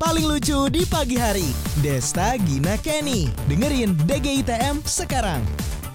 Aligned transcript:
paling 0.00 0.24
lucu 0.24 0.72
di 0.72 0.88
pagi 0.88 1.20
hari. 1.20 1.52
Desta, 1.84 2.32
Gina, 2.40 2.80
Kenny. 2.80 3.28
Dengerin 3.44 3.92
DGITM 4.08 4.80
sekarang. 4.88 5.44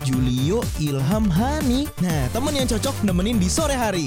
Julio, 0.05 0.61
Ilham, 0.77 1.25
Hani. 1.33 1.89
Nah, 2.05 2.29
temen 2.29 2.53
yang 2.53 2.69
cocok 2.69 3.01
nemenin 3.01 3.41
di 3.41 3.49
sore 3.49 3.73
hari. 3.73 4.05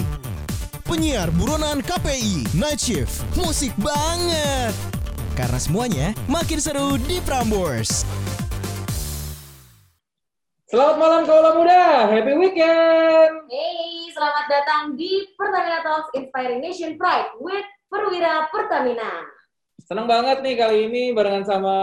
Penyiar 0.86 1.28
buronan 1.34 1.82
KPI, 1.82 2.54
Night 2.56 2.80
Shift, 2.80 3.26
musik 3.36 3.74
banget. 3.76 4.72
Karena 5.36 5.58
semuanya 5.60 6.06
makin 6.30 6.62
seru 6.62 6.96
di 6.96 7.20
Prambors. 7.26 8.06
Selamat 10.70 10.96
malam 10.96 11.22
kaula 11.28 11.50
muda, 11.60 12.08
happy 12.08 12.32
weekend. 12.38 13.32
Hey, 13.52 14.08
selamat 14.16 14.44
datang 14.48 14.82
di 14.96 15.28
Pertamina 15.36 15.80
Talks 15.84 16.12
Inspiring 16.16 16.60
Nation 16.64 16.96
Pride 16.96 17.36
with 17.40 17.66
Perwira 17.92 18.48
Pertamina. 18.48 19.37
Senang 19.88 20.04
banget 20.04 20.44
nih 20.44 20.52
kali 20.52 20.84
ini 20.84 21.16
barengan 21.16 21.48
sama 21.48 21.76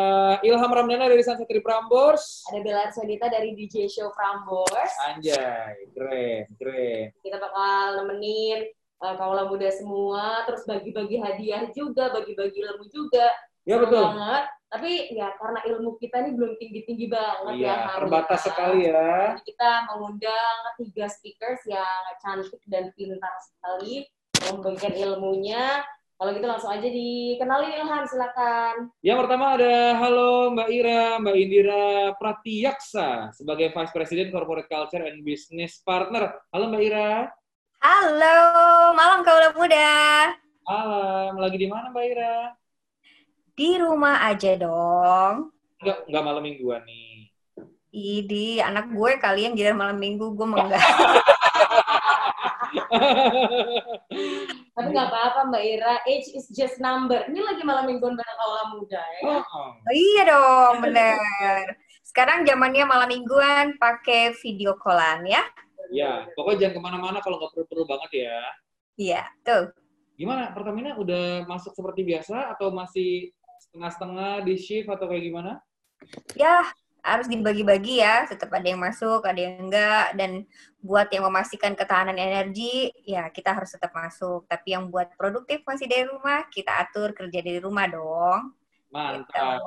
Ilham 0.46 0.70
Ramdana 0.70 1.09
dari 1.09 1.26
Sansatri 1.26 1.58
Prambors. 1.58 2.46
Ada 2.54 2.62
Bella 2.62 2.82
Arswadita 2.86 3.34
dari 3.34 3.58
DJ 3.58 3.90
Show 3.90 4.13
Prambors. 4.13 4.94
Anjay, 5.09 5.90
keren, 5.90 6.46
keren. 6.54 7.10
Kita 7.26 7.41
bakal 7.41 8.05
nemenin 8.05 8.70
uh, 9.02 9.18
kaula 9.18 9.49
muda 9.49 9.73
semua, 9.73 10.46
terus 10.46 10.70
bagi-bagi 10.70 11.18
hadiah 11.18 11.66
juga, 11.73 12.13
bagi-bagi 12.13 12.62
ilmu 12.62 12.86
juga. 12.94 13.26
Ya 13.66 13.82
betul. 13.82 13.98
banget. 13.98 14.54
Tapi 14.70 14.91
ya 15.10 15.34
karena 15.41 15.60
ilmu 15.66 15.98
kita 15.98 16.30
ini 16.30 16.38
belum 16.38 16.62
tinggi-tinggi 16.62 17.10
banget 17.10 17.58
ya. 17.58 17.66
Iya, 17.66 17.74
hari 17.90 17.99
terbatas 18.05 18.40
sekali 18.46 18.80
ya. 18.85 19.34
Jadi 19.34 19.44
kita 19.49 19.70
mengundang 19.90 20.58
tiga 20.77 21.10
speakers 21.10 21.66
yang 21.66 22.02
cantik 22.22 22.62
dan 22.70 22.94
pintar 22.94 23.34
sekali 23.41 24.05
membagikan 24.54 24.94
ilmunya. 24.94 25.82
Kalau 26.16 26.32
gitu 26.32 26.48
langsung 26.48 26.72
aja 26.72 26.88
dikenalin 26.88 27.76
Ilham, 27.76 28.08
silakan. 28.08 28.88
Yang 29.04 29.28
pertama 29.28 29.60
ada 29.60 30.00
halo 30.00 30.48
Mbak 30.55 30.70
Ira, 30.72 31.20
Mbak 31.20 31.35
Indira 31.35 32.16
Pratiyaksa 32.16 33.35
sebagai 33.35 33.76
Vice 33.76 33.91
President 33.91 34.32
Corporate 34.32 34.72
Culture 34.72 35.12
and 35.12 35.27
Business 35.27 35.84
Partner. 35.84 36.40
Halo 36.55 36.72
Mbak 36.72 36.84
Ira. 36.88 37.27
Halo, 37.84 38.38
malam 38.96 39.27
kaula 39.27 39.52
muda. 39.60 39.91
Malam, 40.63 41.35
lagi 41.35 41.60
di 41.60 41.68
mana 41.68 41.91
Mbak 41.91 42.05
Ira? 42.07 42.55
Di 43.52 43.76
rumah 43.76 44.24
aja 44.24 44.55
dong. 44.55 45.52
Enggak, 45.84 46.00
enggak 46.07 46.24
malam 46.24 46.48
mingguan 46.48 46.79
nih. 46.88 47.27
Idi, 47.91 48.63
anak 48.63 48.88
gue 48.88 49.20
kali 49.20 49.52
yang 49.52 49.60
giliran 49.60 49.76
malam 49.76 50.00
minggu, 50.00 50.32
gue 50.32 50.48
enggak. 50.48 50.79
Tapi 54.76 54.91
nggak 54.91 55.07
apa-apa 55.07 55.40
Mbak 55.48 55.63
Ira, 55.63 55.93
age 56.04 56.35
is 56.35 56.51
just 56.51 56.84
number. 56.84 57.23
Ini 57.31 57.40
lagi 57.40 57.63
malam 57.63 57.87
mingguan 57.87 58.20
bareng 58.20 58.37
kaula 58.37 58.63
muda 58.76 58.99
ya. 58.99 59.20
Oh, 59.23 59.43
Oh, 59.55 59.93
iya 59.95 60.21
dong, 60.27 60.84
bener. 60.84 61.79
Sekarang 62.04 62.43
zamannya 62.43 62.84
malam 62.84 63.07
mingguan 63.07 63.79
pakai 63.79 64.35
video 64.44 64.75
callan 64.75 65.23
ya. 65.23 65.47
ya, 65.95 66.28
pokoknya 66.35 66.67
jangan 66.67 66.75
ke 66.75 66.81
mana-mana 66.81 67.17
kalau 67.23 67.40
nggak 67.40 67.56
perlu-perlu 67.56 67.85
banget 67.88 68.28
ya. 68.28 68.40
Iya, 69.00 69.22
tuh. 69.47 69.72
Gimana, 70.19 70.51
Pertamina 70.51 71.00
udah 71.00 71.47
masuk 71.47 71.72
seperti 71.72 72.03
biasa 72.03 72.51
atau 72.51 72.67
masih 72.75 73.31
setengah-setengah 73.67 74.44
di 74.44 74.56
shift 74.59 74.91
atau 74.91 75.07
kayak 75.07 75.23
gimana? 75.23 75.51
Ya, 76.35 76.67
harus 77.06 77.29
dibagi-bagi 77.29 78.01
ya. 78.01 78.25
Tetap 78.25 78.50
ada 78.50 78.66
yang 78.66 78.81
masuk, 78.81 79.22
ada 79.22 79.38
yang 79.38 79.69
enggak. 79.69 80.17
Dan 80.17 80.50
buat 80.81 81.06
yang 81.13 81.29
memastikan 81.29 81.78
ketahanan 81.78 82.17
energi, 82.17 82.89
ya 83.06 83.29
kita 83.29 83.53
harus 83.53 83.69
tetap 83.69 83.94
masuk. 83.94 84.50
Tapi 84.50 84.73
yang 84.73 84.89
buat 84.89 85.13
produktif 85.13 85.61
masih 85.69 85.85
dari 85.85 86.09
rumah, 86.09 86.50
kita 86.50 86.81
atur 86.81 87.13
kerja 87.13 87.39
dari 87.45 87.61
rumah 87.61 87.85
dong. 87.85 88.57
Mantap. 88.89 89.61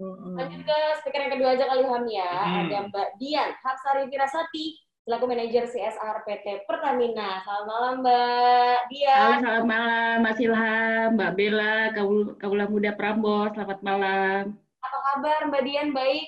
Mm-mm. 0.00 0.32
Lanjut 0.32 0.64
ke 0.64 0.78
speaker 1.04 1.20
yang 1.28 1.32
kedua 1.36 1.48
aja 1.52 1.64
kali 1.68 1.84
Ham 1.84 2.04
ya. 2.08 2.32
Hmm. 2.32 2.56
Ada 2.64 2.76
Mbak 2.88 3.08
Dian 3.20 3.50
Hapsari 3.60 4.08
Firasati 4.08 4.66
selaku 5.04 5.24
manajer 5.28 5.68
CSR 5.68 6.24
PT 6.24 6.64
Pertamina. 6.64 7.44
Selamat 7.44 7.66
malam 7.68 7.94
Mbak 8.00 8.78
Halo, 8.80 8.88
Dian. 8.88 9.36
selamat 9.44 9.66
malam 9.68 10.16
Mas 10.24 10.38
Ilham, 10.40 11.06
Mbak 11.20 11.32
Bella, 11.36 11.76
Kaul- 11.92 12.32
Kaula 12.40 12.64
Muda 12.64 12.96
Prambors, 12.96 13.52
selamat 13.52 13.80
malam. 13.84 14.56
Apa 14.90 15.22
kabar 15.22 15.46
Mbak 15.54 15.62
Dian? 15.62 15.94
Baik. 15.94 16.26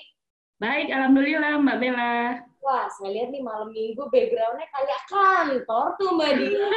Baik, 0.63 0.87
Alhamdulillah 0.87 1.59
Mbak 1.59 1.77
Bella. 1.83 2.39
Wah, 2.63 2.87
saya 2.95 3.11
lihat 3.11 3.35
nih 3.35 3.43
malam 3.43 3.75
minggu 3.75 4.07
backgroundnya 4.07 4.63
kayak 4.71 5.03
kantor 5.11 5.99
tuh 5.99 6.15
Mbak 6.15 6.31
Dian. 6.39 6.71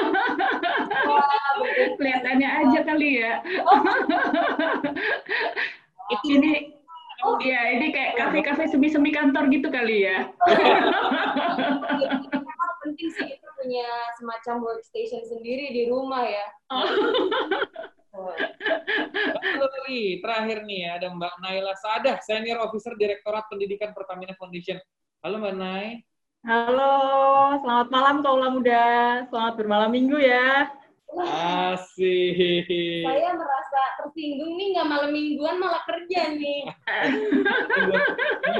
Wah. 1.14 1.54
Kelihatannya 1.94 2.48
aja 2.50 2.82
kali 2.82 3.22
ya. 3.22 3.38
Itu 6.10 6.26
Ini, 6.26 6.74
ya 7.46 7.60
ini 7.78 7.94
kayak 7.94 8.18
kafe-kafe 8.18 8.66
semi-semi 8.66 9.14
kantor 9.14 9.46
gitu 9.54 9.70
kali 9.70 10.10
ya. 10.10 10.26
Memang 12.34 12.72
penting 12.82 13.10
sih 13.14 13.30
kita 13.30 13.48
punya 13.54 13.86
semacam 14.18 14.74
workstation 14.74 15.22
sendiri 15.22 15.70
di 15.70 15.86
rumah 15.86 16.26
ya. 16.26 16.46
Oh. 16.66 16.82
Lagi, 18.16 20.24
terakhir 20.24 20.64
nih 20.64 20.88
ya, 20.88 20.90
ada 20.96 21.12
Mbak 21.12 21.34
Naila 21.44 21.76
Sadah, 21.76 22.16
Senior 22.24 22.64
Officer 22.64 22.96
Direktorat 22.96 23.44
Pendidikan 23.52 23.92
Pertamina 23.92 24.32
Foundation. 24.40 24.80
Halo 25.20 25.36
Mbak 25.36 25.54
Nay. 25.60 26.00
Halo, 26.46 26.94
selamat 27.60 27.88
malam 27.92 28.24
kaula 28.24 28.48
muda. 28.48 28.84
Selamat 29.28 29.54
bermalam 29.60 29.92
minggu 29.92 30.16
ya. 30.16 30.72
Asik. 31.16 32.68
Saya 33.04 33.30
merasa 33.36 33.80
tersinggung 34.00 34.56
nih 34.56 34.66
nggak 34.76 34.88
malam 34.88 35.10
mingguan 35.12 35.60
malah 35.60 35.84
kerja 35.84 36.32
nih. 36.32 36.72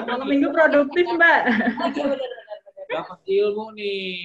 Malam 0.05 0.27
minggu 0.29 0.53
produktif, 0.53 1.05
Mbak. 1.17 1.41
Oh 1.81 1.89
iya 1.97 2.05
benar-benar. 2.13 2.59
Dapat 2.93 3.19
ilmu 3.25 3.73
nih. 3.73 4.21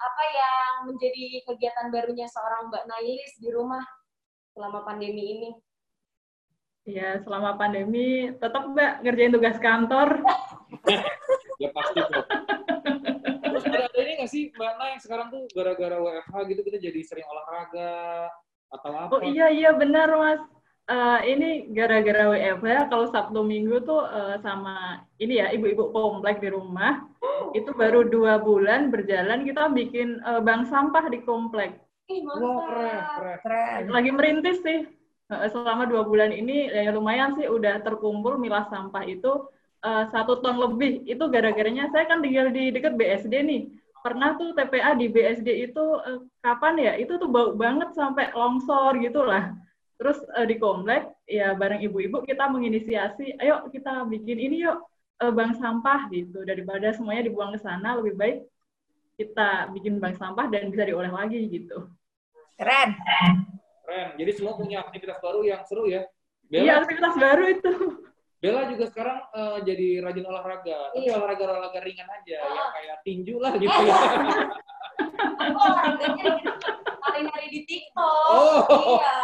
Apa 0.00 0.22
yang 0.32 0.72
menjadi 0.94 1.42
kegiatan 1.44 1.90
barunya 1.90 2.30
seorang 2.30 2.70
Mbak 2.70 2.84
Nailis 2.86 3.34
di 3.36 3.52
rumah 3.52 3.82
selama 4.60 4.84
pandemi 4.84 5.24
ini? 5.40 5.50
Ya, 6.84 7.16
selama 7.24 7.56
pandemi 7.56 8.28
tetap 8.36 8.68
Mbak 8.68 8.92
ngerjain 9.08 9.32
tugas 9.32 9.56
kantor. 9.56 10.20
Ya 11.56 11.72
pasti 11.72 12.00
kok. 12.04 12.24
Terus 13.40 13.64
ada, 13.64 13.88
ada 13.88 13.98
ini 14.04 14.12
nggak 14.20 14.28
sih 14.28 14.52
Mbak 14.52 14.72
Nay 14.76 14.92
sekarang 15.00 15.32
tuh 15.32 15.48
gara-gara 15.56 15.96
WFH 15.96 16.34
gitu 16.52 16.60
kita 16.60 16.76
jadi 16.76 17.00
sering 17.00 17.24
olahraga 17.24 18.28
atau 18.68 18.90
apa? 18.92 19.12
Oh 19.16 19.24
iya 19.24 19.48
iya 19.48 19.72
benar 19.72 20.12
Mas. 20.12 20.44
Eh, 20.90 21.20
ini 21.32 21.72
gara-gara 21.72 22.36
WFH 22.36 22.92
kalau 22.92 23.08
Sabtu 23.08 23.40
Minggu 23.40 23.80
tuh 23.80 24.04
eh, 24.12 24.36
sama 24.44 25.04
ini 25.16 25.40
ya 25.40 25.48
ibu-ibu 25.56 25.88
komplek 25.88 26.44
di 26.44 26.52
rumah 26.52 27.08
itu 27.56 27.72
baru 27.72 28.04
dua 28.08 28.36
bulan 28.44 28.92
berjalan 28.92 29.48
kita 29.48 29.72
bikin 29.72 30.20
eh, 30.20 30.40
bank 30.44 30.68
sampah 30.68 31.08
di 31.08 31.24
komplek. 31.24 31.80
Ih, 32.10 32.26
Wah 32.26 32.34
mantap. 32.34 32.66
keren, 32.66 33.02
keren. 33.14 33.38
Keren. 33.46 33.80
lagi 33.94 34.10
merintis 34.10 34.58
sih. 34.66 34.80
Selama 35.30 35.86
dua 35.86 36.02
bulan 36.02 36.34
ini 36.34 36.66
ya 36.66 36.90
lumayan 36.90 37.38
sih 37.38 37.46
udah 37.46 37.78
terkumpul 37.86 38.34
milah 38.34 38.66
sampah 38.66 39.06
itu. 39.06 39.46
Eh, 39.80 40.04
satu 40.10 40.42
ton 40.42 40.58
lebih. 40.58 41.06
Itu 41.06 41.30
gara-garanya 41.30 41.86
saya 41.94 42.10
kan 42.10 42.18
tinggal 42.18 42.50
di 42.50 42.74
dekat 42.74 42.98
BSD 42.98 43.34
nih. 43.46 43.62
Pernah 44.02 44.34
tuh 44.34 44.56
TPA 44.58 44.98
di 44.98 45.06
BSD 45.06 45.70
itu 45.70 45.84
eh, 46.02 46.18
kapan 46.42 46.74
ya? 46.82 46.92
Itu 46.98 47.22
tuh 47.22 47.30
bau 47.30 47.54
banget 47.54 47.94
sampai 47.94 48.34
longsor 48.34 48.98
gitulah. 48.98 49.54
Terus 50.02 50.18
eh, 50.34 50.46
di 50.50 50.58
komplek 50.58 51.06
ya 51.30 51.54
bareng 51.54 51.78
ibu-ibu 51.86 52.26
kita 52.26 52.50
menginisiasi 52.50 53.38
ayo 53.38 53.70
kita 53.70 54.02
bikin 54.10 54.50
ini 54.50 54.66
yuk 54.66 54.82
eh, 55.22 55.30
bank 55.30 55.54
sampah 55.62 56.10
gitu. 56.10 56.42
Daripada 56.42 56.90
semuanya 56.90 57.30
dibuang 57.30 57.54
ke 57.54 57.62
sana 57.62 57.94
lebih 58.02 58.18
baik 58.18 58.38
kita 59.14 59.70
bikin 59.76 60.02
bank 60.02 60.18
sampah 60.18 60.50
dan 60.50 60.72
bisa 60.72 60.88
diolah 60.88 61.12
lagi 61.12 61.44
gitu 61.46 61.86
Keren. 62.60 62.88
Keren. 63.88 64.08
Jadi 64.14 64.30
semua 64.36 64.52
punya 64.54 64.84
aktivitas 64.84 65.16
baru 65.18 65.40
yang 65.42 65.64
seru 65.64 65.88
ya. 65.88 66.04
Iya 66.46 66.76
Bella, 66.76 66.82
aktivitas 66.84 67.14
baru 67.16 67.44
itu 67.48 67.72
Bella 68.36 68.62
juga 68.68 68.84
sekarang 68.88 69.18
eh, 69.32 69.58
jadi 69.64 69.88
rajin 70.00 70.24
olahraga. 70.24 70.78
Tapi 70.92 70.98
Iya. 71.02 71.12
olahraga-olahraga 71.16 71.80
ringan 71.80 72.08
aja, 72.10 72.36
Oh. 72.40 72.52
yang 72.52 72.70
kayak 72.72 72.96
tinju 73.02 73.36
lah 73.36 73.52
gitu 73.54 73.68
ya. 73.72 73.94
Aku 75.40 75.56
olahraganya 75.56 76.24
nari-nari 77.00 77.48
di 77.48 77.60
TikTok. 77.64 78.24
Oh. 78.28 79.00
Iya. 79.00 79.18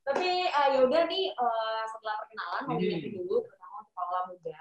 Tapi 0.00 0.30
uh, 0.48 0.66
ya 0.74 0.80
udah 0.82 1.02
nih 1.06 1.24
eh, 1.30 1.82
setelah 1.86 2.14
perkenalan 2.18 2.62
mau 2.66 2.76
Hmm. 2.80 3.14
dulu 3.14 3.36
terutama 3.46 3.74
untuk 3.78 3.92
kaula 3.94 4.20
muda. 4.26 4.54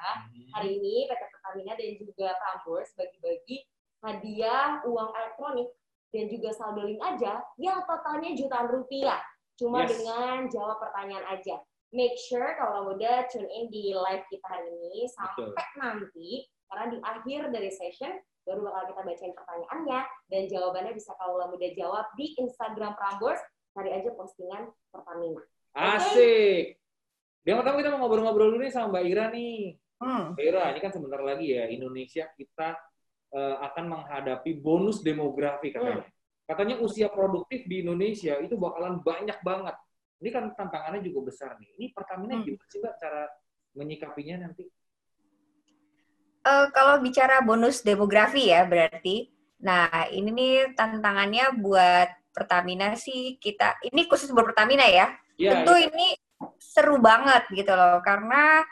Hari 0.54 0.70
ini 0.78 0.96
PT 1.06 1.22
Pertamina 1.32 1.74
dan 1.74 1.92
juga 1.98 2.28
Prambors 2.38 2.90
bagi-bagi 2.94 3.66
hadiah 4.04 4.80
uang 4.88 5.10
elektronik 5.12 5.70
dan 6.10 6.26
juga 6.26 6.50
saldo 6.56 6.84
link 6.88 7.02
aja 7.04 7.44
yang 7.62 7.86
totalnya 7.86 8.34
jutaan 8.34 8.68
rupiah. 8.72 9.20
Cuma 9.60 9.84
Yes. 9.86 10.00
dengan 10.00 10.48
jawab 10.50 10.80
pertanyaan 10.80 11.26
aja. 11.36 11.60
Make 11.90 12.16
sure 12.30 12.54
kalau 12.56 12.94
muda 12.94 13.26
tune 13.34 13.50
in 13.50 13.68
di 13.74 13.92
live 13.98 14.24
kita 14.30 14.46
hari 14.46 14.70
ini 14.70 15.10
sampai 15.10 15.52
nanti 15.82 16.46
karena 16.70 16.86
di 16.94 16.98
akhir 17.02 17.50
dari 17.50 17.70
session 17.74 18.14
baru 18.46 18.62
bakal 18.66 18.94
kita 18.94 19.02
bacain 19.06 19.34
pertanyaannya 19.34 20.00
dan 20.30 20.42
jawabannya 20.50 20.94
bisa 20.94 21.12
kalau 21.18 21.50
muda 21.50 21.70
jawab 21.74 22.06
di 22.14 22.38
Instagram 22.38 22.94
Prambors 22.94 23.42
cari 23.74 23.90
aja 23.94 24.10
postingan 24.14 24.70
Pertamina. 24.90 25.42
Asik. 25.74 26.78
Yang 27.46 27.58
pertama 27.62 27.76
kita 27.82 27.90
mau 27.94 28.00
ngobrol-ngobrol 28.06 28.54
dulu 28.54 28.62
nih 28.66 28.74
sama 28.74 28.94
Mbak 28.94 29.06
Ira 29.10 29.26
nih. 29.34 29.78
Hmm. 30.00 30.24
Mbak 30.38 30.46
Ira, 30.46 30.64
ini 30.74 30.80
kan 30.82 30.92
sebentar 30.94 31.22
lagi 31.22 31.46
ya 31.58 31.66
Indonesia 31.70 32.26
kita 32.38 32.78
eh, 33.30 33.56
akan 33.62 33.86
menghadapi 33.90 34.58
bonus 34.58 35.02
demografi 35.06 35.70
katanya. 35.70 36.06
Katanya 36.50 36.82
usia 36.82 37.08
produktif 37.14 37.70
di 37.70 37.86
Indonesia 37.86 38.34
itu 38.42 38.58
bakalan 38.58 39.06
banyak 39.06 39.38
banget. 39.46 39.78
Ini 40.20 40.30
kan 40.34 40.44
tantangannya 40.58 41.06
juga 41.06 41.30
besar 41.30 41.56
nih. 41.62 41.70
Ini 41.78 41.86
Pertamina 41.94 42.42
Hmm. 42.42 42.44
gimana 42.44 42.66
sih 42.68 42.80
Mbak 42.82 42.96
cara 42.98 43.22
menyikapinya 43.78 44.36
nanti? 44.50 44.66
Eh, 46.40 46.68
kalau 46.74 46.98
bicara 47.04 47.44
bonus 47.46 47.86
demografi 47.86 48.50
ya 48.50 48.66
berarti, 48.66 49.30
nah 49.62 50.08
ini 50.10 50.30
nih 50.34 50.54
tantangannya 50.74 51.54
buat 51.60 52.10
Pertamina 52.34 52.96
sih 52.96 53.36
kita, 53.38 53.78
ini 53.86 54.08
khusus 54.08 54.32
buat 54.32 54.48
Pertamina 54.50 54.88
ya, 54.88 55.14
Ya, 55.36 55.52
tentu 55.54 55.76
ya. 55.76 55.92
ini 55.92 56.16
seru 56.58 56.98
banget 56.98 57.46
gitu 57.52 57.70
loh, 57.76 58.00
karena 58.00 58.64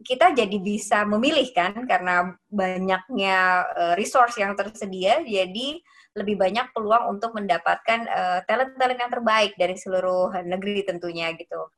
kita 0.00 0.32
jadi 0.32 0.56
bisa 0.60 1.04
memilih 1.04 1.48
kan, 1.52 1.76
karena 1.84 2.32
banyaknya 2.48 3.38
eh, 3.76 3.94
resource 4.00 4.40
yang 4.40 4.56
tersedia, 4.56 5.20
jadi 5.24 5.80
lebih 6.16 6.40
banyak 6.40 6.74
peluang 6.74 7.16
untuk 7.16 7.36
mendapatkan 7.36 8.00
eh, 8.08 8.40
talent-talent 8.48 9.00
yang 9.00 9.12
terbaik 9.12 9.52
dari 9.54 9.76
seluruh 9.76 10.32
negeri 10.42 10.82
tentunya 10.88 11.30
gitu. 11.36 11.68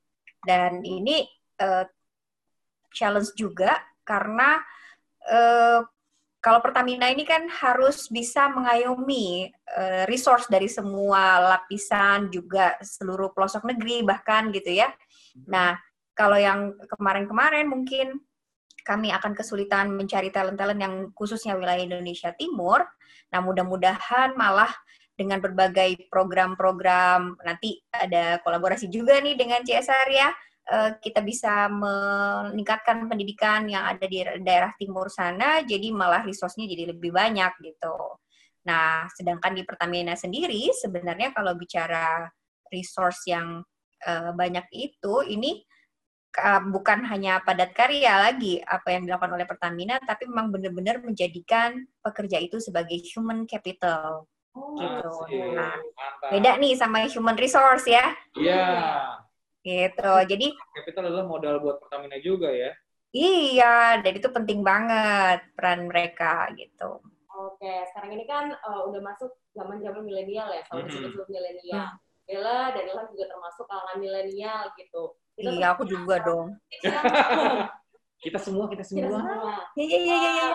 Dan 0.43 0.81
ini 0.83 1.27
eh, 1.59 1.85
challenge 2.95 3.35
juga 3.35 3.77
karena 4.07 4.63
eh, 5.27 5.81
kalau 6.43 6.59
Pertamina 6.59 7.07
ini 7.07 7.23
kan 7.23 7.47
harus 7.47 8.11
bisa 8.11 8.51
mengayomi 8.51 9.47
eh, 9.51 10.03
resource 10.11 10.51
dari 10.51 10.67
semua 10.67 11.39
lapisan 11.39 12.35
juga 12.35 12.75
seluruh 12.83 13.31
pelosok 13.31 13.63
negeri 13.71 14.03
bahkan 14.03 14.51
gitu 14.51 14.75
ya. 14.75 14.91
Nah, 15.47 15.79
kalau 16.13 16.37
yang 16.37 16.77
kemarin-kemarin 16.89 17.67
mungkin 17.69 18.21
kami 18.83 19.15
akan 19.15 19.33
kesulitan 19.33 19.95
mencari 19.95 20.35
talent-talent 20.35 20.81
yang 20.83 20.95
khususnya 21.15 21.55
wilayah 21.55 21.87
Indonesia 21.87 22.35
Timur. 22.35 22.83
Nah, 23.31 23.41
mudah-mudahan 23.41 24.35
malah 24.35 24.71
dengan 25.13 25.39
berbagai 25.39 26.09
program-program 26.11 27.37
nanti 27.47 27.79
ada 27.93 28.41
kolaborasi 28.43 28.89
juga 28.89 29.21
nih 29.21 29.37
dengan 29.37 29.61
CSR 29.63 30.09
ya 30.11 30.29
eh, 30.73 30.91
kita 30.99 31.21
bisa 31.21 31.69
meningkatkan 31.69 33.07
pendidikan 33.07 33.69
yang 33.69 33.87
ada 33.87 34.09
di 34.09 34.25
daerah 34.43 34.73
timur 34.81 35.13
sana, 35.13 35.61
jadi 35.63 35.93
malah 35.93 36.25
resource-nya 36.25 36.67
jadi 36.67 36.97
lebih 36.97 37.13
banyak 37.13 37.53
gitu. 37.61 38.19
Nah, 38.67 39.05
sedangkan 39.13 39.53
di 39.59 39.63
Pertamina 39.67 40.15
sendiri 40.15 40.71
sebenarnya 40.71 41.35
kalau 41.35 41.55
bicara 41.59 42.27
resource 42.73 43.29
yang 43.29 43.61
eh, 44.03 44.33
banyak 44.33 44.67
itu, 44.75 45.15
ini 45.29 45.61
bukan 46.73 47.05
hanya 47.13 47.45
padat 47.45 47.77
karya 47.77 48.17
lagi 48.17 48.59
apa 48.65 48.89
yang 48.97 49.05
dilakukan 49.05 49.37
oleh 49.37 49.45
Pertamina, 49.45 50.01
tapi 50.01 50.25
memang 50.25 50.49
benar-benar 50.49 51.05
menjadikan 51.05 51.85
pekerja 52.01 52.41
itu 52.41 52.57
sebagai 52.57 52.97
human 53.13 53.45
capital. 53.45 54.25
Oh, 54.57 54.77
Gitu. 54.77 55.09
Asik. 55.09 55.53
Nah, 55.57 55.77
Mantap. 55.77 56.31
Beda 56.33 56.51
nih 56.61 56.73
sama 56.77 57.05
human 57.09 57.37
resource 57.37 57.89
ya, 57.89 58.17
Iya. 58.37 58.65
gitu. 59.65 60.13
Jadi 60.29 60.47
Capital 60.73 61.05
adalah 61.13 61.25
modal 61.29 61.61
buat 61.61 61.77
Pertamina 61.85 62.17
juga 62.21 62.49
ya. 62.53 62.73
Iya, 63.13 64.01
dan 64.01 64.13
itu 64.17 64.29
penting 64.33 64.65
banget 64.65 65.45
peran 65.53 65.85
mereka 65.85 66.49
gitu. 66.57 67.05
Oke, 67.33 67.85
sekarang 67.93 68.17
ini 68.17 68.25
kan 68.25 68.53
eh, 68.53 68.83
udah 68.89 69.01
masuk 69.05 69.37
zaman-zaman 69.53 70.01
milenial 70.05 70.49
ya, 70.49 70.65
sama 70.65 70.89
Mhm. 70.89 70.89
disebut 70.89 71.27
milenial. 71.29 71.93
Bella 72.25 72.73
dan 72.73 72.89
Ilham 72.89 73.09
juga 73.13 73.25
termasuk 73.29 73.65
kalangan 73.69 73.99
milenial 74.01 74.73
gitu. 74.81 75.17
Iya, 75.37 75.67
aku 75.75 75.89
juga 75.89 76.21
dong. 76.21 76.57
Kita 78.23 78.39
semua, 78.39 78.71
kita 78.71 78.85
semua. 78.87 79.19
Iya, 79.75 79.97
iya, 79.99 79.99
iya, 79.99 80.31
iya. 80.37 80.51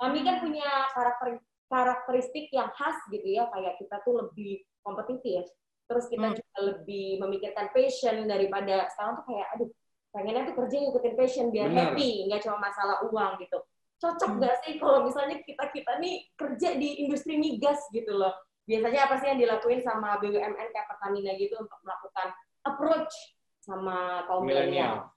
Kami 0.00 0.24
kan 0.24 0.40
punya 0.40 0.68
karakter 0.96 1.28
karakteristik 1.70 2.50
yang 2.50 2.72
khas 2.74 2.98
gitu 3.12 3.22
ya, 3.22 3.46
kayak 3.52 3.78
kita 3.78 4.00
tuh 4.02 4.26
lebih 4.26 4.64
kompetitif. 4.82 5.46
Terus 5.86 6.06
kita 6.10 6.26
Hmm. 6.30 6.36
juga 6.38 6.58
lebih 6.66 7.20
memikirkan 7.20 7.70
passion 7.70 8.26
daripada 8.26 8.90
sekarang 8.90 9.22
tuh 9.22 9.26
kayak, 9.30 9.46
aduh, 9.54 9.68
pengennya 10.10 10.42
tuh 10.50 10.56
kerja 10.58 10.76
ngikutin 10.82 11.14
passion 11.14 11.46
biar 11.54 11.68
Benar. 11.70 11.94
happy, 11.94 12.10
nggak 12.26 12.40
cuma 12.42 12.58
masalah 12.58 12.98
uang 13.06 13.38
gitu. 13.38 13.58
Cocok 14.00 14.30
Hmm. 14.32 14.38
nggak 14.40 14.54
sih 14.64 14.74
kalau 14.80 14.98
misalnya 15.04 15.36
kita-kita 15.44 15.92
nih 16.00 16.26
kerja 16.34 16.68
di 16.74 16.88
industri 17.06 17.36
migas 17.38 17.78
gitu 17.92 18.16
loh. 18.16 18.32
Biasanya 18.66 19.06
apa 19.06 19.14
sih 19.20 19.26
yang 19.30 19.38
dilakuin 19.38 19.82
sama 19.84 20.16
BUMN 20.18 20.68
kayak 20.72 20.86
Pertamina 20.88 21.34
gitu 21.36 21.54
untuk 21.58 21.78
melakukan 21.84 22.32
approach 22.64 23.14
sama 23.60 24.24
kaum 24.26 24.48
milenial? 24.48 25.12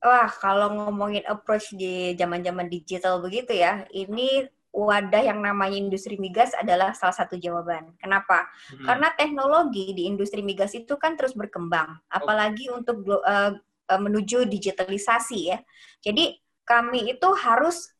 Wah, 0.00 0.32
kalau 0.32 0.72
ngomongin 0.72 1.24
approach 1.28 1.76
di 1.76 2.16
zaman-zaman 2.16 2.72
digital 2.72 3.20
begitu 3.20 3.52
ya, 3.52 3.84
ini 3.92 4.48
wadah 4.72 5.20
yang 5.20 5.42
namanya 5.42 5.76
industri 5.76 6.16
migas 6.16 6.54
adalah 6.56 6.94
salah 6.96 7.12
satu 7.12 7.36
jawaban. 7.36 7.92
Kenapa? 8.00 8.48
Hmm. 8.70 8.86
Karena 8.86 9.08
teknologi 9.12 9.92
di 9.92 10.08
industri 10.08 10.40
migas 10.40 10.72
itu 10.72 10.96
kan 10.96 11.18
terus 11.18 11.36
berkembang, 11.36 12.00
apalagi 12.08 12.70
untuk 12.72 13.02
glo- 13.04 13.24
eh, 13.26 13.60
eh, 13.92 14.00
menuju 14.00 14.46
digitalisasi 14.48 15.40
ya. 15.52 15.58
Jadi 16.00 16.38
kami 16.64 17.12
itu 17.12 17.28
harus 17.36 17.92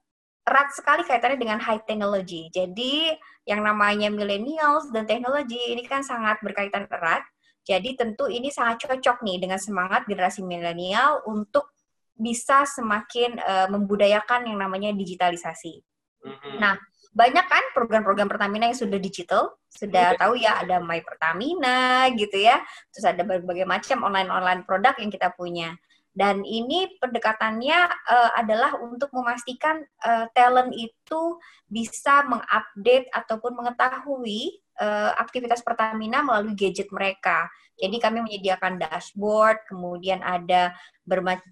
erat 0.46 0.72
sekali 0.72 1.04
kaitannya 1.04 1.37
dengan 1.37 1.60
high 1.60 1.82
technology. 1.84 2.48
Jadi 2.48 3.12
yang 3.44 3.60
namanya 3.60 4.08
millennials 4.08 4.88
dan 4.94 5.04
teknologi 5.04 5.58
ini 5.75 5.84
kan 5.84 6.00
sangat 6.00 6.40
berkaitan 6.40 6.88
erat. 6.88 7.26
Jadi 7.64 7.94
tentu 7.94 8.26
ini 8.26 8.48
sangat 8.48 8.88
cocok 8.88 9.22
nih 9.24 9.36
dengan 9.42 9.60
semangat 9.60 10.08
generasi 10.08 10.40
milenial 10.40 11.22
untuk 11.28 11.76
bisa 12.16 12.68
semakin 12.68 13.40
eh, 13.40 13.68
membudayakan 13.72 14.48
yang 14.52 14.58
namanya 14.60 14.92
digitalisasi. 14.92 15.80
Mhm. 16.20 16.60
Nah, 16.60 16.76
banyak 17.10 17.46
kan 17.48 17.64
program-program 17.74 18.30
Pertamina 18.30 18.70
yang 18.70 18.78
sudah 18.78 19.00
digital, 19.00 19.58
sudah 19.66 20.14
tahu 20.14 20.38
ya 20.38 20.62
ada 20.62 20.78
My 20.78 21.02
Pertamina 21.02 22.06
gitu 22.14 22.38
ya, 22.38 22.62
terus 22.94 23.02
ada 23.02 23.26
berbagai 23.26 23.66
macam 23.66 24.06
online-online 24.06 24.62
produk 24.62 24.94
yang 25.00 25.10
kita 25.10 25.34
punya. 25.34 25.74
Dan 26.10 26.42
ini 26.42 26.98
pendekatannya 26.98 27.78
eh, 27.86 28.30
adalah 28.34 28.74
untuk 28.82 29.14
memastikan 29.14 29.82
eh, 30.02 30.26
talent 30.34 30.74
itu 30.74 31.38
bisa 31.70 32.26
mengupdate 32.26 33.06
ataupun 33.14 33.54
mengetahui 33.54 34.58
eh, 34.82 35.12
aktivitas 35.16 35.62
Pertamina 35.62 36.26
melalui 36.26 36.58
gadget 36.58 36.90
mereka. 36.90 37.46
Jadi 37.80 37.96
kami 37.96 38.20
menyediakan 38.26 38.76
dashboard, 38.76 39.64
kemudian 39.70 40.20
ada 40.20 40.75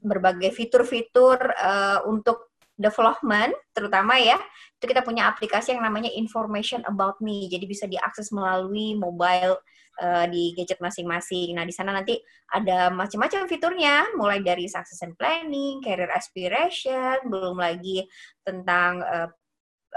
berbagai 0.02 0.50
fitur-fitur 0.52 1.38
eh, 1.54 2.00
untuk 2.04 2.49
development 2.78 3.52
terutama 3.75 4.16
ya 4.23 4.38
itu 4.78 4.87
kita 4.87 5.02
punya 5.02 5.26
aplikasi 5.26 5.75
yang 5.75 5.83
namanya 5.83 6.09
information 6.14 6.80
about 6.87 7.18
me 7.18 7.50
jadi 7.50 7.66
bisa 7.66 7.90
diakses 7.90 8.30
melalui 8.30 8.94
mobile 8.94 9.59
uh, 9.99 10.25
di 10.31 10.55
gadget 10.55 10.78
masing-masing. 10.78 11.59
Nah 11.59 11.67
di 11.67 11.75
sana 11.75 11.93
nanti 11.93 12.17
ada 12.55 12.88
macam-macam 12.88 13.50
fiturnya. 13.50 14.14
Mulai 14.14 14.40
dari 14.40 14.71
succession 14.71 15.12
planning 15.19 15.83
career 15.83 16.11
aspiration 16.11 17.26
belum 17.26 17.59
lagi 17.59 18.07
tentang 18.40 19.02
uh, 19.02 19.28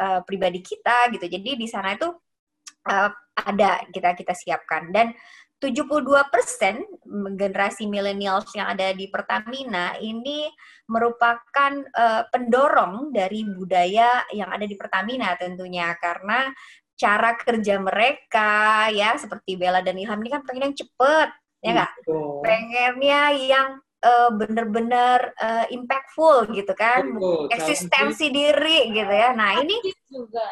uh, 0.01 0.20
pribadi 0.25 0.60
kita 0.65 1.13
gitu. 1.13 1.25
Jadi 1.29 1.58
di 1.58 1.67
sana 1.70 1.96
itu 1.96 2.10
uh, 2.89 3.10
ada 3.38 3.86
kita 3.89 4.17
kita 4.17 4.34
siapkan. 4.34 4.89
Dan 4.89 5.13
72% 5.62 5.93
generasi 7.38 7.86
milenials 7.86 8.50
yang 8.58 8.74
ada 8.74 8.98
di 8.98 9.05
Pertamina 9.13 9.93
ini 10.01 10.50
merupakan 10.89 11.86
uh, 11.93 12.25
pendorong 12.34 13.13
dari 13.13 13.46
budaya 13.46 14.25
yang 14.34 14.50
ada 14.50 14.65
di 14.65 14.74
Pertamina 14.74 15.38
tentunya. 15.38 15.93
Karena 16.01 16.50
cara 17.01 17.34
kerja 17.34 17.81
mereka 17.81 18.86
ya 18.93 19.17
seperti 19.17 19.58
Bella 19.58 19.81
dan 19.81 19.98
Ilham 19.98 20.22
ini 20.22 20.29
kan 20.29 20.46
pengen 20.46 20.70
yang 20.70 20.77
cepet 20.77 21.29
ya 21.65 21.70
nggak 21.74 21.91
Betul. 22.05 22.46
pengennya 22.46 23.24
yang 23.41 23.70
uh, 24.05 24.29
bener-bener 24.38 25.34
uh, 25.41 25.65
impactful 25.74 26.53
gitu 26.53 26.74
kan 26.77 27.10
Betul. 27.10 27.50
eksistensi 27.50 28.29
diri 28.29 28.93
gitu 28.93 29.10
ya 29.10 29.34
nah 29.34 29.58
ini 29.58 29.74
juga. 30.05 30.50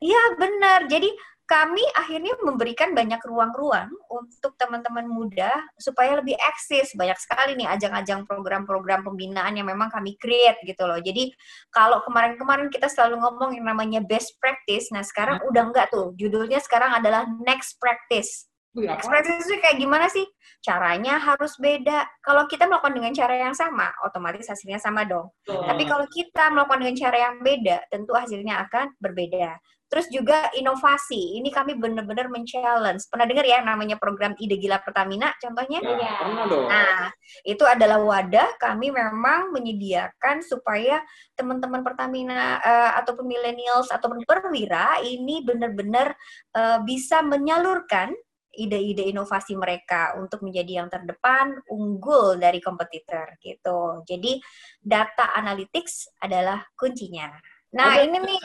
Iya 0.00 0.22
benar. 0.40 0.80
Jadi 0.88 1.12
kami 1.50 1.82
akhirnya 1.98 2.38
memberikan 2.46 2.94
banyak 2.94 3.18
ruang-ruang 3.26 3.90
untuk 4.06 4.54
teman-teman 4.54 5.10
muda 5.10 5.50
supaya 5.82 6.14
lebih 6.22 6.38
eksis. 6.38 6.94
Banyak 6.94 7.18
sekali 7.18 7.58
nih 7.58 7.66
ajang-ajang 7.74 8.22
program-program 8.22 9.02
pembinaan 9.02 9.58
yang 9.58 9.66
memang 9.66 9.90
kami 9.90 10.14
create 10.14 10.62
gitu 10.62 10.86
loh. 10.86 11.02
Jadi 11.02 11.34
kalau 11.74 12.06
kemarin-kemarin 12.06 12.70
kita 12.70 12.86
selalu 12.86 13.18
ngomong 13.18 13.58
yang 13.58 13.66
namanya 13.66 13.98
best 13.98 14.38
practice, 14.38 14.94
nah 14.94 15.02
sekarang 15.02 15.42
udah 15.50 15.74
enggak 15.74 15.90
tuh. 15.90 16.14
Judulnya 16.14 16.62
sekarang 16.62 16.94
adalah 16.94 17.26
next 17.42 17.82
practice. 17.82 18.46
Apa? 18.70 18.94
Next 18.94 19.10
practice 19.10 19.50
itu 19.50 19.58
kayak 19.58 19.82
gimana 19.82 20.06
sih? 20.06 20.22
Caranya 20.62 21.18
harus 21.18 21.58
beda. 21.58 22.06
Kalau 22.22 22.46
kita 22.46 22.70
melakukan 22.70 22.94
dengan 22.94 23.10
cara 23.10 23.34
yang 23.34 23.54
sama, 23.58 23.90
otomatis 24.06 24.46
hasilnya 24.46 24.78
sama 24.78 25.02
dong. 25.02 25.34
Betul. 25.42 25.66
Tapi 25.66 25.82
kalau 25.90 26.06
kita 26.06 26.54
melakukan 26.54 26.78
dengan 26.78 26.96
cara 27.02 27.16
yang 27.18 27.34
beda, 27.42 27.78
tentu 27.90 28.14
hasilnya 28.14 28.62
akan 28.70 28.94
berbeda. 29.02 29.58
Terus 29.90 30.06
juga 30.06 30.46
inovasi. 30.54 31.42
Ini 31.42 31.50
kami 31.50 31.74
benar-benar 31.74 32.30
men-challenge. 32.30 33.10
Pernah 33.10 33.26
dengar 33.26 33.42
ya 33.42 33.58
namanya 33.58 33.98
program 33.98 34.38
Ide 34.38 34.54
Gila 34.62 34.78
Pertamina 34.86 35.34
contohnya? 35.42 35.82
Nah, 35.82 35.98
Iya. 35.98 36.14
pernah 36.22 36.44
dong. 36.46 36.68
Nah, 36.70 37.02
itu 37.42 37.64
adalah 37.66 37.98
wadah 37.98 38.48
kami 38.62 38.94
memang 38.94 39.50
menyediakan 39.50 40.46
supaya 40.46 41.02
teman-teman 41.34 41.82
Pertamina 41.82 42.62
eh, 42.62 42.92
ataupun 43.02 43.26
millennials 43.26 43.90
ataupun 43.90 44.22
perwira 44.22 45.02
ini 45.02 45.42
benar-benar 45.42 46.14
eh, 46.54 46.78
bisa 46.86 47.26
menyalurkan 47.26 48.14
ide-ide 48.50 49.06
inovasi 49.06 49.54
mereka 49.54 50.18
untuk 50.18 50.42
menjadi 50.42 50.82
yang 50.82 50.88
terdepan, 50.90 51.54
unggul 51.70 52.34
dari 52.34 52.58
kompetitor 52.58 53.38
gitu. 53.38 54.02
Jadi 54.02 54.42
data 54.82 55.34
analytics 55.38 56.18
adalah 56.18 56.58
kuncinya. 56.74 57.30
Nah, 57.70 57.98
Ada- 57.98 58.04
ini 58.06 58.18
nih 58.18 58.40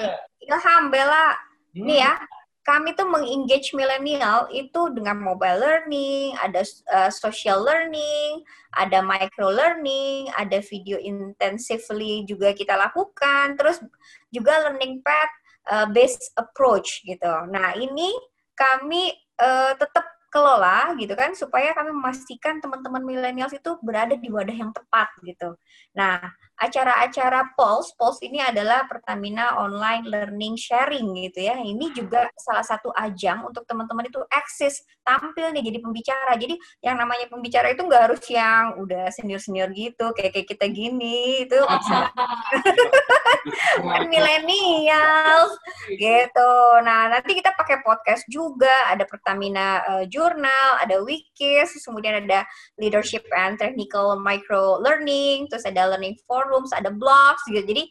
Ilham 0.45 0.93
Bella 0.93 1.33
Hmm. 1.75 1.91
Nih 1.91 1.99
ya, 2.07 2.15
kami 2.63 2.95
tuh 2.95 3.05
mengengage 3.05 3.75
milenial 3.75 4.47
itu 4.49 4.89
dengan 4.95 5.19
mobile 5.19 5.59
learning, 5.59 6.33
ada 6.39 6.63
uh, 6.89 7.11
social 7.11 7.61
learning, 7.61 8.41
ada 8.73 9.03
micro 9.03 9.51
learning, 9.51 10.31
ada 10.33 10.63
video 10.63 10.97
intensively 10.97 12.23
juga 12.23 12.55
kita 12.55 12.73
lakukan, 12.79 13.59
terus 13.59 13.83
juga 14.31 14.65
learning 14.65 15.03
path 15.03 15.33
uh, 15.69 15.85
based 15.91 16.31
approach 16.39 17.03
gitu. 17.03 17.29
Nah 17.51 17.75
ini 17.75 18.09
kami 18.55 19.11
uh, 19.37 19.75
tetap 19.75 20.15
kelola 20.31 20.95
gitu 20.99 21.15
kan 21.15 21.31
supaya 21.31 21.71
kami 21.71 21.91
memastikan 21.95 22.59
teman-teman 22.59 23.03
milenial 23.03 23.47
itu 23.51 23.71
berada 23.79 24.15
di 24.19 24.27
wadah 24.27 24.51
yang 24.51 24.71
tepat 24.75 25.07
gitu. 25.23 25.55
Nah, 25.95 26.19
acara-acara 26.55 27.55
POLS, 27.59 27.95
POLS 27.99 28.17
ini 28.23 28.39
adalah 28.39 28.87
Pertamina 28.87 29.59
Online 29.59 30.07
Learning 30.07 30.55
Sharing 30.55 31.15
gitu 31.27 31.51
ya. 31.51 31.59
Ini 31.59 31.91
juga 31.91 32.31
salah 32.39 32.63
satu 32.63 32.95
ajang 32.95 33.43
untuk 33.43 33.67
teman-teman 33.67 34.07
itu 34.07 34.23
eksis 34.31 34.79
tampil 35.05 35.53
nih 35.53 35.61
jadi 35.61 35.79
pembicara. 35.79 36.33
Jadi 36.35 36.57
yang 36.81 36.97
namanya 36.97 37.29
pembicara 37.29 37.69
itu 37.69 37.85
nggak 37.85 38.03
harus 38.09 38.21
yang 38.27 38.81
udah 38.81 39.13
senior-senior 39.13 39.69
gitu 39.77 40.09
kayak 40.17 40.33
kayak 40.33 40.47
kita 40.49 40.65
gini 40.73 41.45
itu 41.45 41.55
bisa 41.55 42.09
milenial 44.11 45.53
gitu. 45.93 46.51
Nah, 46.81 47.13
nanti 47.13 47.37
kita 47.37 47.53
pakai 47.53 47.85
podcast 47.85 48.25
juga, 48.25 48.89
ada 48.89 49.05
Pertamina 49.05 49.85
uh, 49.85 50.05
Journal, 50.09 50.81
ada 50.81 50.97
Wikis, 51.05 51.77
kemudian 51.85 52.25
ada 52.25 52.41
Leadership 52.81 53.29
and 53.31 53.61
Technical 53.61 54.17
Micro 54.17 54.81
Learning, 54.81 55.45
terus 55.45 55.69
ada 55.69 55.93
Learning 55.93 56.17
Forums, 56.25 56.73
ada 56.73 56.89
blogs 56.89 57.45
gitu. 57.45 57.61
Jadi 57.61 57.85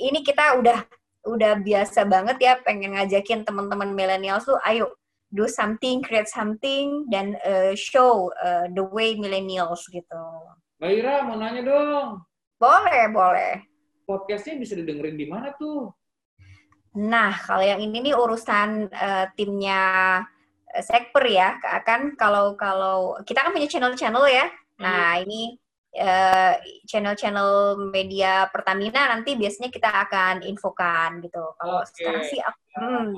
ini 0.00 0.22
kita 0.22 0.62
udah 0.62 0.78
udah 1.20 1.60
biasa 1.60 2.08
banget 2.08 2.40
ya 2.40 2.56
pengen 2.64 2.96
ngajakin 2.96 3.44
teman-teman 3.44 3.92
milenial 3.92 4.40
tuh 4.40 4.56
ayo 4.64 4.88
do 5.30 5.46
something, 5.46 6.02
create 6.02 6.28
something 6.28 7.06
dan 7.06 7.38
uh, 7.46 7.72
show 7.78 8.34
uh, 8.42 8.66
the 8.74 8.82
way 8.82 9.14
millennials 9.14 9.86
gitu. 9.90 10.22
Mbak 10.82 10.90
Ira 10.90 11.14
mau 11.22 11.38
nanya 11.38 11.62
dong. 11.62 12.08
Boleh, 12.60 13.08
boleh. 13.08 13.54
Podcastnya 14.04 14.58
bisa 14.58 14.74
didengerin 14.74 15.16
di 15.16 15.24
mana 15.30 15.54
tuh? 15.54 15.94
Nah, 16.98 17.30
kalau 17.30 17.62
yang 17.62 17.78
ini 17.78 18.10
nih 18.10 18.18
urusan 18.18 18.90
eh, 18.90 19.26
timnya 19.38 19.82
eh, 20.74 20.82
Sekper 20.82 21.22
ya, 21.30 21.54
kan 21.86 22.18
kalau 22.18 22.58
kalau 22.58 23.14
kita 23.22 23.46
kan 23.46 23.54
punya 23.54 23.70
channel-channel 23.70 24.26
ya. 24.26 24.50
Nah, 24.82 25.22
ini 25.22 25.54
eh, 25.94 26.58
channel-channel 26.90 27.78
media 27.94 28.50
Pertamina 28.50 29.06
nanti 29.06 29.38
biasanya 29.38 29.70
kita 29.70 29.86
akan 30.10 30.42
infokan 30.42 31.22
gitu. 31.22 31.54
Kalau 31.54 31.78
Oke. 31.86 31.94
sekarang 31.94 32.24
sih 32.26 32.42
aku- 32.42 32.66
hmm, 32.74 33.14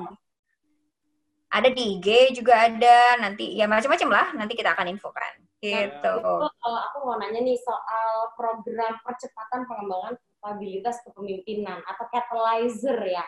ada 1.52 1.68
di 1.68 2.00
IG 2.00 2.32
juga 2.40 2.64
ada, 2.64 3.20
nanti 3.20 3.52
ya 3.52 3.68
macam-macam 3.68 4.08
lah, 4.08 4.26
nanti 4.32 4.56
kita 4.56 4.72
akan 4.72 4.88
infokan. 4.88 5.36
Gitu. 5.60 6.12
Itu 6.18 6.48
kalau 6.58 6.80
aku 6.90 6.96
mau 7.06 7.20
nanya 7.20 7.38
nih 7.44 7.54
soal 7.60 8.32
program 8.34 8.98
percepatan 9.04 9.68
pengembangan 9.68 10.16
kapabilitas 10.18 10.98
kepemimpinan 11.06 11.84
atau 11.86 12.04
catalyzer 12.10 12.98
ya. 13.04 13.22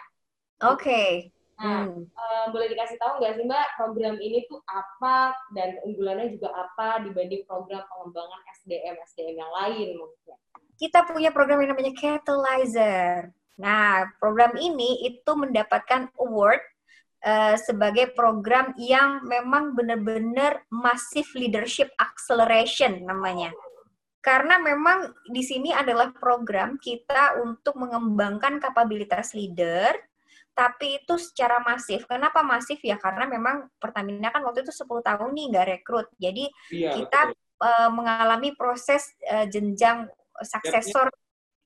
Oke. 0.65 1.31
Nah, 1.55 1.87
Hmm. 1.87 2.03
eh, 2.11 2.47
boleh 2.51 2.67
dikasih 2.75 2.99
tahu 2.99 3.23
nggak 3.23 3.39
sih 3.39 3.47
Mbak 3.47 3.67
program 3.79 4.19
ini 4.19 4.43
tuh 4.51 4.59
apa 4.67 5.39
dan 5.55 5.79
keunggulannya 5.79 6.35
juga 6.35 6.51
apa 6.51 7.07
dibanding 7.07 7.47
program 7.47 7.87
pengembangan 7.87 8.41
SDM 8.59 8.99
SDM 9.07 9.37
yang 9.39 9.53
lain 9.55 9.89
mungkin? 9.95 10.35
kita 10.75 11.07
punya 11.07 11.31
program 11.31 11.63
yang 11.63 11.71
namanya 11.71 11.95
Catalyzer. 11.95 13.31
Nah, 13.63 14.11
program 14.19 14.59
ini 14.59 15.07
itu 15.07 15.31
mendapatkan 15.39 16.11
award 16.19 16.59
eh, 17.25 17.57
sebagai 17.57 18.13
program 18.13 18.77
yang 18.77 19.25
memang 19.25 19.73
benar-benar 19.73 20.69
massive 20.69 21.29
leadership 21.33 21.89
acceleration 21.97 23.01
namanya. 23.09 23.51
Karena 24.21 24.57
memang 24.61 25.13
di 25.29 25.41
sini 25.45 25.73
adalah 25.73 26.13
program 26.13 26.77
kita 26.81 27.41
untuk 27.45 27.77
mengembangkan 27.77 28.57
kapabilitas 28.61 29.37
leader, 29.37 29.93
tapi 30.57 31.01
itu 31.01 31.17
secara 31.21 31.61
masif. 31.61 32.09
Kenapa 32.09 32.41
masif 32.41 32.81
ya? 32.81 32.97
Karena 32.97 33.29
memang 33.29 33.69
Pertamina 33.77 34.33
kan 34.33 34.41
waktu 34.45 34.65
itu 34.65 34.73
10 34.73 35.05
tahun 35.05 35.29
nih 35.33 35.47
nggak 35.53 35.67
rekrut. 35.77 36.09
Jadi 36.17 36.49
Iya, 36.73 36.93
kita 36.97 37.21
eh, 37.65 37.91
mengalami 37.93 38.53
proses 38.57 39.13
eh, 39.25 39.45
jenjang 39.49 40.09
suksesor 40.41 41.13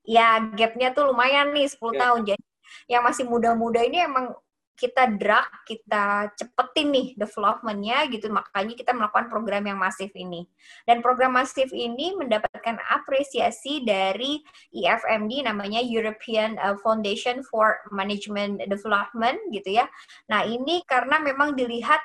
ya 0.04 0.40
gapnya 0.56 0.92
tuh 0.96 1.12
lumayan 1.12 1.52
nih 1.52 1.68
10 1.68 1.92
Ya. 1.96 2.00
tahun 2.08 2.20
jadi 2.32 2.44
yang 2.88 3.02
masih 3.04 3.24
muda-muda 3.28 3.80
ini 3.84 4.04
emang 4.04 4.32
kita 4.78 5.18
drag 5.18 5.50
kita 5.66 6.30
cepetin 6.38 6.94
nih 6.94 7.06
developmentnya 7.18 8.06
gitu. 8.14 8.30
Makanya 8.30 8.78
kita 8.78 8.94
melakukan 8.94 9.26
program 9.26 9.66
yang 9.66 9.82
masif 9.82 10.14
ini. 10.14 10.46
Dan 10.86 11.02
program 11.02 11.34
masif 11.34 11.74
ini 11.74 12.14
mendapatkan 12.14 12.78
apresiasi 12.86 13.82
dari 13.82 14.38
EFMD 14.70 15.50
namanya 15.50 15.82
European 15.82 16.54
uh, 16.62 16.78
Foundation 16.78 17.42
for 17.42 17.82
Management 17.90 18.62
Development 18.70 19.36
gitu 19.50 19.82
ya. 19.82 19.90
Nah 20.30 20.46
ini 20.46 20.86
karena 20.86 21.18
memang 21.18 21.58
dilihat 21.58 22.00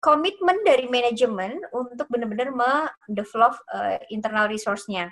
komitmen 0.00 0.60
dari 0.64 0.84
manajemen 0.88 1.60
untuk 1.72 2.08
benar-benar 2.12 2.52
mendevelop 2.52 3.56
uh, 3.72 3.96
internal 4.12 4.48
resource-nya. 4.48 5.08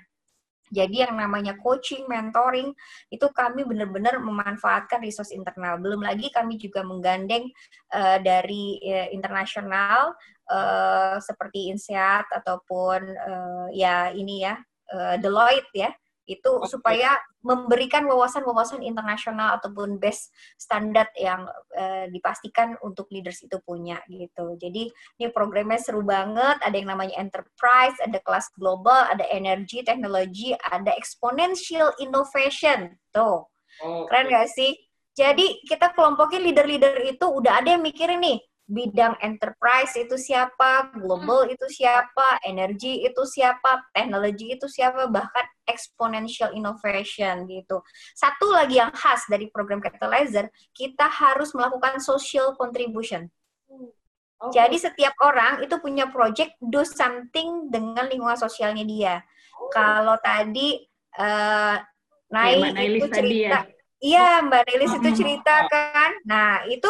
Jadi 0.73 1.05
yang 1.05 1.21
namanya 1.21 1.55
coaching, 1.61 2.09
mentoring, 2.09 2.73
itu 3.13 3.29
kami 3.37 3.69
benar-benar 3.69 4.17
memanfaatkan 4.19 5.05
resource 5.05 5.37
internal. 5.37 5.77
Belum 5.77 6.01
lagi 6.01 6.33
kami 6.33 6.57
juga 6.57 6.81
menggandeng 6.81 7.53
uh, 7.93 8.17
dari 8.25 8.81
uh, 8.89 9.13
internasional 9.13 10.17
uh, 10.49 11.21
seperti 11.21 11.69
INSEAD 11.69 12.33
ataupun 12.43 13.01
uh, 13.05 13.67
ya 13.77 14.11
ini 14.17 14.49
ya 14.49 14.57
uh, 14.97 15.21
Deloitte 15.21 15.77
ya 15.77 15.93
itu 16.27 16.51
Oke. 16.55 16.71
supaya 16.71 17.19
memberikan 17.43 18.07
wawasan-wawasan 18.07 18.87
internasional 18.87 19.59
ataupun 19.59 19.99
best 19.99 20.31
standar 20.55 21.11
yang 21.19 21.43
uh, 21.75 22.07
dipastikan 22.11 22.79
untuk 22.87 23.11
leaders 23.11 23.43
itu 23.43 23.59
punya 23.67 23.99
gitu. 24.07 24.55
Jadi 24.59 24.91
ini 25.19 25.27
programnya 25.35 25.83
seru 25.83 26.07
banget, 26.07 26.63
ada 26.63 26.75
yang 26.75 26.95
namanya 26.95 27.19
enterprise, 27.19 27.99
ada 27.99 28.23
kelas 28.23 28.55
global, 28.55 29.11
ada 29.11 29.27
energy, 29.35 29.83
teknologi, 29.83 30.55
ada 30.71 30.95
exponential 30.95 31.91
innovation. 31.99 32.95
Tuh, 33.11 33.43
Oke. 33.83 34.07
keren 34.07 34.31
gak 34.31 34.49
sih? 34.55 34.79
Jadi 35.13 35.61
kita 35.69 35.93
kelompokin 35.93 36.41
leader-leader 36.41 37.05
itu 37.05 37.27
udah 37.29 37.61
ada 37.61 37.77
yang 37.77 37.85
mikirin 37.85 38.23
nih, 38.23 38.41
bidang 38.73 39.21
enterprise 39.21 39.93
itu 40.01 40.17
siapa, 40.17 40.89
global 40.97 41.45
itu 41.53 41.69
siapa, 41.69 42.41
energi 42.41 43.05
itu 43.05 43.21
siapa, 43.29 43.85
teknologi 43.93 44.57
itu 44.57 44.65
siapa, 44.65 45.13
bahkan 45.13 45.45
exponential 45.69 46.57
innovation 46.57 47.45
gitu. 47.45 47.85
Satu 48.17 48.49
lagi 48.49 48.81
yang 48.81 48.89
khas 48.97 49.29
dari 49.29 49.53
program 49.53 49.85
Catalyzer, 49.85 50.49
kita 50.73 51.05
harus 51.05 51.53
melakukan 51.53 52.01
social 52.01 52.57
contribution. 52.57 53.29
Oke. 54.41 54.57
Jadi 54.57 54.81
setiap 54.81 55.15
orang 55.21 55.61
itu 55.61 55.77
punya 55.77 56.09
project 56.09 56.57
do 56.59 56.83
something 56.83 57.69
dengan 57.69 58.09
lingkungan 58.09 58.41
sosialnya 58.41 58.83
dia. 58.89 59.15
Kalau 59.71 60.17
tadi 60.25 60.83
eh 61.13 61.77
Nai 62.33 62.57
Mbak 62.57 62.73
Nailis 62.73 63.01
itu 63.05 63.09
cerita, 63.13 63.59
ya. 63.61 63.61
iya 64.01 64.29
Mbak 64.41 64.63
Nailis 64.65 64.93
itu 64.97 65.09
cerita 65.13 65.55
kan. 65.69 66.11
Nah 66.25 66.65
itu 66.67 66.89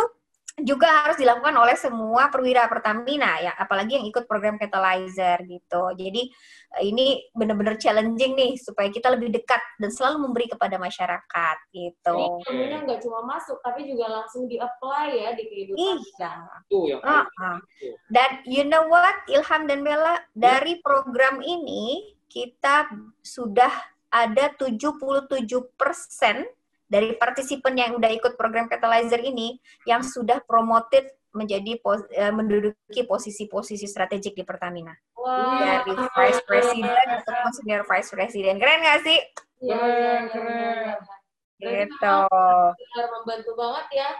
juga 0.60 1.08
harus 1.08 1.16
dilakukan 1.16 1.56
oleh 1.56 1.72
semua 1.80 2.28
perwira 2.28 2.68
Pertamina 2.68 3.40
ya, 3.40 3.56
apalagi 3.56 3.96
yang 3.96 4.04
ikut 4.04 4.28
program 4.28 4.60
Catalyzer 4.60 5.40
gitu. 5.48 5.82
Jadi 5.96 6.28
eh, 6.76 6.84
ini 6.84 7.24
benar-benar 7.32 7.80
challenging 7.80 8.36
nih 8.36 8.52
supaya 8.60 8.92
kita 8.92 9.08
lebih 9.16 9.32
dekat 9.32 9.60
dan 9.80 9.88
selalu 9.88 10.28
memberi 10.28 10.52
kepada 10.52 10.76
masyarakat 10.76 11.56
gitu. 11.72 12.16
Jadi 12.20 12.52
ilmunya 12.52 12.78
nggak 12.84 13.00
cuma 13.00 13.24
masuk, 13.24 13.64
tapi 13.64 13.88
juga 13.88 14.12
langsung 14.12 14.44
di-apply 14.44 15.08
ya 15.16 15.30
di 15.32 15.44
kehidupan. 15.48 15.80
Iya. 15.80 16.32
Tuh 16.68 16.84
yang 16.84 17.00
Ah, 17.00 17.24
ah. 17.40 17.58
Dan 18.12 18.44
you 18.44 18.68
know 18.68 18.84
what, 18.92 19.24
Ilham 19.32 19.64
dan 19.64 19.80
Bella, 19.80 20.20
dari 20.36 20.84
program 20.84 21.40
ini 21.40 22.12
kita 22.28 22.92
sudah 23.24 23.72
ada 24.12 24.52
77% 24.60 25.64
dari 26.92 27.16
partisipan 27.16 27.72
yang 27.72 27.96
udah 27.96 28.12
ikut 28.12 28.36
program 28.36 28.68
Catalyzer 28.68 29.24
ini 29.24 29.56
yang 29.88 30.04
sudah 30.04 30.44
promoted 30.44 31.08
menjadi 31.32 31.80
pos, 31.80 32.04
uh, 32.12 32.28
menduduki 32.28 33.08
posisi-posisi 33.08 33.88
strategik 33.88 34.36
di 34.36 34.44
Pertamina. 34.44 34.92
Wah. 35.16 35.80
Dari 35.80 35.96
Vice 35.96 36.44
President 36.44 37.08
ataupun 37.24 37.50
Senior 37.56 37.88
Vice 37.88 38.12
President. 38.12 38.60
Keren 38.60 38.84
nggak 38.84 39.00
sih? 39.08 39.18
Iya, 39.64 39.76
Keren, 39.80 39.88
iya, 39.88 39.96
iya, 39.96 40.20
keren. 40.28 40.52
iya, 41.56 41.70
iya. 41.72 41.84
Gitu. 41.88 42.16
benar 42.76 43.06
membantu 43.16 43.52
banget 43.56 43.86
ya 43.94 44.10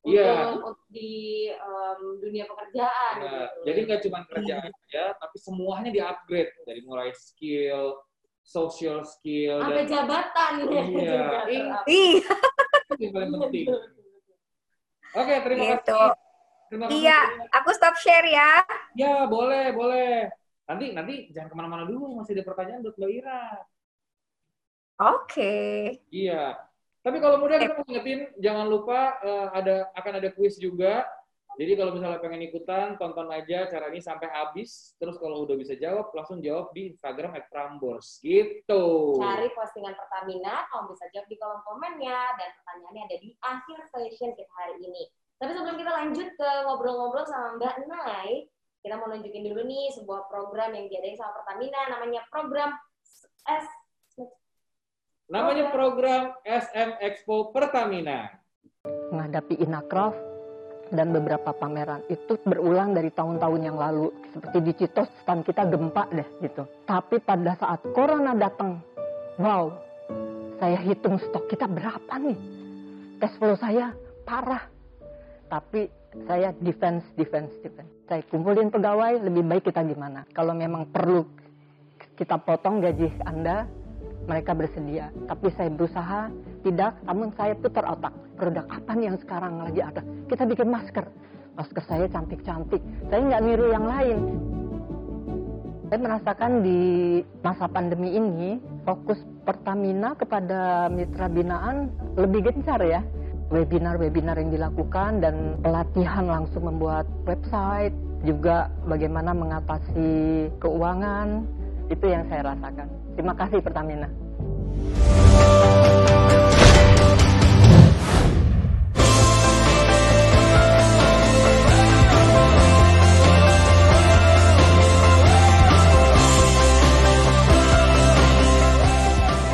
Iya. 0.00 0.56
untuk, 0.56 0.72
untuk 0.72 0.78
di 0.88 1.12
em, 1.52 2.00
dunia 2.24 2.44
pekerjaan. 2.48 3.14
Nah, 3.20 3.28
gitu. 3.52 3.60
jadi 3.68 3.78
nggak 3.84 4.00
cuma 4.08 4.18
kerjaan 4.32 4.70
aja, 4.72 5.04
tapi 5.20 5.36
semuanya 5.36 5.90
di-upgrade 5.92 6.52
dari 6.64 6.80
mulai 6.88 7.12
skill, 7.12 8.00
social 8.40 9.04
skill, 9.06 9.60
sampai 9.62 9.84
dan 9.84 9.88
jabatan 9.88 10.52
ya. 10.66 10.82
Iya. 10.90 11.22
itu 11.86 13.02
yang 13.06 13.12
paling 13.14 13.30
penting. 13.48 13.66
Oke, 15.10 15.34
terima 15.46 15.62
Gitu. 15.74 16.00
kasih. 16.02 16.18
Terima 16.70 16.84
kasih. 16.86 16.98
Iya. 17.02 17.18
aku 17.50 17.70
stop 17.74 17.94
share 17.98 18.28
ya. 18.30 18.50
Ya, 18.94 19.14
boleh, 19.26 19.74
boleh. 19.74 20.30
Nanti 20.70 20.94
nanti 20.94 21.14
jangan 21.34 21.50
ke 21.50 21.56
mana-mana 21.58 21.82
dulu, 21.86 22.14
masih 22.18 22.38
ada 22.38 22.46
pertanyaan 22.46 22.82
buat 22.82 22.94
Mbak 22.94 23.10
Ira. 23.10 23.42
Oke. 25.00 25.54
Iya. 26.12 26.54
Tapi 27.00 27.16
kalau 27.16 27.40
mudah 27.40 27.56
kita 27.56 27.74
mau 27.80 27.86
ingetin, 27.88 28.28
jangan 28.38 28.68
lupa 28.68 29.16
eh, 29.24 29.48
ada 29.56 29.76
akan 29.96 30.12
ada 30.20 30.28
kuis 30.36 30.60
juga. 30.60 31.08
Jadi 31.58 31.72
kalau 31.74 31.92
misalnya 31.92 32.22
pengen 32.22 32.46
ikutan, 32.46 32.94
tonton 32.94 33.26
aja 33.34 33.66
cara 33.66 33.90
ini 33.90 33.98
sampai 33.98 34.30
habis. 34.30 34.94
Terus 35.02 35.18
kalau 35.18 35.42
udah 35.42 35.58
bisa 35.58 35.74
jawab, 35.74 36.14
langsung 36.14 36.38
jawab 36.38 36.70
di 36.70 36.94
Instagram 36.94 37.34
@prambors. 37.50 38.22
Gitu. 38.22 38.84
Cari 39.18 39.50
postingan 39.50 39.98
Pertamina, 39.98 40.70
kamu 40.70 40.94
bisa 40.94 41.04
jawab 41.10 41.26
di 41.26 41.36
kolom 41.36 41.60
komennya 41.66 42.18
dan 42.38 42.48
pertanyaannya 42.54 43.02
ada 43.10 43.16
di 43.18 43.28
akhir 43.42 43.78
session 43.90 44.30
kita 44.38 44.52
hari 44.54 44.76
ini. 44.78 45.10
Tapi 45.40 45.50
sebelum 45.56 45.76
kita 45.80 45.90
lanjut 45.90 46.28
ke 46.36 46.50
ngobrol-ngobrol 46.68 47.26
sama 47.26 47.56
Mbak 47.58 47.76
Nai, 47.88 48.46
kita 48.80 48.94
mau 48.96 49.08
nunjukin 49.10 49.44
dulu 49.50 49.60
nih 49.66 49.92
sebuah 49.96 50.30
program 50.30 50.72
yang 50.72 50.86
diadain 50.86 51.16
sama 51.18 51.34
Pertamina, 51.42 51.80
namanya 51.90 52.22
program 52.30 52.70
S 53.48 53.66
Namanya 55.30 55.70
program 55.70 56.34
SM 56.42 56.98
Expo 56.98 57.54
Pertamina. 57.54 58.34
menghadapi 59.12 59.60
Inakraf 59.60 60.29
dan 60.90 61.14
beberapa 61.14 61.54
pameran 61.54 62.02
itu 62.10 62.34
berulang 62.42 62.92
dari 62.94 63.10
tahun-tahun 63.14 63.60
yang 63.62 63.78
lalu. 63.78 64.10
Seperti 64.34 64.58
di 64.62 64.72
Citos 64.74 65.08
stand 65.22 65.46
kita 65.46 65.66
gempa 65.66 66.10
deh 66.10 66.28
gitu. 66.42 66.66
Tapi 66.86 67.22
pada 67.22 67.54
saat 67.58 67.80
corona 67.94 68.34
datang 68.34 68.82
wow 69.38 69.70
saya 70.60 70.76
hitung 70.84 71.16
stok 71.16 71.48
kita 71.48 71.64
berapa 71.64 72.14
nih? 72.20 72.38
Cash 73.16 73.36
flow 73.40 73.56
saya 73.56 73.96
parah. 74.28 74.68
Tapi 75.48 75.88
saya 76.28 76.52
defense 76.58 77.06
defense 77.16 77.54
defense. 77.64 77.88
Saya 78.10 78.20
kumpulin 78.28 78.68
pegawai 78.68 79.24
lebih 79.24 79.46
baik 79.46 79.72
kita 79.72 79.80
gimana? 79.86 80.26
Kalau 80.36 80.52
memang 80.52 80.90
perlu 80.90 81.24
kita 82.18 82.36
potong 82.36 82.84
gaji 82.84 83.08
anda 83.24 83.64
mereka 84.28 84.52
bersedia. 84.52 85.08
Tapi 85.28 85.48
saya 85.56 85.70
berusaha 85.72 86.32
tidak, 86.64 86.96
namun 87.04 87.32
saya 87.36 87.56
putar 87.56 87.84
otak. 87.88 88.12
Produk 88.36 88.64
apa 88.68 88.90
nih 88.96 89.12
yang 89.12 89.18
sekarang 89.20 89.60
lagi 89.60 89.80
ada? 89.84 90.02
Kita 90.28 90.48
bikin 90.48 90.68
masker. 90.68 91.06
Masker 91.56 91.82
saya 91.84 92.06
cantik-cantik. 92.08 92.80
Saya 93.12 93.20
nggak 93.20 93.42
niru 93.44 93.66
yang 93.68 93.84
lain. 93.84 94.18
Saya 95.90 95.98
merasakan 96.06 96.62
di 96.62 96.80
masa 97.42 97.66
pandemi 97.66 98.14
ini, 98.14 98.62
fokus 98.86 99.18
Pertamina 99.42 100.14
kepada 100.14 100.86
mitra 100.86 101.26
binaan 101.26 101.90
lebih 102.14 102.46
gencar 102.46 102.78
ya. 102.86 103.02
Webinar-webinar 103.50 104.38
yang 104.38 104.54
dilakukan 104.54 105.18
dan 105.18 105.58
pelatihan 105.58 106.30
langsung 106.30 106.70
membuat 106.70 107.10
website, 107.26 107.90
juga 108.22 108.70
bagaimana 108.86 109.32
mengatasi 109.32 110.46
keuangan, 110.60 111.48
itu 111.90 112.06
yang 112.06 112.22
saya 112.30 112.54
rasakan. 112.54 112.86
Terima 113.18 113.34
kasih 113.34 113.58
Pertamina. 113.58 114.06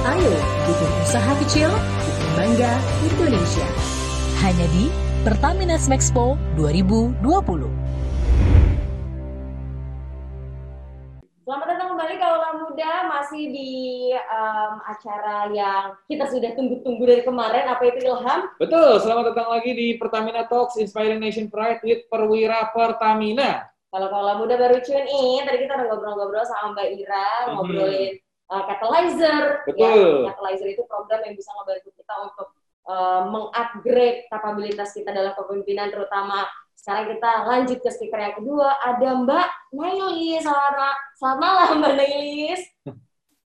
Ayo 0.06 0.34
bikin 0.68 0.90
usaha 1.08 1.32
kecil, 1.40 1.70
bikin 1.72 2.28
bangga 2.36 2.72
Indonesia. 3.00 3.68
Hanya 4.44 4.66
di 4.76 4.92
Pertamina 5.24 5.80
Smexpo 5.80 6.36
2020. 6.60 7.85
Selamat 11.46 11.78
datang 11.78 11.94
kembali 11.94 12.14
Kaula 12.18 12.50
Muda 12.58 12.92
masih 13.06 13.54
di 13.54 13.70
em, 14.10 14.72
acara 14.82 15.46
yang 15.54 15.94
kita 16.10 16.26
sudah 16.26 16.58
tunggu-tunggu 16.58 17.06
dari 17.06 17.22
kemarin 17.22 17.70
apa 17.70 17.86
itu 17.86 18.02
Ilham? 18.02 18.50
Betul, 18.58 18.98
selamat 18.98 19.30
datang 19.30 19.54
lagi 19.54 19.70
di 19.70 19.94
Pertamina 19.94 20.50
Talks 20.50 20.74
Inspiring 20.74 21.22
Nation 21.22 21.46
Pride 21.46 21.78
with 21.86 22.02
Perwira 22.10 22.66
Pertamina. 22.74 23.62
Kalau 23.94 24.10
Kaula 24.10 24.42
Muda 24.42 24.58
baru 24.58 24.82
tune 24.82 25.06
in, 25.06 25.46
tadi 25.46 25.62
kita 25.62 25.78
udah 25.78 25.86
ngobrol-ngobrol 25.86 26.42
sama 26.42 26.74
Mbak 26.74 26.88
Ira, 26.98 27.28
Mhm. 27.46 27.50
ngobrolin 27.54 28.12
uh, 28.50 28.62
Catalyzer. 28.66 29.42
Betul. 29.70 30.26
Ya, 30.26 30.34
Catalyzer 30.34 30.66
itu 30.74 30.82
program 30.90 31.20
yang 31.30 31.34
bisa 31.38 31.54
ngebantu 31.54 31.94
kita 31.94 32.14
untuk 32.26 32.48
uh, 32.90 33.22
mengupgrade 33.30 34.26
kapabilitas 34.34 34.90
kita 34.90 35.14
dalam 35.14 35.30
kepemimpinan 35.38 35.94
terutama 35.94 36.50
sekarang 36.86 37.18
kita 37.18 37.32
lanjut 37.50 37.78
ke 37.82 37.90
speaker 37.90 38.14
yang 38.14 38.38
kedua 38.38 38.78
ada 38.78 39.18
Mbak 39.26 39.48
Nailis. 39.74 40.46
Selamat, 40.46 40.70
ma- 40.78 41.00
selamat 41.18 41.38
malam 41.42 41.68
Mbak 41.82 41.94
Nailis. 41.98 42.62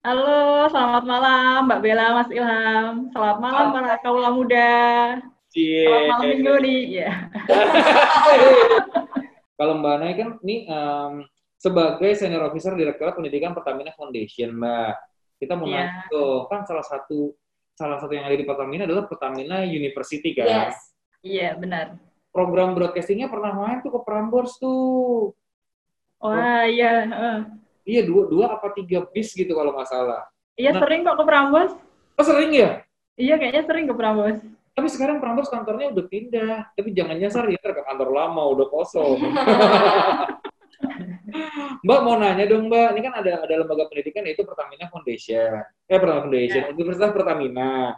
Halo, 0.01 0.65
selamat 0.73 1.03
malam 1.05 1.57
Mbak 1.69 1.79
Bella, 1.85 2.05
Mas 2.17 2.29
Ilham. 2.33 3.13
Selamat 3.13 3.37
malam 3.37 3.65
para 3.69 3.93
kaula 4.01 4.33
muda. 4.33 4.73
Selamat 5.53 6.01
malam 6.17 6.25
minggu 6.33 6.53
nih. 6.65 6.81
Ya. 7.05 7.11
Kalau 9.53 9.73
Mbak 9.85 9.95
Nay 10.01 10.11
kan 10.17 10.29
nih 10.41 10.59
em, 10.65 11.11
sebagai 11.61 12.17
senior 12.17 12.41
officer 12.41 12.73
Direktorat 12.73 13.13
Pendidikan 13.13 13.53
Pertamina 13.53 13.93
Foundation, 13.93 14.57
Mbak. 14.57 14.93
Kita 15.37 15.53
mau 15.53 15.69
Iya. 15.69 15.77
nanya 15.85 16.09
tuh, 16.09 16.49
kan 16.49 16.65
salah 16.65 16.81
satu 16.81 17.37
salah 17.77 18.01
satu 18.01 18.17
yang 18.17 18.25
ada 18.25 18.33
di 18.33 18.49
Pertamina 18.49 18.89
adalah 18.89 19.05
Pertamina 19.05 19.61
University 19.61 20.33
kan. 20.33 20.73
Yes. 20.73 20.77
Iya, 21.21 21.53
benar. 21.53 22.06
Program 22.37 22.77
broadcastingnya 22.77 23.33
pernah 23.33 23.49
main 23.57 23.81
tuh 23.81 23.89
ke 23.97 23.99
Prambors 24.05 24.61
tuh. 24.61 25.33
Wah, 26.21 26.69
iya. 26.69 27.09
heeh. 27.09 27.37
Iya 27.81 28.01
dua 28.05 28.29
dua 28.29 28.45
apa 28.53 28.77
tiga 28.77 29.09
bis 29.09 29.33
gitu 29.33 29.57
kalau 29.57 29.73
nggak 29.73 29.89
salah. 29.89 30.29
Iya, 30.53 30.77
Nah. 30.77 30.85
sering 30.85 31.01
kok 31.01 31.17
ke 31.17 31.25
Prambos. 31.25 31.73
Oh 32.13 32.25
sering 32.25 32.53
ya? 32.53 32.85
Iya, 33.17 33.41
kayaknya 33.41 33.63
sering 33.65 33.89
ke 33.89 33.95
Prambos. 33.97 34.37
Tapi 34.77 34.87
sekarang 34.93 35.17
Prambors 35.17 35.49
kantornya 35.49 35.89
udah 35.89 36.05
pindah. 36.05 36.69
Tapi 36.77 36.93
jangan 36.93 37.17
nyasar 37.17 37.49
ya, 37.49 37.57
ke 37.57 37.81
kantor 37.81 38.13
lama 38.13 38.43
udah 38.53 38.67
kosong. 38.69 39.17
Mbak 41.85 41.99
mau 42.05 42.15
nanya 42.21 42.45
dong 42.45 42.69
Mbak, 42.69 42.87
ini 42.93 43.01
kan 43.01 43.13
ada 43.17 43.31
ada 43.41 43.53
lembaga 43.65 43.89
pendidikan 43.89 44.21
yaitu 44.29 44.45
Pertamina 44.45 44.85
Foundation. 44.93 45.65
Eh 45.89 45.97
Pertamina 45.97 46.21
Foundation, 46.29 46.61
Universitas 46.77 47.09
Pertamina. 47.09 47.97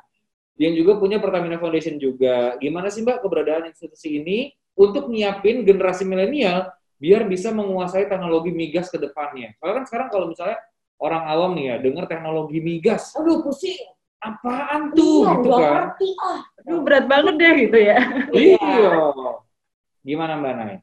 Yang 0.59 0.73
juga 0.83 0.99
punya 0.99 1.23
Pertamina 1.23 1.55
Foundation 1.55 1.95
juga. 1.95 2.59
Gimana 2.59 2.91
sih 2.91 2.99
Mbak 2.99 3.23
keberadaan 3.23 3.71
institusi 3.71 4.19
ini 4.19 4.51
untuk 4.75 5.07
nyiapin 5.07 5.63
generasi 5.63 6.03
milenial 6.03 6.67
biar 6.99 7.23
bisa 7.23 7.55
menguasai 7.55 8.11
teknologi 8.11 8.51
migas 8.51 8.91
ke 8.91 8.99
depannya? 8.99 9.55
Soalnya 9.55 9.75
kan 9.79 9.85
sekarang 9.87 10.07
kalau 10.11 10.25
misalnya 10.27 10.59
orang 10.99 11.23
awam 11.31 11.55
nih 11.55 11.65
ya, 11.71 11.75
dengar 11.79 12.03
teknologi 12.11 12.59
migas, 12.59 13.15
Aduh 13.15 13.39
pusing. 13.39 13.79
apaan 14.19 14.91
tuh 14.91 15.23
Iya, 15.23 15.31
gitu 15.39 15.47
kan? 15.55 15.71
ngerti 15.71 16.09
ah. 16.19 16.39
Aduh, 16.59 16.79
berat 16.83 17.05
banget 17.07 17.33
deh 17.39 17.53
gitu 17.63 17.77
ya. 17.79 17.97
Iya. 18.35 18.59
Gimana 20.03 20.35
Mbak 20.43 20.53
Nay? 20.59 20.75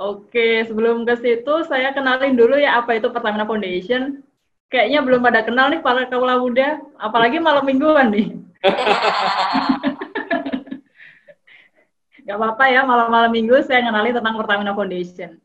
Oke, 0.00 0.64
sebelum 0.64 1.04
ke 1.04 1.20
situ 1.20 1.52
saya 1.68 1.92
kenalin 1.92 2.32
dulu 2.32 2.56
ya 2.56 2.80
apa 2.80 2.96
itu 2.96 3.12
Pertamina 3.12 3.44
Foundation. 3.44 4.24
Kayaknya 4.72 5.00
belum 5.04 5.20
pada 5.20 5.44
kenal 5.44 5.68
nih 5.68 5.84
para 5.84 6.08
kaula 6.08 6.40
muda, 6.40 6.80
apalagi 6.96 7.36
malam 7.36 7.68
mingguan 7.68 8.08
nih. 8.08 8.45
Gak 12.26 12.36
apa-apa 12.42 12.64
ya, 12.66 12.82
malam-malam 12.82 13.30
minggu 13.30 13.62
saya 13.62 13.86
kenalin 13.86 14.18
tentang 14.18 14.34
Pertamina 14.34 14.74
Foundation. 14.74 15.38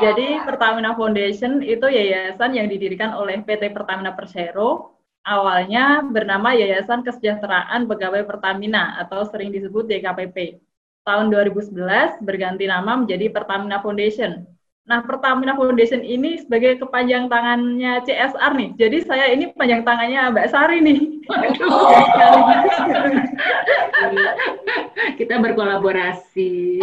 Jadi 0.00 0.40
Pertamina 0.44 0.96
Foundation 0.96 1.60
itu 1.64 1.88
yayasan 1.88 2.56
yang 2.56 2.68
didirikan 2.68 3.16
oleh 3.16 3.40
PT 3.44 3.72
Pertamina 3.72 4.12
Persero. 4.16 4.96
Awalnya 5.22 6.02
bernama 6.02 6.50
Yayasan 6.50 7.06
Kesejahteraan 7.06 7.86
Pegawai 7.86 8.26
Pertamina 8.26 8.98
atau 8.98 9.22
sering 9.22 9.54
disebut 9.54 9.86
YKPP. 9.86 10.58
Tahun 11.06 11.30
2011 11.30 12.18
berganti 12.26 12.66
nama 12.66 12.98
menjadi 12.98 13.30
Pertamina 13.30 13.78
Foundation. 13.78 14.51
Nah, 14.82 14.98
Pertamina 15.06 15.54
Foundation 15.54 16.02
ini 16.02 16.42
sebagai 16.42 16.82
kepanjang 16.82 17.30
tangannya 17.30 18.02
CSR 18.02 18.52
nih. 18.58 18.70
Jadi 18.74 18.98
saya 19.06 19.30
ini 19.30 19.54
panjang 19.54 19.86
tangannya 19.86 20.34
Mbak 20.34 20.48
Sari 20.50 20.82
nih. 20.82 20.98
Kita 25.22 25.38
berkolaborasi. 25.38 26.82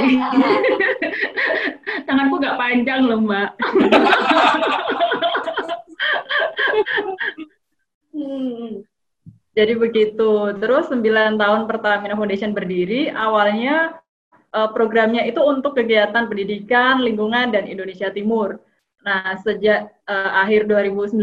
Tanganku 2.08 2.40
nggak 2.40 2.56
panjang 2.56 3.04
loh, 3.04 3.20
Mbak. 3.20 3.50
Hmm. 8.16 8.88
Jadi 9.60 9.74
begitu. 9.76 10.32
Terus 10.56 10.88
9 10.88 11.36
tahun 11.36 11.68
Pertamina 11.68 12.16
Foundation 12.16 12.56
berdiri, 12.56 13.12
awalnya 13.12 14.00
uh, 14.54 14.70
programnya 14.74 15.26
itu 15.26 15.40
untuk 15.42 15.78
kegiatan 15.78 16.26
pendidikan, 16.30 17.02
lingkungan, 17.02 17.54
dan 17.54 17.70
Indonesia 17.70 18.10
Timur. 18.10 18.62
Nah, 19.00 19.40
sejak 19.40 19.88
uh, 20.12 20.32
akhir 20.44 20.68
2019 20.68 21.16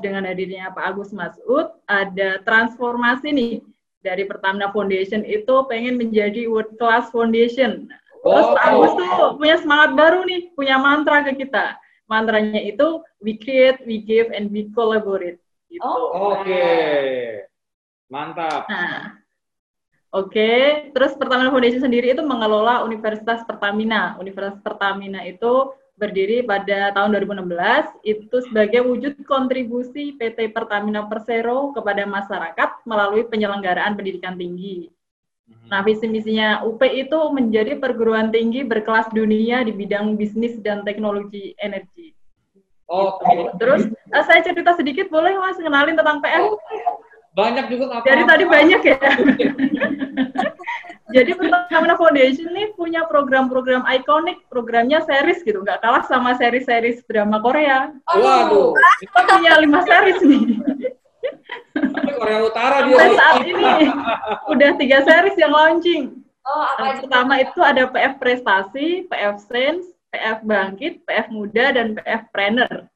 dengan 0.00 0.24
hadirnya 0.24 0.72
Pak 0.72 0.96
Agus 0.96 1.12
Masud, 1.12 1.68
ada 1.84 2.40
transformasi 2.48 3.28
nih 3.30 3.54
dari 4.00 4.24
Pertamina 4.24 4.72
Foundation 4.72 5.20
itu 5.28 5.68
pengen 5.68 6.00
menjadi 6.00 6.48
World 6.48 6.80
Class 6.80 7.12
Foundation. 7.12 7.92
Terus 8.24 8.48
Pak 8.56 8.64
Agus 8.64 8.92
tuh 8.96 9.36
punya 9.36 9.56
semangat 9.60 9.90
baru 9.96 10.24
nih, 10.24 10.52
punya 10.56 10.80
mantra 10.80 11.20
ke 11.24 11.36
kita. 11.36 11.76
Mantranya 12.08 12.58
itu 12.58 13.04
we 13.22 13.38
create, 13.38 13.78
we 13.86 14.02
give, 14.02 14.32
and 14.34 14.50
we 14.50 14.72
collaborate. 14.72 15.38
Gitu. 15.70 15.84
Oh, 15.86 16.34
Oke, 16.34 16.50
okay. 16.50 17.46
mantap. 18.10 18.66
Nah, 18.66 19.19
Oke, 20.10 20.34
okay. 20.34 20.60
terus 20.90 21.14
Pertamina 21.14 21.54
Foundation 21.54 21.86
sendiri 21.86 22.10
itu 22.10 22.22
mengelola 22.26 22.82
Universitas 22.82 23.46
Pertamina. 23.46 24.18
Universitas 24.18 24.58
Pertamina 24.58 25.22
itu 25.22 25.70
berdiri 25.94 26.42
pada 26.42 26.90
tahun 26.96 27.12
2016 27.14 28.02
itu 28.08 28.36
sebagai 28.48 28.80
wujud 28.88 29.20
kontribusi 29.28 30.16
PT 30.16 30.50
Pertamina 30.50 31.04
Persero 31.06 31.76
kepada 31.76 32.08
masyarakat 32.08 32.88
melalui 32.88 33.22
penyelenggaraan 33.28 33.94
pendidikan 33.94 34.34
tinggi. 34.34 34.88
Hmm. 35.46 35.68
Nah, 35.68 35.80
visi 35.86 36.08
misinya 36.08 36.64
UP 36.64 36.80
itu 36.88 37.20
menjadi 37.30 37.76
perguruan 37.76 38.32
tinggi 38.32 38.64
berkelas 38.64 39.12
dunia 39.12 39.62
di 39.62 39.70
bidang 39.76 40.16
bisnis 40.18 40.56
dan 40.64 40.82
teknologi 40.82 41.54
energi. 41.60 42.16
Oh, 42.90 43.22
gitu. 43.22 43.54
terus 43.62 43.86
uh, 44.10 44.24
saya 44.26 44.42
cerita 44.42 44.74
sedikit 44.74 45.06
boleh 45.14 45.38
Mas 45.38 45.54
kenalin 45.54 45.94
tentang 45.94 46.18
PF? 46.18 46.58
Banyak 47.30 47.64
juga 47.70 47.84
apa 47.94 48.04
Dari 48.06 48.22
tadi 48.26 48.44
banyak 48.44 48.80
ya. 48.82 48.98
Jadi 51.10 51.34
Pertamina 51.34 51.98
Foundation 51.98 52.54
ini 52.54 52.70
punya 52.78 53.02
program-program 53.10 53.82
ikonik, 53.82 54.46
programnya 54.46 55.02
series 55.02 55.42
gitu, 55.42 55.58
nggak 55.66 55.82
kalah 55.82 56.06
sama 56.06 56.38
seri-seri 56.38 57.02
drama 57.10 57.42
Korea. 57.42 57.90
Waduh. 58.14 58.78
Kita 59.02 59.20
punya 59.26 59.58
lima 59.58 59.82
series 59.82 60.22
nih. 60.22 60.42
Tapi 61.74 62.10
Korea 62.14 62.40
Utara 62.46 62.86
dia. 62.86 62.94
Sampai 62.94 63.18
saat 63.18 63.42
ini 63.42 63.70
udah 64.54 64.70
tiga 64.78 64.98
series 65.02 65.34
yang 65.34 65.50
launching. 65.50 66.22
Oh, 66.46 66.64
apa 66.78 66.84
yang 66.94 66.98
pertama 67.04 67.34
itu 67.42 67.60
ada 67.60 67.82
PF 67.90 68.14
Prestasi, 68.22 68.88
PF 69.10 69.36
Sense, 69.44 69.86
PF 70.14 70.38
Bangkit, 70.46 71.02
PF 71.04 71.26
Muda, 71.34 71.74
dan 71.74 71.98
PF 71.98 72.22
Planner. 72.30 72.86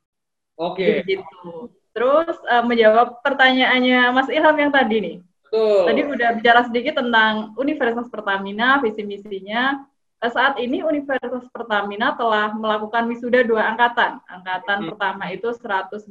Oke. 0.54 1.02
Okay. 1.02 1.18
Gitu. 1.18 1.70
Terus 1.94 2.34
uh, 2.50 2.66
menjawab 2.66 3.22
pertanyaannya 3.22 4.10
Mas 4.10 4.26
Ilham 4.26 4.58
yang 4.58 4.74
tadi 4.74 4.96
nih. 4.98 5.16
Betul. 5.46 5.86
Tadi 5.86 6.00
udah 6.02 6.30
bicara 6.34 6.60
sedikit 6.66 6.98
tentang 6.98 7.54
Universitas 7.54 8.10
Pertamina, 8.10 8.82
visi 8.82 9.06
misinya. 9.06 9.86
Eh, 10.18 10.32
saat 10.34 10.58
ini 10.58 10.82
Universitas 10.82 11.46
Pertamina 11.54 12.18
telah 12.18 12.50
melakukan 12.58 13.06
wisuda 13.06 13.46
dua 13.46 13.70
angkatan. 13.70 14.18
Angkatan 14.26 14.78
hmm. 14.82 14.86
pertama 14.90 15.24
itu 15.30 15.54
191, 15.54 16.02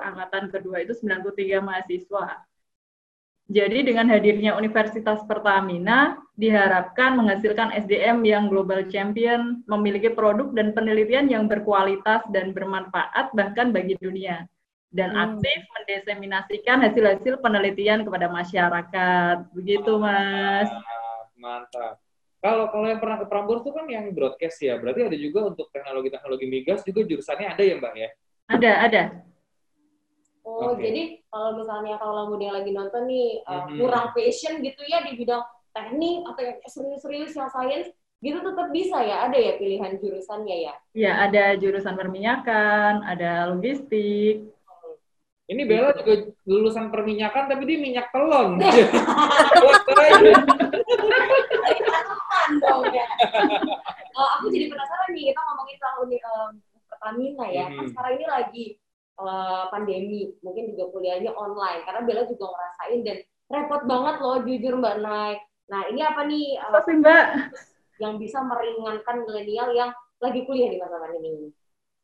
angkatan 0.00 0.44
kedua 0.48 0.80
itu 0.80 0.96
93 0.96 1.60
mahasiswa. 1.60 2.40
Jadi 3.48 3.78
dengan 3.92 4.08
hadirnya 4.08 4.56
Universitas 4.56 5.20
Pertamina 5.28 6.16
diharapkan 6.32 7.20
menghasilkan 7.20 7.76
SDM 7.84 8.24
yang 8.24 8.48
global 8.48 8.88
champion, 8.88 9.60
memiliki 9.68 10.08
produk 10.08 10.48
dan 10.56 10.72
penelitian 10.72 11.28
yang 11.28 11.44
berkualitas 11.44 12.24
dan 12.32 12.56
bermanfaat 12.56 13.32
bahkan 13.36 13.72
bagi 13.72 13.96
dunia 14.00 14.48
dan 14.88 15.12
hmm. 15.12 15.24
aktif 15.24 15.60
mendeseminasikan 15.76 16.80
hasil-hasil 16.80 17.34
penelitian 17.44 18.08
kepada 18.08 18.32
masyarakat. 18.32 19.36
Begitu, 19.52 19.92
Mas. 20.00 20.68
Mantap. 21.36 22.00
Kalau 22.38 22.70
kalau 22.70 22.86
yang 22.86 23.02
pernah 23.02 23.18
ke 23.18 23.26
Prambors 23.26 23.66
itu 23.66 23.74
kan 23.74 23.86
yang 23.90 24.14
broadcast 24.14 24.62
ya, 24.62 24.78
berarti 24.78 25.10
ada 25.10 25.18
juga 25.18 25.50
untuk 25.50 25.68
teknologi-teknologi 25.74 26.46
migas 26.46 26.86
juga 26.86 27.02
jurusannya 27.02 27.50
ada 27.50 27.62
ya, 27.66 27.74
Mbak 27.82 27.94
ya? 27.98 28.08
Ada, 28.48 28.72
ada. 28.86 29.02
Oh, 30.48 30.72
okay. 30.72 30.88
jadi 30.88 31.02
kalau 31.28 31.60
misalnya 31.60 32.00
kalau 32.00 32.32
muda 32.32 32.48
yang 32.48 32.56
lagi 32.56 32.72
nonton 32.72 33.04
nih 33.04 33.44
uh, 33.44 33.68
hmm. 33.68 33.76
kurang 33.84 34.06
passion 34.16 34.64
gitu 34.64 34.80
ya 34.88 35.04
di 35.04 35.12
bidang 35.20 35.44
teknik 35.76 36.24
atau 36.24 36.40
yang 36.40 36.56
serius-serius 36.64 37.36
yang 37.36 37.52
sains 37.52 37.92
gitu 38.18 38.40
tetap 38.42 38.66
bisa 38.72 38.98
ya 39.04 39.28
ada 39.28 39.36
ya 39.36 39.60
pilihan 39.60 40.00
jurusannya 40.00 40.56
ya? 40.64 40.74
Ya 40.96 41.12
ada 41.28 41.54
jurusan 41.60 41.94
perminyakan, 41.94 43.04
ada 43.04 43.52
logistik, 43.52 44.48
ini 45.48 45.64
Bella 45.64 45.96
juga 45.96 46.28
lulusan 46.44 46.92
perminyakan 46.92 47.48
tapi 47.48 47.64
dia 47.64 47.80
minyak 47.80 48.12
telon. 48.12 48.60
aku 54.38 54.46
jadi 54.54 54.66
penasaran 54.70 55.10
nih 55.12 55.24
kita 55.32 55.40
ngomongin 55.42 55.76
tentang 55.80 55.96
um, 56.04 56.50
Pertamina 56.88 57.46
ya. 57.50 57.64
Hmm. 57.68 57.76
Kan 57.76 57.84
sekarang 57.92 58.12
ini 58.16 58.26
lagi 58.26 58.64
uh, 59.20 59.64
pandemi, 59.72 60.20
mungkin 60.40 60.72
juga 60.74 60.84
kuliahnya 60.94 61.32
online 61.34 61.80
karena 61.84 62.00
Bella 62.06 62.22
juga 62.26 62.46
ngerasain 62.48 63.00
dan 63.04 63.18
repot 63.48 63.82
banget 63.88 64.14
loh 64.20 64.38
jujur 64.44 64.72
Mbak 64.78 64.96
Nay. 65.02 65.32
Nah, 65.68 65.82
ini 65.92 66.00
apa 66.00 66.20
nih 66.24 66.46
uh, 66.60 66.80
Mbak 66.80 67.26
yang 67.98 68.14
bisa 68.16 68.38
meringankan 68.40 69.26
milenial 69.26 69.68
yang 69.74 69.90
lagi 70.18 70.40
kuliah 70.46 70.70
di 70.70 70.78
masa 70.80 70.96
pandemi 71.02 71.28
ini? 71.34 71.48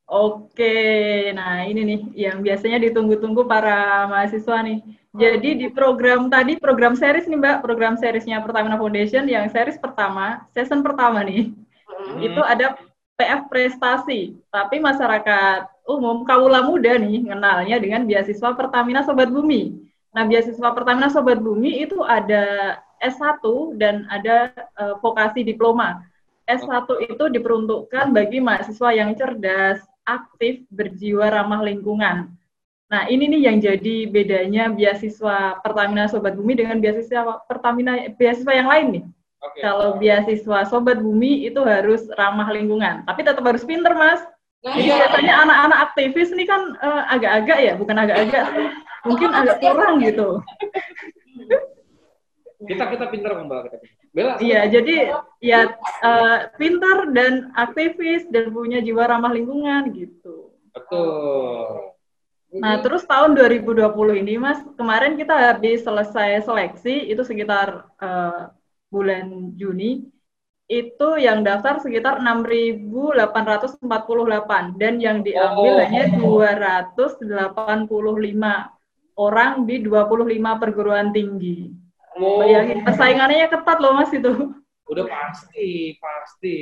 Oke, 0.05 1.33
nah 1.33 1.65
ini 1.65 1.81
nih 1.81 2.01
yang 2.29 2.45
biasanya 2.45 2.77
ditunggu-tunggu 2.77 3.49
para 3.49 4.05
mahasiswa 4.05 4.61
nih. 4.61 4.85
Jadi 5.15 5.51
di 5.65 5.67
program 5.73 6.29
tadi, 6.29 6.61
program 6.61 6.93
series 6.99 7.25
nih 7.25 7.39
Mbak, 7.39 7.57
program 7.65 7.95
seriesnya 7.97 8.43
Pertamina 8.45 8.77
Foundation 8.77 9.25
yang 9.31 9.49
series 9.49 9.81
pertama, 9.81 10.45
season 10.53 10.83
pertama 10.85 11.23
nih, 11.23 11.55
hmm. 11.55 12.19
itu 12.21 12.43
ada 12.43 12.75
PF 13.15 13.47
Prestasi. 13.49 14.35
Tapi 14.51 14.83
masyarakat 14.83 15.71
umum, 15.87 16.27
kaula 16.27 16.67
muda 16.67 16.99
nih, 16.99 17.25
kenalnya 17.25 17.79
dengan 17.79 18.05
beasiswa 18.05 18.53
Pertamina 18.59 19.07
Sobat 19.07 19.31
Bumi. 19.31 19.73
Nah, 20.13 20.27
beasiswa 20.27 20.69
Pertamina 20.75 21.09
Sobat 21.09 21.39
Bumi 21.39 21.81
itu 21.87 22.03
ada 22.03 22.77
S1 22.99 23.41
dan 23.79 24.05
ada 24.11 24.51
uh, 24.77 24.99
vokasi 24.99 25.47
diploma. 25.47 26.03
S1 26.45 26.91
itu 27.09 27.25
diperuntukkan 27.33 28.13
bagi 28.13 28.43
mahasiswa 28.43 28.91
yang 28.93 29.17
cerdas, 29.17 29.81
aktif, 30.05 30.65
berjiwa 30.73 31.29
ramah 31.33 31.65
lingkungan. 31.65 32.33
Nah, 32.93 33.03
ini 33.09 33.27
nih 33.27 33.51
yang 33.51 33.59
jadi 33.59 33.97
bedanya 34.07 34.71
beasiswa 34.71 35.59
Pertamina 35.65 36.07
Sobat 36.07 36.37
Bumi 36.37 36.55
dengan 36.55 36.79
beasiswa 36.79 37.43
Pertamina 37.49 38.13
beasiswa 38.15 38.53
yang 38.53 38.69
lain 38.69 38.87
nih. 39.01 39.05
Okay. 39.45 39.61
Kalau 39.65 39.99
beasiswa 39.99 40.59
Sobat 40.69 41.01
Bumi 41.01 41.49
itu 41.49 41.61
harus 41.65 42.07
ramah 42.15 42.49
lingkungan, 42.53 43.03
tapi 43.09 43.25
tetap 43.25 43.45
harus 43.45 43.65
pinter, 43.65 43.93
Mas. 43.93 44.23
Nah, 44.65 44.73
Jadi 44.81 44.89
iya. 44.89 44.97
biasanya 45.05 45.35
anak-anak 45.45 45.79
aktivis 45.93 46.33
ini 46.33 46.45
kan 46.49 46.73
uh, 46.81 47.05
agak-agak 47.13 47.59
ya, 47.61 47.73
bukan 47.77 47.97
agak-agak 48.01 48.45
sih, 48.57 48.69
mungkin 49.05 49.31
agak 49.37 49.61
kurang 49.61 50.01
gitu. 50.01 50.41
Kita 52.65 52.85
kita 52.91 53.05
pinter, 53.13 53.31
Mbak. 53.35 53.61
Kita. 53.69 53.77
Bella, 54.15 54.39
iya, 54.39 54.63
jadi 54.71 55.11
ya 55.43 55.75
uh, 56.07 56.39
pintar 56.55 57.11
dan 57.11 57.51
aktivis 57.59 58.31
dan 58.31 58.55
punya 58.55 58.79
jiwa 58.79 59.11
ramah 59.11 59.35
lingkungan 59.35 59.91
gitu. 59.91 60.55
Betul. 60.71 61.95
Nah, 62.55 62.79
terus 62.79 63.03
tahun 63.03 63.35
2020 63.35 64.23
ini, 64.23 64.39
Mas, 64.39 64.63
kemarin 64.79 65.19
kita 65.19 65.35
habis 65.35 65.83
selesai 65.83 66.47
seleksi, 66.47 67.11
itu 67.11 67.27
sekitar 67.27 67.91
uh, 67.99 68.55
bulan 68.95 69.51
Juni, 69.59 70.07
itu 70.71 71.09
yang 71.19 71.43
daftar 71.43 71.83
sekitar 71.83 72.23
6.848 72.23 73.83
dan 74.79 75.03
yang 75.03 75.27
diambil 75.27 75.73
oh. 75.75 75.79
hanya 75.83 76.15
285 76.15 77.91
orang 79.19 79.53
di 79.67 79.77
25 79.83 80.63
perguruan 80.63 81.11
tinggi. 81.11 81.75
Oh. 82.19 82.43
Bayangin 82.43 82.87
persaingannya 82.87 83.51
ketat 83.51 83.79
loh 83.83 83.93
mas 83.99 84.11
itu. 84.15 84.55
Udah 84.85 85.09
pasti, 85.09 85.97
pasti. 85.97 86.59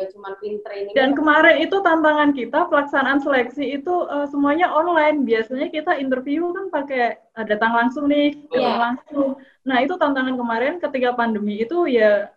Gak 0.00 0.16
cuma 0.16 0.32
ini. 0.40 0.88
Dan 0.96 1.12
kemarin 1.12 1.60
itu 1.60 1.76
tantangan 1.84 2.32
kita 2.32 2.64
pelaksanaan 2.72 3.20
seleksi 3.20 3.76
itu 3.76 4.08
uh, 4.08 4.24
semuanya 4.24 4.72
online. 4.72 5.28
Biasanya 5.28 5.68
kita 5.68 6.00
interview 6.00 6.48
kan 6.56 6.72
pakai 6.72 7.20
uh, 7.36 7.44
datang 7.44 7.76
langsung 7.76 8.08
nih, 8.08 8.40
datang 8.48 8.64
yeah. 8.64 8.80
langsung. 8.80 9.28
Nah 9.68 9.84
itu 9.84 10.00
tantangan 10.00 10.40
kemarin 10.40 10.80
ketika 10.80 11.12
pandemi 11.12 11.60
itu 11.60 11.84
ya 11.84 12.32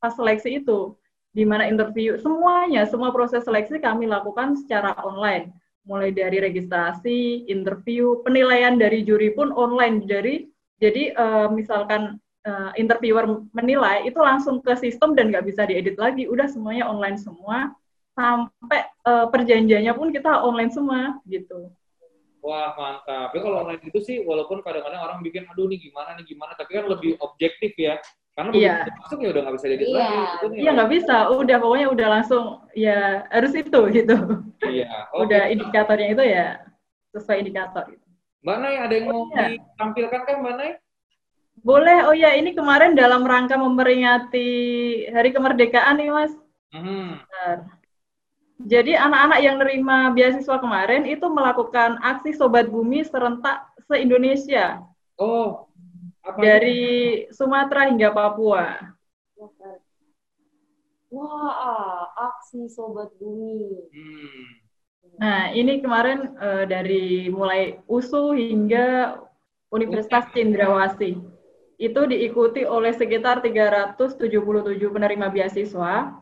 pas 0.00 0.16
seleksi 0.16 0.64
itu 0.64 0.96
di 1.30 1.44
mana 1.46 1.68
interview 1.68 2.18
semuanya, 2.18 2.88
semua 2.88 3.14
proses 3.14 3.46
seleksi 3.46 3.78
kami 3.78 4.08
lakukan 4.08 4.58
secara 4.58 4.96
online. 5.04 5.52
Mulai 5.84 6.12
dari 6.16 6.40
registrasi, 6.40 7.46
interview, 7.52 8.24
penilaian 8.24 8.80
dari 8.80 9.04
juri 9.04 9.28
pun 9.36 9.52
online. 9.52 10.08
Jadi 10.08 10.48
jadi 10.80 11.12
uh, 11.12 11.48
misalkan 11.52 12.16
uh, 12.48 12.72
interviewer 12.74 13.44
menilai 13.52 14.08
itu 14.08 14.16
langsung 14.16 14.64
ke 14.64 14.72
sistem 14.80 15.12
dan 15.12 15.28
nggak 15.28 15.44
bisa 15.44 15.68
diedit 15.68 16.00
lagi. 16.00 16.24
Udah 16.24 16.48
semuanya 16.48 16.88
online 16.88 17.20
semua. 17.20 17.76
Sampai 18.16 18.88
uh, 19.06 19.28
perjanjiannya 19.28 19.92
pun 19.94 20.08
kita 20.10 20.40
online 20.40 20.72
semua 20.72 21.20
gitu. 21.28 21.70
Wah 22.40 22.72
mantap. 22.72 23.30
Tapi 23.30 23.38
kalau 23.44 23.68
online 23.68 23.84
itu 23.84 24.00
sih 24.00 24.24
walaupun 24.24 24.64
kadang-kadang 24.64 25.00
orang 25.04 25.20
bikin 25.20 25.44
aduh 25.52 25.68
nih 25.68 25.76
gimana 25.76 26.16
nih 26.16 26.24
gimana, 26.24 26.56
tapi 26.56 26.80
kan 26.80 26.88
lebih 26.88 27.20
objektif 27.20 27.76
ya. 27.76 28.00
Karena 28.32 28.50
Iya. 28.56 28.74
begitu 28.80 28.92
masuk 29.04 29.18
ya 29.20 29.28
udah 29.36 29.42
nggak 29.44 29.56
bisa 29.60 29.66
jadi 29.68 29.84
Iya. 29.84 29.92
lagi. 30.00 30.16
gitu 30.16 30.44
nih. 30.48 30.58
Iya 30.64 30.70
nggak 30.72 30.90
bisa, 30.96 31.16
udah 31.28 31.56
pokoknya 31.60 31.88
udah 31.92 32.08
langsung 32.08 32.44
ya 32.72 32.98
harus 33.28 33.52
itu 33.52 33.80
gitu. 33.92 34.16
Iya. 34.64 34.88
Oke. 35.12 35.28
Udah 35.28 35.42
indikatornya 35.52 36.08
itu 36.08 36.24
ya 36.24 36.46
sesuai 37.12 37.44
indikator. 37.44 37.84
Gitu. 37.92 38.09
Mbak 38.40 38.56
Nay 38.56 38.74
ada 38.80 38.94
yang 38.96 39.06
mau 39.12 39.28
Iya. 39.28 39.46
ditampilkan 39.60 40.20
kan 40.24 40.36
Mbak 40.40 40.54
Nay? 40.56 40.70
Boleh, 41.60 42.08
oh 42.08 42.16
ya 42.16 42.32
ini 42.40 42.56
kemarin 42.56 42.96
dalam 42.96 43.20
rangka 43.20 43.60
memperingati 43.60 44.48
Hari 45.12 45.30
Kemerdekaan 45.36 46.00
nih 46.00 46.08
Mas. 46.08 46.32
Hmm. 46.72 47.20
Bentar. 47.20 47.58
Jadi 48.60 48.92
anak-anak 48.92 49.40
yang 49.40 49.56
nerima 49.60 50.12
beasiswa 50.12 50.56
kemarin 50.60 51.04
itu 51.08 51.24
melakukan 51.28 52.00
aksi 52.00 52.36
Sobat 52.36 52.68
Bumi 52.68 53.04
serentak 53.04 53.64
se-Indonesia 53.88 54.84
Oh. 55.20 55.68
Apa 56.20 56.36
dari 56.40 56.80
Sumatera 57.32 57.88
hingga 57.88 58.12
Papua. 58.12 58.92
Wah, 61.10 62.08
aksi 62.16 62.68
Sobat 62.72 63.12
Bumi. 63.20 63.88
Hmm. 63.92 64.59
Nah, 65.18 65.50
ini 65.50 65.82
kemarin 65.82 66.38
eh, 66.38 66.64
dari 66.68 67.26
mulai 67.32 67.80
USU 67.90 68.36
hingga 68.36 69.18
Universitas 69.72 70.30
Cendrawasih. 70.30 71.18
Itu 71.80 72.04
diikuti 72.04 72.68
oleh 72.68 72.92
sekitar 72.92 73.40
377 73.40 74.20
penerima 74.92 75.32
beasiswa 75.32 76.12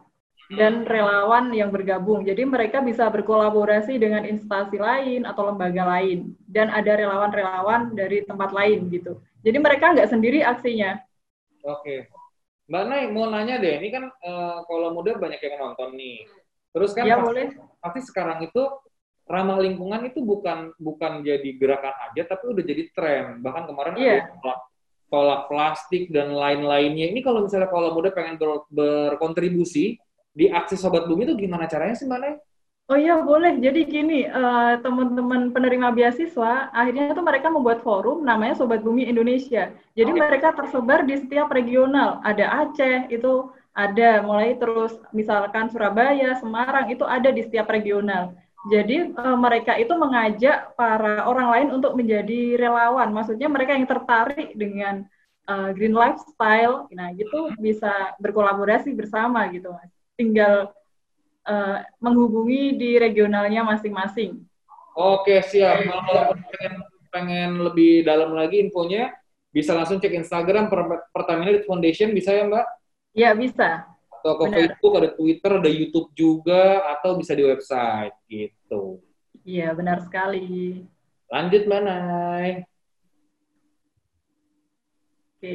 dan 0.55 0.89
relawan 0.89 1.53
yang 1.53 1.69
bergabung. 1.69 2.25
Jadi 2.25 2.47
mereka 2.49 2.81
bisa 2.81 3.11
berkolaborasi 3.13 4.01
dengan 4.01 4.25
instansi 4.25 4.81
lain 4.81 5.29
atau 5.29 5.53
lembaga 5.53 5.85
lain. 5.99 6.33
Dan 6.49 6.73
ada 6.73 6.97
relawan-relawan 6.97 7.93
dari 7.93 8.25
tempat 8.25 8.55
lain 8.55 8.89
gitu. 8.89 9.21
Jadi 9.45 9.59
mereka 9.61 9.93
nggak 9.93 10.09
sendiri 10.09 10.41
aksinya. 10.41 10.97
Oke. 11.67 12.09
Mbak 12.69 12.85
Nay 12.85 13.03
mau 13.09 13.29
nanya 13.33 13.57
deh, 13.57 13.81
ini 13.81 13.89
kan 13.89 14.09
eh, 14.09 14.59
kalau 14.69 14.93
muda 14.93 15.17
banyak 15.17 15.41
yang 15.41 15.57
nonton 15.57 15.97
nih. 15.97 16.29
Terus 16.75 16.91
kan 16.93 17.05
Ya 17.07 17.17
pasti, 17.19 17.27
boleh. 17.29 17.47
pasti 17.81 18.01
sekarang 18.05 18.39
itu 18.45 18.63
ramah 19.29 19.61
lingkungan 19.61 20.09
itu 20.09 20.25
bukan 20.25 20.73
bukan 20.81 21.21
jadi 21.21 21.51
gerakan 21.61 21.95
aja, 22.09 22.23
tapi 22.29 22.45
udah 22.53 22.65
jadi 22.65 22.83
tren. 22.97 23.25
Bahkan 23.45 23.65
kemarin 23.69 23.93
ada 23.97 24.01
Iya. 24.01 24.15
yang 24.25 24.41
tolak, 24.41 24.61
tolak 25.09 25.41
plastik 25.53 26.09
dan 26.13 26.33
lain-lainnya. 26.33 27.13
Ini 27.13 27.21
kalau 27.21 27.45
misalnya 27.45 27.69
kalau 27.69 27.93
muda 27.93 28.09
pengen 28.13 28.41
ber- 28.41 28.65
berkontribusi 28.73 30.01
di 30.33 30.47
aksi 30.49 30.77
Sobat 30.79 31.05
Bumi 31.09 31.27
itu 31.29 31.35
gimana 31.37 31.67
caranya 31.69 31.97
sih 31.99 32.07
Mbak 32.09 32.21
Nay? 32.21 32.35
Oh 32.89 32.97
iya 32.97 33.21
boleh. 33.21 33.61
Jadi 33.61 33.85
gini, 33.85 34.25
eh, 34.25 34.75
teman-teman 34.81 35.53
penerima 35.53 35.93
beasiswa, 35.93 36.73
akhirnya 36.73 37.13
tuh 37.13 37.21
mereka 37.21 37.53
membuat 37.53 37.85
forum 37.85 38.25
namanya 38.25 38.57
Sobat 38.57 38.81
Bumi 38.81 39.05
Indonesia. 39.05 39.77
Jadi 39.93 40.09
Oke. 40.09 40.21
mereka 40.25 40.57
tersebar 40.57 41.05
di 41.05 41.21
setiap 41.21 41.53
regional. 41.53 42.25
Ada 42.25 42.65
Aceh, 42.65 43.13
itu 43.13 43.53
ada. 43.79 44.27
Mulai 44.27 44.59
terus 44.59 44.99
misalkan 45.15 45.71
Surabaya, 45.71 46.35
Semarang, 46.43 46.91
itu 46.91 47.07
ada 47.07 47.31
di 47.31 47.47
setiap 47.47 47.71
regional. 47.71 48.35
Jadi 48.67 49.15
eh, 49.15 49.39
mereka 49.39 49.79
itu 49.79 49.95
mengajak 49.95 50.75
para 50.75 51.23
orang 51.31 51.49
lain 51.55 51.69
untuk 51.79 51.95
menjadi 51.95 52.59
relawan. 52.59 53.15
Maksudnya 53.15 53.47
mereka 53.47 53.79
yang 53.79 53.87
tertarik 53.87 54.51
dengan 54.59 55.07
eh, 55.47 55.71
green 55.79 55.95
lifestyle, 55.95 56.91
nah 56.91 57.15
gitu 57.15 57.55
bisa 57.63 58.19
berkolaborasi 58.19 58.91
bersama 58.99 59.47
gitu, 59.55 59.71
Mas. 59.71 59.95
Tinggal 60.19 60.75
eh, 61.47 61.79
menghubungi 62.03 62.75
di 62.75 62.99
regionalnya 62.99 63.63
masing-masing. 63.63 64.43
Oke, 64.99 65.39
siap. 65.47 65.87
Kalau 65.87 66.35
pengen, 66.35 66.75
pengen 67.15 67.51
lebih 67.63 68.03
dalam 68.03 68.35
lagi 68.35 68.59
infonya, 68.59 69.15
bisa 69.55 69.71
langsung 69.71 70.03
cek 70.03 70.11
Instagram 70.11 70.67
Per- 70.67 71.15
Pertamina 71.15 71.55
Foundation, 71.63 72.11
bisa 72.11 72.35
ya 72.35 72.43
Mbak? 72.43 72.67
Ya 73.19 73.35
bisa. 73.35 73.91
Atau 74.15 74.39
ke 74.39 74.45
Benar. 74.47 74.57
Facebook, 74.63 74.93
ada 74.95 75.11
Twitter, 75.11 75.51
ada 75.59 75.71
YouTube 75.71 76.09
juga, 76.15 76.87
atau 76.95 77.19
bisa 77.19 77.35
di 77.35 77.43
website, 77.43 78.15
gitu. 78.31 79.03
Iya 79.43 79.75
benar 79.75 79.99
sekali. 80.07 80.87
Lanjut, 81.27 81.63
Mbak 81.67 81.81
Nay. 81.83 82.51
Oke. 85.39 85.51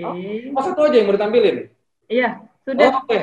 Oh, 0.52 0.64
satu 0.64 0.82
aja 0.88 0.96
yang 1.00 1.08
mau 1.08 1.16
ditampilin? 1.16 1.58
Iya 2.12 2.44
sudah. 2.68 3.04
Oke. 3.04 3.22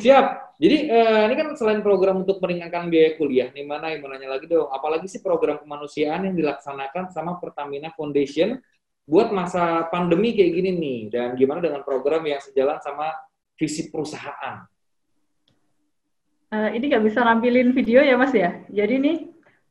Siap. 0.00 0.26
Jadi, 0.60 0.92
eh, 0.92 1.22
ini 1.24 1.34
kan 1.40 1.48
selain 1.56 1.80
program 1.80 2.20
untuk 2.20 2.36
meringankan 2.44 2.92
biaya 2.92 3.16
kuliah, 3.16 3.48
nih 3.48 3.64
mana 3.64 3.96
yang 3.96 4.04
mau 4.04 4.12
nanya 4.12 4.36
lagi 4.36 4.44
dong, 4.44 4.68
apalagi 4.68 5.08
sih 5.08 5.24
program 5.24 5.56
kemanusiaan 5.56 6.28
yang 6.28 6.36
dilaksanakan 6.36 7.08
sama 7.08 7.40
Pertamina 7.40 7.88
Foundation 7.96 8.60
buat 9.10 9.34
masa 9.34 9.90
pandemi 9.90 10.30
kayak 10.38 10.52
gini 10.54 10.70
nih, 10.70 11.00
dan 11.10 11.28
gimana 11.34 11.58
dengan 11.58 11.82
program 11.82 12.22
yang 12.22 12.38
sejalan 12.38 12.78
sama 12.78 13.10
visi 13.58 13.90
perusahaan? 13.90 14.62
Eh, 16.50 16.70
ini 16.78 16.84
nggak 16.86 17.04
bisa 17.10 17.26
nampilin 17.26 17.74
video 17.74 18.06
ya 18.06 18.14
Mas 18.14 18.30
ya. 18.30 18.62
Jadi 18.70 18.94
nih 19.02 19.18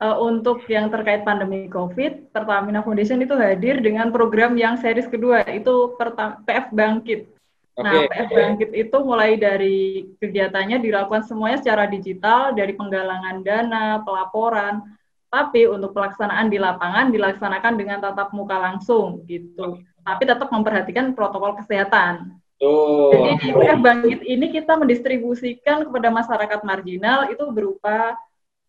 eh, 0.03 0.17
untuk 0.19 0.67
yang 0.67 0.91
terkait 0.91 1.23
pandemi 1.23 1.71
COVID, 1.71 2.35
Pertamina 2.35 2.83
Foundation 2.83 3.23
itu 3.23 3.31
hadir 3.39 3.79
dengan 3.79 4.11
program 4.11 4.59
yang 4.59 4.75
series 4.75 5.07
kedua, 5.07 5.47
itu 5.47 5.95
Perta- 5.95 6.43
PF 6.43 6.75
Bangkit. 6.75 7.31
Nah, 7.79 7.95
Oke. 7.95 8.11
PF 8.11 8.29
Bangkit 8.35 8.69
itu 8.75 8.97
mulai 9.07 9.39
dari 9.39 10.03
kegiatannya 10.19 10.83
dilakukan 10.83 11.23
semuanya 11.23 11.63
secara 11.63 11.87
digital, 11.87 12.51
dari 12.51 12.75
penggalangan 12.75 13.39
dana, 13.39 14.03
pelaporan, 14.03 14.98
tapi 15.29 15.69
untuk 15.69 15.93
pelaksanaan 15.93 16.49
di 16.49 16.57
lapangan 16.57 17.13
dilaksanakan 17.13 17.73
dengan 17.77 18.01
tatap 18.01 18.33
muka 18.33 18.57
langsung 18.57 19.21
gitu. 19.29 19.77
Tapi 20.01 20.23
tetap 20.25 20.49
memperhatikan 20.49 21.13
protokol 21.13 21.53
kesehatan. 21.61 22.33
Tuh. 22.59 23.13
Jadi 23.13 23.31
di 23.39 23.49
PF 23.55 23.79
Bangkit 23.79 24.19
ini 24.25 24.51
kita 24.51 24.75
mendistribusikan 24.75 25.87
kepada 25.87 26.11
masyarakat 26.11 26.59
marginal 26.67 27.31
itu 27.31 27.45
berupa 27.55 28.17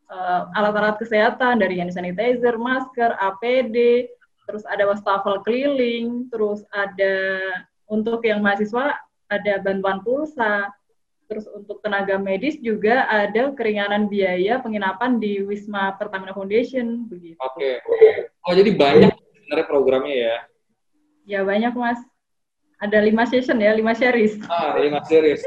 eh, 0.07 0.42
alat-alat 0.55 1.01
kesehatan 1.01 1.59
dari 1.59 1.81
hand 1.81 1.96
sanitizer, 1.96 2.55
masker, 2.55 3.18
APD, 3.18 4.07
terus 4.46 4.62
ada 4.68 4.87
wastafel 4.87 5.42
keliling, 5.42 6.31
terus 6.31 6.62
ada 6.70 7.40
untuk 7.90 8.23
yang 8.23 8.44
mahasiswa 8.44 8.94
ada 9.31 9.62
bantuan 9.62 10.03
pulsa, 10.03 10.70
terus 11.31 11.47
untuk 11.55 11.79
tenaga 11.79 12.19
medis 12.19 12.59
juga 12.59 13.07
ada 13.07 13.55
keringanan 13.55 14.11
biaya 14.11 14.59
penginapan 14.59 15.23
di 15.23 15.38
Wisma 15.47 15.95
Pertamina 15.95 16.35
Foundation 16.35 17.07
begitu. 17.07 17.38
Oke. 17.38 17.79
Oh, 18.43 18.51
jadi 18.51 18.75
banyak 18.75 19.14
sebenarnya 19.14 19.66
programnya 19.71 20.16
ya. 20.19 20.37
Ya 21.31 21.40
banyak 21.47 21.71
mas. 21.79 22.03
Ada 22.83 22.99
lima 23.07 23.31
session 23.31 23.62
ya, 23.62 23.71
lima 23.79 23.95
series. 23.95 24.43
Ah, 24.51 24.75
lima 24.75 24.99
series. 25.07 25.47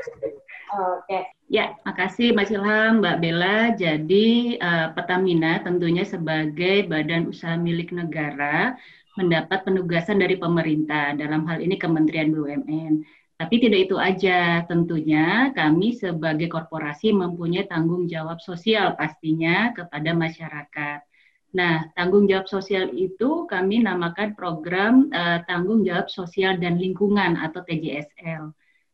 Oke. 0.72 1.28
Ya, 1.52 1.76
makasih 1.84 2.32
Mas 2.32 2.50
Ilham, 2.50 3.04
Mbak 3.04 3.20
Bella. 3.20 3.76
Jadi 3.76 4.56
eh, 4.56 4.88
Pertamina 4.96 5.60
tentunya 5.62 6.08
sebagai 6.08 6.88
badan 6.88 7.28
usaha 7.28 7.60
milik 7.60 7.92
negara 7.92 8.80
mendapat 9.20 9.68
penugasan 9.68 10.18
dari 10.18 10.40
pemerintah, 10.40 11.14
dalam 11.14 11.46
hal 11.46 11.62
ini 11.62 11.76
Kementerian 11.78 12.34
BUMN. 12.34 13.06
Tapi 13.34 13.56
tidak 13.58 13.80
itu 13.90 13.96
aja, 13.98 14.62
tentunya 14.70 15.50
kami 15.58 15.98
sebagai 15.98 16.48
korporasi 16.48 17.12
mempunyai 17.18 17.66
tanggung 17.66 18.06
jawab 18.06 18.38
sosial 18.40 18.94
pastinya 18.94 19.74
kepada 19.74 20.14
masyarakat. 20.14 21.00
Nah, 21.54 21.86
tanggung 21.94 22.26
jawab 22.26 22.50
sosial 22.50 22.90
itu 22.94 23.46
kami 23.46 23.86
namakan 23.86 24.34
program 24.34 25.10
eh, 25.14 25.42
tanggung 25.46 25.86
jawab 25.86 26.10
sosial 26.10 26.58
dan 26.58 26.82
lingkungan 26.82 27.38
atau 27.38 27.62
TJSL. 27.62 28.54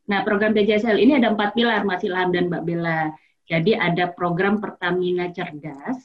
Nah, 0.10 0.20
program 0.26 0.52
TJSL 0.52 0.98
ini 1.00 1.20
ada 1.20 1.32
empat 1.32 1.56
pilar, 1.56 1.86
Mas 1.86 2.04
Ilham 2.04 2.34
dan 2.34 2.52
Mbak 2.52 2.64
Bella. 2.68 3.14
Jadi 3.46 3.74
ada 3.78 4.12
program 4.12 4.58
Pertamina 4.58 5.30
Cerdas, 5.32 5.98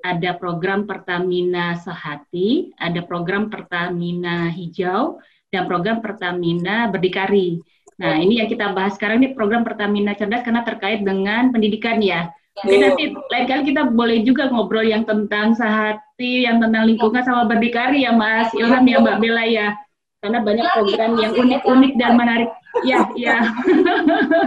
ada 0.00 0.36
program 0.38 0.84
Pertamina 0.86 1.76
Sehati, 1.76 2.72
ada 2.78 3.00
program 3.02 3.50
Pertamina 3.50 4.48
Hijau, 4.48 5.18
dan 5.50 5.66
program 5.66 6.00
Pertamina 6.04 6.86
Berdikari. 6.92 7.58
Nah, 7.96 8.20
ini 8.20 8.44
yang 8.44 8.48
kita 8.52 8.76
bahas 8.76 8.92
sekarang 8.96 9.24
ini 9.24 9.32
program 9.32 9.64
Pertamina 9.64 10.12
Cerdas 10.12 10.44
karena 10.44 10.60
terkait 10.62 11.00
dengan 11.00 11.48
pendidikan 11.48 11.96
ya. 12.04 12.28
Mungkin 12.64 12.80
nanti 12.80 13.04
lain 13.12 13.46
kali 13.48 13.62
kita 13.68 13.82
boleh 13.92 14.24
juga 14.24 14.48
ngobrol 14.48 14.88
yang 14.88 15.04
tentang 15.04 15.52
Sehati, 15.52 16.48
yang 16.48 16.56
tentang 16.56 16.88
lingkungan 16.88 17.20
sama 17.20 17.44
Berdikari 17.44 18.08
ya 18.08 18.16
Mas 18.16 18.48
Ilham 18.56 18.84
ya 18.88 18.96
Mbak 19.00 19.18
Bella 19.20 19.44
ya. 19.44 19.68
karena 20.16 20.42
banyak 20.42 20.66
program 20.74 21.12
yang 21.22 21.32
unik-unik 21.38 21.92
dan 22.00 22.12
menarik. 22.18 22.50
Ya, 22.82 23.06
ya. 23.14 23.38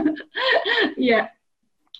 ya. 1.13 1.19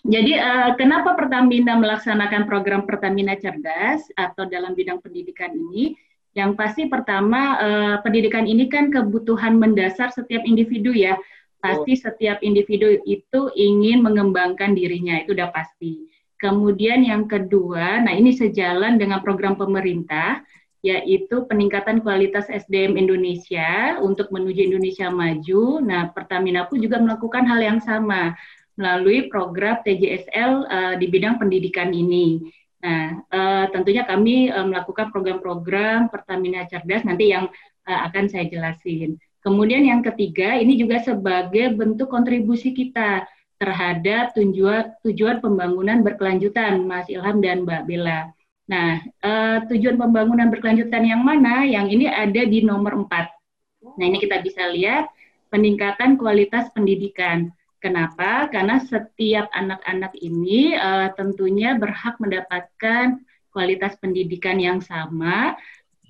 Jadi 0.04 0.36
uh, 0.36 0.74
kenapa 0.76 1.16
Pertamina 1.16 1.78
melaksanakan 1.78 2.50
program 2.50 2.84
Pertamina 2.84 3.38
Cerdas 3.38 4.04
atau 4.18 4.50
dalam 4.50 4.74
bidang 4.76 5.00
pendidikan 5.00 5.54
ini? 5.54 5.96
Yang 6.34 6.52
pasti 6.60 6.82
pertama 6.92 7.56
uh, 7.62 7.96
pendidikan 8.04 8.50
ini 8.50 8.68
kan 8.68 8.92
kebutuhan 8.92 9.56
mendasar 9.56 10.12
setiap 10.12 10.44
individu 10.44 10.92
ya. 10.92 11.16
Pasti 11.60 12.00
setiap 12.00 12.40
individu 12.40 13.04
itu 13.04 13.52
ingin 13.52 14.00
mengembangkan 14.00 14.72
dirinya, 14.72 15.20
itu 15.20 15.36
udah 15.36 15.52
pasti. 15.52 16.08
Kemudian 16.40 17.04
yang 17.04 17.28
kedua, 17.28 18.00
nah 18.00 18.16
ini 18.16 18.32
sejalan 18.32 18.96
dengan 18.96 19.20
program 19.20 19.60
pemerintah, 19.60 20.40
yaitu 20.80 21.44
peningkatan 21.52 22.00
kualitas 22.00 22.48
SDM 22.48 22.96
Indonesia 22.96 24.00
untuk 24.00 24.32
menuju 24.32 24.72
Indonesia 24.72 25.12
maju. 25.12 25.84
Nah, 25.84 26.16
Pertamina 26.16 26.64
pun 26.72 26.80
juga 26.80 26.96
melakukan 27.04 27.44
hal 27.44 27.60
yang 27.60 27.80
sama 27.84 28.40
melalui 28.80 29.28
program 29.28 29.84
TJSL 29.84 30.52
uh, 30.64 30.72
eh, 30.72 30.94
di 30.96 31.06
bidang 31.12 31.36
pendidikan 31.36 31.92
ini. 31.92 32.40
Nah, 32.80 33.20
uh, 33.28 33.66
tentunya 33.76 34.08
kami 34.08 34.48
uh, 34.48 34.64
melakukan 34.64 35.12
program-program 35.12 36.08
Pertamina 36.08 36.64
Cerdas 36.64 37.04
nanti 37.04 37.36
yang 37.36 37.52
akan 37.90 38.30
saya 38.30 38.46
jelasin. 38.46 39.18
Kemudian 39.40 39.88
yang 39.88 40.02
ketiga, 40.04 40.60
ini 40.60 40.76
juga 40.76 41.00
sebagai 41.00 41.72
bentuk 41.76 42.12
kontribusi 42.12 42.76
kita 42.76 43.24
terhadap 43.60 44.32
tujuan 44.36 44.96
tujuan 45.04 45.44
pembangunan 45.44 46.00
berkelanjutan, 46.04 46.84
Mas 46.88 47.08
Ilham 47.12 47.44
dan 47.44 47.68
Mbak 47.68 47.84
Bella. 47.88 48.32
Nah, 48.70 49.02
uh, 49.26 49.58
tujuan 49.68 49.98
pembangunan 49.98 50.48
berkelanjutan 50.48 51.04
yang 51.04 51.26
mana? 51.26 51.66
Yang 51.66 51.88
ini 52.00 52.06
ada 52.06 52.42
di 52.46 52.62
nomor 52.62 52.96
4. 52.96 53.98
Nah, 53.98 54.06
ini 54.06 54.22
kita 54.22 54.40
bisa 54.46 54.70
lihat 54.70 55.10
peningkatan 55.50 56.16
kualitas 56.16 56.70
pendidikan. 56.72 57.50
Kenapa? 57.80 58.52
Karena 58.52 58.78
setiap 58.84 59.50
anak-anak 59.56 60.14
ini 60.20 60.76
uh, 60.76 61.10
tentunya 61.16 61.80
berhak 61.80 62.20
mendapatkan 62.20 63.24
kualitas 63.50 63.98
pendidikan 63.98 64.62
yang 64.62 64.80
sama, 64.84 65.58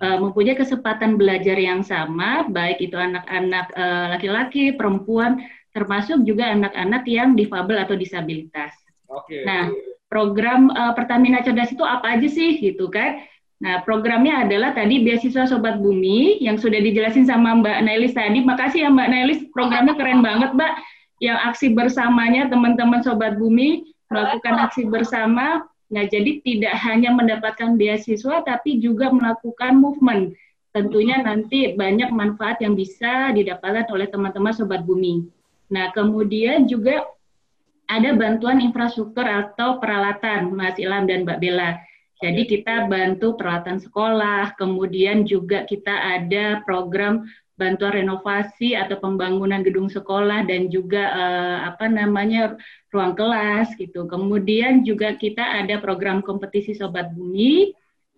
uh, 0.04 0.18
mempunyai 0.20 0.56
kesempatan 0.56 1.20
belajar 1.20 1.56
yang 1.56 1.84
sama, 1.84 2.48
baik 2.48 2.80
itu 2.84 2.96
anak-anak 2.96 3.72
uh, 3.76 4.06
laki-laki, 4.16 4.76
perempuan, 4.76 5.44
termasuk 5.76 6.24
juga 6.26 6.50
anak-anak 6.50 7.04
yang 7.06 7.38
difabel 7.38 7.80
atau 7.80 7.96
disabilitas. 7.96 8.74
Oke. 9.08 9.42
Okay. 9.42 9.44
Nah, 9.46 9.70
program 10.10 10.74
uh, 10.74 10.92
Pertamina 10.98 11.46
Cerdas 11.46 11.72
itu 11.72 11.86
apa 11.86 12.18
aja 12.18 12.28
sih 12.28 12.58
gitu 12.58 12.90
kan? 12.90 13.22
Nah, 13.60 13.84
programnya 13.84 14.48
adalah 14.48 14.72
tadi 14.72 15.04
beasiswa 15.04 15.44
Sobat 15.44 15.84
Bumi 15.84 16.40
yang 16.40 16.56
sudah 16.56 16.80
dijelasin 16.80 17.28
sama 17.28 17.60
Mbak 17.60 17.78
Nailis 17.84 18.16
tadi. 18.16 18.40
Makasih 18.40 18.88
ya 18.88 18.90
Mbak 18.90 19.10
Nailis, 19.12 19.40
programnya 19.52 19.94
keren 20.00 20.24
banget 20.24 20.56
Mbak. 20.56 20.74
Yang 21.20 21.38
aksi 21.52 21.68
bersamanya 21.76 22.48
teman-teman 22.48 23.04
Sobat 23.04 23.36
Bumi 23.36 23.84
melakukan 24.08 24.56
aksi 24.64 24.88
bersama. 24.88 25.68
Nah, 25.90 26.06
jadi 26.06 26.42
tidak 26.46 26.76
hanya 26.86 27.10
mendapatkan 27.18 27.74
beasiswa 27.74 28.46
tapi 28.46 28.78
juga 28.78 29.10
melakukan 29.10 29.74
movement. 29.78 30.38
Tentunya 30.70 31.18
nanti 31.18 31.74
banyak 31.74 32.14
manfaat 32.14 32.62
yang 32.62 32.78
bisa 32.78 33.34
didapatkan 33.34 33.90
oleh 33.90 34.06
teman-teman 34.06 34.54
Sobat 34.54 34.86
Bumi. 34.86 35.26
Nah, 35.74 35.90
kemudian 35.90 36.70
juga 36.70 37.10
ada 37.90 38.14
bantuan 38.14 38.62
infrastruktur 38.62 39.26
atau 39.26 39.82
peralatan, 39.82 40.54
Mas 40.54 40.78
Ilham 40.78 41.10
dan 41.10 41.26
Mbak 41.26 41.42
Bella. 41.42 41.82
Jadi 42.22 42.46
kita 42.46 42.86
bantu 42.86 43.34
peralatan 43.34 43.82
sekolah, 43.82 44.54
kemudian 44.62 45.26
juga 45.26 45.66
kita 45.66 46.22
ada 46.22 46.62
program 46.70 47.26
bantuan 47.60 48.06
renovasi 48.06 48.78
atau 48.78 48.96
pembangunan 49.02 49.60
gedung 49.66 49.92
sekolah 49.92 50.48
dan 50.48 50.72
juga 50.72 51.12
eh, 51.12 51.58
apa 51.66 51.92
namanya 51.92 52.56
ruang 52.90 53.14
kelas 53.14 53.74
gitu. 53.78 54.10
Kemudian 54.10 54.82
juga 54.86 55.14
kita 55.14 55.62
ada 55.64 55.78
program 55.78 56.26
kompetisi 56.26 56.74
Sobat 56.74 57.14
Bumi. 57.14 57.74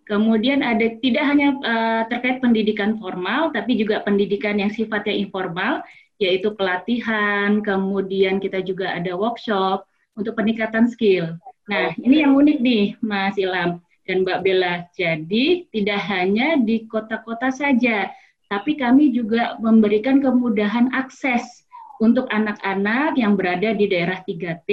Kemudian 0.08 0.66
ada 0.66 0.98
tidak 1.00 1.24
hanya 1.24 1.48
eh, 1.62 2.02
terkait 2.12 2.44
pendidikan 2.44 3.00
formal, 3.00 3.54
tapi 3.56 3.80
juga 3.80 4.04
pendidikan 4.04 4.60
yang 4.60 4.74
sifatnya 4.74 5.14
informal 5.16 5.86
yaitu 6.22 6.54
pelatihan, 6.54 7.66
kemudian 7.66 8.38
kita 8.38 8.62
juga 8.62 8.94
ada 8.94 9.18
workshop 9.18 9.90
untuk 10.14 10.38
peningkatan 10.38 10.86
skill. 10.86 11.34
Nah, 11.66 11.98
ini 11.98 12.22
yang 12.22 12.38
unik 12.38 12.58
nih, 12.62 12.86
Mas 13.02 13.42
Ilham 13.42 13.82
dan 14.06 14.22
Mbak 14.22 14.40
Bella. 14.46 14.86
Jadi, 14.94 15.66
tidak 15.74 16.02
hanya 16.06 16.62
di 16.62 16.86
kota-kota 16.86 17.50
saja, 17.50 18.14
tapi 18.54 18.78
kami 18.78 19.10
juga 19.10 19.58
memberikan 19.58 20.22
kemudahan 20.22 20.94
akses 20.94 21.61
untuk 22.02 22.26
anak-anak 22.34 23.14
yang 23.14 23.38
berada 23.38 23.78
di 23.78 23.86
daerah 23.86 24.26
3T, 24.26 24.70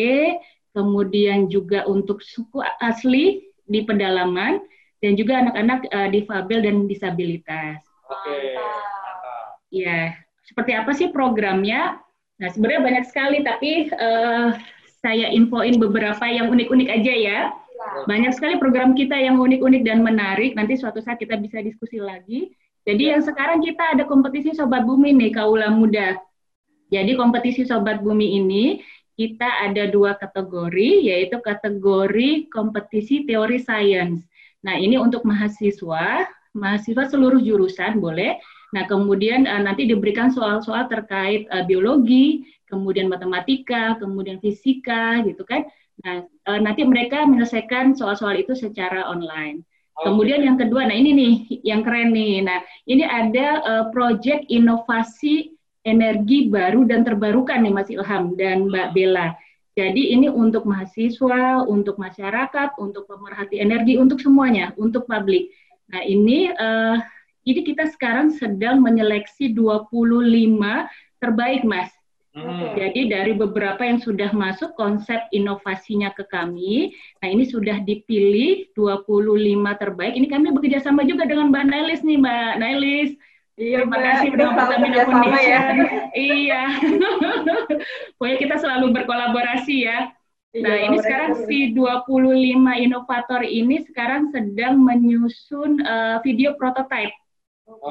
kemudian 0.73 1.53
juga 1.53 1.85
untuk 1.85 2.25
suku 2.25 2.64
asli 2.81 3.45
di 3.69 3.85
pedalaman, 3.85 4.64
dan 5.05 5.12
juga 5.14 5.45
anak-anak 5.45 5.81
uh, 5.93 6.09
difabel 6.09 6.64
dan 6.64 6.88
disabilitas. 6.88 7.85
Oke. 8.09 8.57
Ya, 9.69 10.17
seperti 10.49 10.73
apa 10.73 10.97
sih 10.97 11.12
programnya? 11.12 12.01
Nah, 12.41 12.49
sebenarnya 12.49 12.81
banyak 12.81 13.05
sekali, 13.05 13.45
tapi 13.45 13.93
uh, 13.93 14.57
saya 15.05 15.29
infoin 15.29 15.77
beberapa 15.77 16.25
yang 16.25 16.49
unik-unik 16.49 16.88
aja 16.88 17.14
ya. 17.14 17.41
Banyak 18.11 18.35
sekali 18.35 18.59
program 18.59 18.97
kita 18.99 19.14
yang 19.14 19.38
unik-unik 19.38 19.83
dan 19.87 20.03
menarik. 20.03 20.57
Nanti 20.59 20.75
suatu 20.75 20.99
saat 20.99 21.21
kita 21.23 21.38
bisa 21.38 21.62
diskusi 21.62 22.03
lagi. 22.03 22.51
Jadi 22.88 23.12
yang 23.12 23.23
sekarang 23.23 23.61
kita 23.62 23.95
ada 23.95 24.09
kompetisi 24.09 24.57
Sobat 24.57 24.83
Bumi 24.83 25.12
nih, 25.14 25.37
Kaula 25.37 25.69
Muda. 25.71 26.17
Jadi 26.88 27.14
kompetisi 27.14 27.68
Sobat 27.68 28.01
Bumi 28.01 28.40
ini 28.40 28.81
kita 29.18 29.68
ada 29.68 29.90
dua 29.90 30.14
kategori, 30.16 31.09
yaitu 31.09 31.38
kategori 31.42 32.48
kompetisi 32.48 33.29
teori 33.29 33.61
sains. 33.61 34.22
Nah 34.64 34.74
ini 34.79 34.96
untuk 34.98 35.22
mahasiswa, 35.27 36.27
mahasiswa 36.55 37.05
seluruh 37.11 37.42
jurusan 37.42 37.98
boleh, 37.98 38.38
Nah, 38.68 38.85
kemudian 38.85 39.48
uh, 39.48 39.62
nanti 39.64 39.88
diberikan 39.88 40.29
soal-soal 40.29 40.88
terkait 40.92 41.48
uh, 41.48 41.64
biologi, 41.64 42.44
kemudian 42.68 43.09
matematika, 43.09 43.96
kemudian 43.96 44.37
fisika, 44.44 45.24
gitu 45.24 45.40
kan. 45.48 45.64
Nah, 46.05 46.29
uh, 46.44 46.61
nanti 46.61 46.85
mereka 46.85 47.24
menyelesaikan 47.24 47.96
soal-soal 47.96 48.37
itu 48.37 48.53
secara 48.53 49.09
online. 49.09 49.64
Kemudian 49.98 50.46
yang 50.46 50.55
kedua, 50.55 50.87
nah 50.87 50.94
ini 50.94 51.11
nih 51.11 51.35
yang 51.66 51.83
keren 51.83 52.14
nih. 52.14 52.38
Nah, 52.46 52.62
ini 52.87 53.03
ada 53.03 53.59
uh, 53.66 53.85
proyek 53.90 54.46
inovasi 54.46 55.58
energi 55.88 56.53
baru 56.53 56.85
dan 56.85 57.03
terbarukan 57.09 57.64
nih 57.64 57.72
Mas 57.72 57.88
Ilham 57.88 58.37
dan 58.37 58.68
Mbak 58.68 58.92
Bella. 58.92 59.33
Jadi 59.79 60.12
ini 60.12 60.29
untuk 60.29 60.66
mahasiswa, 60.66 61.62
untuk 61.64 61.96
masyarakat, 61.96 62.77
untuk 62.77 63.07
pemerhati 63.07 63.62
energi, 63.62 63.96
untuk 63.96 64.18
semuanya, 64.20 64.74
untuk 64.77 65.09
publik. 65.09 65.55
Nah 65.88 66.03
ini 66.05 66.51
uh, 66.51 66.98
jadi 67.48 67.61
kita 67.64 67.85
sekarang 67.96 68.35
sedang 68.37 68.85
menyeleksi 68.85 69.57
25 69.57 69.88
terbaik, 71.16 71.64
Mas. 71.64 71.88
Hmm. 72.37 72.77
Jadi 72.77 73.09
dari 73.09 73.33
beberapa 73.33 73.81
yang 73.83 73.98
sudah 73.98 74.31
masuk 74.37 74.77
konsep 74.77 75.16
inovasinya 75.33 76.12
ke 76.12 76.29
kami, 76.29 76.92
nah 77.18 77.29
ini 77.33 77.48
sudah 77.48 77.81
dipilih 77.83 78.68
25 78.77 79.81
terbaik. 79.81 80.12
Ini 80.12 80.27
kami 80.29 80.53
bekerja 80.53 80.85
sama 80.85 81.09
juga 81.09 81.24
dengan 81.24 81.48
Mbak 81.48 81.64
Nailis 81.66 82.01
nih, 82.05 82.18
Mbak 82.20 82.53
Nailis. 82.61 83.11
Iya, 83.59 83.83
Terima 83.83 83.99
kasih 83.99 84.29
udah 84.38 84.49
Pertamina 84.55 84.99
Foundation. 85.03 85.62
Ya. 85.75 85.90
iya. 86.14 86.62
Pokoknya 88.16 88.38
kita 88.38 88.57
selalu 88.62 88.87
berkolaborasi 88.94 89.77
ya. 89.83 90.14
Nah, 90.62 90.75
iya, 90.79 90.87
ini 90.87 90.97
sekarang 91.03 91.44
si 91.44 91.75
25 91.75 92.07
inovator 92.87 93.42
ini 93.42 93.83
sekarang 93.85 94.31
sedang 94.31 94.79
menyusun 94.81 95.83
uh, 95.85 96.23
video 96.25 96.57
prototype 96.57 97.12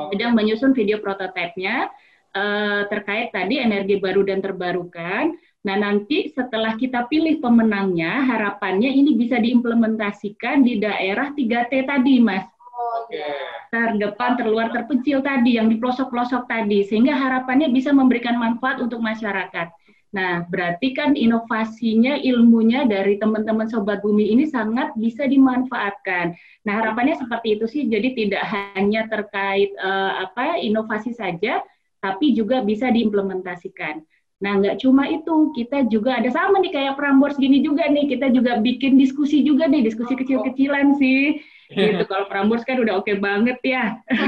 sedang 0.09 0.33
menyusun 0.33 0.73
video 0.73 0.97
prototipenya 0.97 1.89
uh, 2.33 2.81
terkait 2.89 3.29
tadi 3.29 3.61
energi 3.61 4.01
baru 4.01 4.25
dan 4.25 4.41
terbarukan. 4.41 5.37
Nah, 5.61 5.75
nanti 5.75 6.31
setelah 6.31 6.79
kita 6.79 7.05
pilih 7.11 7.43
pemenangnya, 7.43 8.23
harapannya 8.23 8.87
ini 8.87 9.19
bisa 9.19 9.35
diimplementasikan 9.35 10.63
di 10.63 10.79
daerah 10.79 11.35
3T 11.35 11.73
tadi, 11.83 12.23
Mas. 12.23 12.47
Oke. 12.77 13.25
Terdepan, 13.73 14.37
terluar, 14.37 14.69
terpencil 14.69 15.25
tadi, 15.25 15.57
yang 15.57 15.65
di 15.65 15.81
pelosok-pelosok 15.81 16.45
tadi. 16.45 16.85
Sehingga 16.85 17.17
harapannya 17.17 17.73
bisa 17.73 17.89
memberikan 17.89 18.37
manfaat 18.37 18.77
untuk 18.77 19.01
masyarakat. 19.01 19.73
Nah, 20.13 20.47
berarti 20.47 20.95
kan 20.95 21.17
inovasinya, 21.17 22.15
ilmunya 22.21 22.87
dari 22.87 23.19
teman-teman 23.19 23.67
Sobat 23.67 23.99
Bumi 23.99 24.31
ini 24.31 24.47
sangat 24.47 24.95
bisa 24.95 25.27
dimanfaatkan. 25.27 26.31
Nah, 26.63 26.73
harapannya 26.79 27.19
seperti 27.19 27.59
itu 27.59 27.65
sih, 27.67 27.83
jadi 27.91 28.15
tidak 28.15 28.43
hanya 28.47 29.09
terkait 29.11 29.75
uh, 29.75 30.23
apa 30.23 30.63
inovasi 30.63 31.11
saja, 31.11 31.59
tapi 31.99 32.31
juga 32.31 32.63
bisa 32.63 32.87
diimplementasikan. 32.87 33.99
Nah, 34.37 34.51
nggak 34.61 34.79
cuma 34.85 35.09
itu, 35.09 35.51
kita 35.57 35.89
juga 35.89 36.21
ada 36.21 36.29
sama 36.29 36.61
nih 36.61 36.71
kayak 36.71 36.93
Prambors 36.95 37.35
gini 37.41 37.59
juga 37.59 37.89
nih, 37.89 38.05
kita 38.05 38.29
juga 38.31 38.61
bikin 38.61 38.95
diskusi 38.95 39.41
juga 39.41 39.65
nih, 39.65 39.81
diskusi 39.81 40.13
kecil-kecilan 40.13 40.93
sih. 41.01 41.41
Gitu, 41.67 42.03
kalau 42.07 42.31
Prambors 42.31 42.63
kan 42.63 42.79
udah 42.79 43.03
oke 43.03 43.11
okay 43.11 43.19
banget 43.19 43.59
ya. 43.59 43.99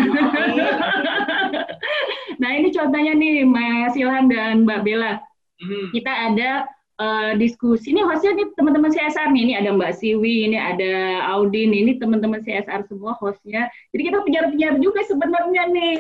nah, 2.42 2.52
ini 2.52 2.68
contohnya 2.76 3.16
nih 3.16 3.48
Mas 3.48 3.96
Ilham 3.96 4.28
dan 4.28 4.68
Mbak 4.68 4.82
Bella. 4.84 5.24
Hmm. 5.60 5.88
Kita 5.96 6.12
ada 6.12 6.68
uh, 7.00 7.32
diskusi. 7.40 7.96
Ini 7.96 8.04
hostnya 8.04 8.36
nih 8.36 8.52
teman-teman 8.60 8.92
CSR 8.92 9.32
nih. 9.32 9.42
Ini 9.48 9.54
ada 9.64 9.70
Mbak 9.72 9.92
Siwi, 9.96 10.52
ini 10.52 10.60
ada 10.60 11.24
Audin, 11.32 11.72
ini 11.72 11.96
teman-teman 11.96 12.44
CSR 12.44 12.86
semua 12.92 13.16
hostnya. 13.18 13.72
Jadi 13.96 14.02
kita 14.12 14.20
penyiar-penyiar 14.22 14.76
juga 14.84 15.02
sebenarnya 15.08 15.64
nih. 15.72 15.96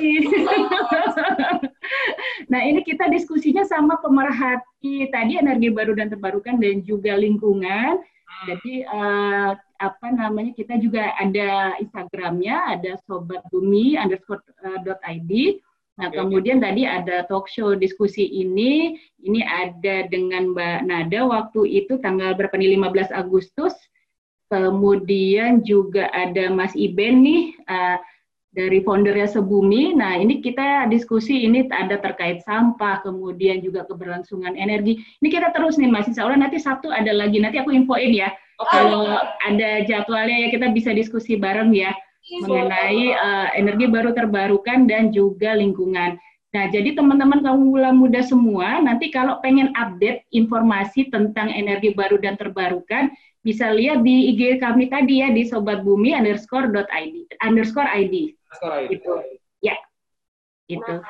nah 2.51 2.61
ini 2.67 2.83
kita 2.83 3.07
diskusinya 3.07 3.63
sama 3.63 3.95
pemerhati 4.03 5.07
tadi 5.09 5.39
energi 5.39 5.71
baru 5.71 5.95
dan 5.95 6.11
terbarukan 6.11 6.59
dan 6.59 6.83
juga 6.83 7.15
lingkungan. 7.15 8.03
Jadi 8.47 8.87
uh, 8.87 9.51
apa 9.79 10.07
namanya 10.11 10.55
kita 10.55 10.79
juga 10.79 11.11
ada 11.19 11.75
Instagramnya, 11.79 12.79
ada 12.79 12.95
sobat 13.03 13.43
bumi 13.51 13.99
underscore 13.99 14.43
uh, 14.63 14.79
dot 14.83 14.99
id 15.07 15.59
Nah, 15.99 16.07
kemudian 16.15 16.63
tadi 16.63 16.87
ada 16.87 17.27
talk 17.27 17.51
show 17.51 17.75
diskusi 17.75 18.23
ini, 18.23 18.95
ini 19.19 19.43
ada 19.43 20.07
dengan 20.07 20.55
Mbak 20.55 20.79
Nada. 20.87 21.19
Waktu 21.27 21.83
itu 21.83 21.99
tanggal 21.99 22.39
berapa 22.39 22.55
nih? 22.55 22.79
15 22.79 23.11
Agustus. 23.11 23.75
Kemudian 24.47 25.61
juga 25.67 26.07
ada 26.15 26.49
Mas 26.55 26.71
Iben 26.73 27.21
nih 27.21 27.53
uh, 27.67 27.99
dari 28.49 28.81
foundernya 28.81 29.29
Sebumi. 29.29 29.93
Nah, 29.93 30.17
ini 30.17 30.41
kita 30.41 30.89
diskusi 30.89 31.45
ini 31.45 31.69
ada 31.69 32.01
terkait 32.01 32.41
sampah, 32.41 33.05
kemudian 33.05 33.61
juga 33.61 33.85
keberlangsungan 33.85 34.57
energi. 34.57 34.99
Ini 35.21 35.27
kita 35.29 35.53
terus 35.53 35.77
nih 35.77 35.89
Mas, 35.89 36.09
insya 36.09 36.25
Allah 36.25 36.41
nanti 36.41 36.57
Sabtu 36.57 36.89
ada 36.89 37.13
lagi, 37.13 37.37
nanti 37.37 37.61
aku 37.61 37.69
infoin 37.69 38.09
ya. 38.09 38.33
Okay. 38.59 38.73
Kalau 38.75 39.07
ada 39.45 39.69
jadwalnya 39.87 40.37
ya 40.43 40.47
kita 40.51 40.75
bisa 40.75 40.91
diskusi 40.91 41.39
bareng 41.39 41.71
ya 41.71 41.95
mengenai 42.43 43.15
uh, 43.15 43.47
energi 43.55 43.87
baru 43.87 44.11
terbarukan 44.11 44.85
dan 44.85 45.09
juga 45.15 45.55
lingkungan. 45.55 46.19
Nah, 46.49 46.65
jadi 46.73 46.97
teman-teman 46.97 47.45
kaum 47.45 47.61
muda 47.93 48.25
semua, 48.25 48.81
nanti 48.81 49.13
kalau 49.13 49.37
pengen 49.45 49.69
update 49.77 50.25
informasi 50.33 51.13
tentang 51.13 51.53
energi 51.53 51.93
baru 51.93 52.17
dan 52.17 52.41
terbarukan, 52.41 53.13
bisa 53.45 53.69
lihat 53.69 54.01
di 54.01 54.33
IG 54.33 54.57
kami 54.59 54.89
tadi 54.89 55.23
ya 55.23 55.29
di 55.31 55.45
sobat 55.47 55.85
bumi 55.85 56.11
underscore 56.11 56.73
id 56.73 57.15
underscore 57.39 57.87
id. 57.87 58.38
Itu, 58.89 59.13
ya, 59.61 59.75
itu. 60.65 60.81
Nah, 60.81 61.01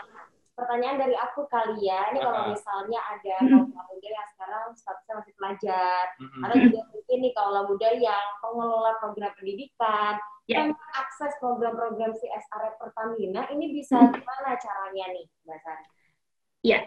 pertanyaan 0.59 0.97
dari 0.99 1.15
aku 1.15 1.47
kali 1.47 1.87
ya, 1.87 2.11
ini 2.11 2.19
kalau 2.19 2.51
misalnya 2.51 2.99
ada 2.99 3.35
kaum 3.47 3.71
muda 3.71 4.09
yang 4.11 4.27
sekarang 4.35 4.63
statusnya 4.75 5.13
masih 5.23 5.33
pelajar, 5.39 6.03
mm-hmm. 6.19 6.43
atau 6.43 6.55
juga 6.59 6.79
mungkin 6.91 7.17
nih 7.23 7.31
kaum 7.31 7.63
muda 7.63 7.89
yang 7.95 8.25
pengelola 8.43 8.91
program 8.99 9.31
pendidikan, 9.39 10.13
yeah. 10.51 10.67
yang 10.67 10.67
akses 10.99 11.31
program-program 11.39 12.11
CSR 12.11 12.75
Pertamina, 12.75 13.47
ini 13.55 13.71
bisa 13.71 13.95
mm-hmm. 13.95 14.19
gimana 14.19 14.49
caranya 14.59 15.05
nih, 15.15 15.25
Mbak 15.47 15.59
Sari? 15.63 15.85
Iya, 16.59 16.79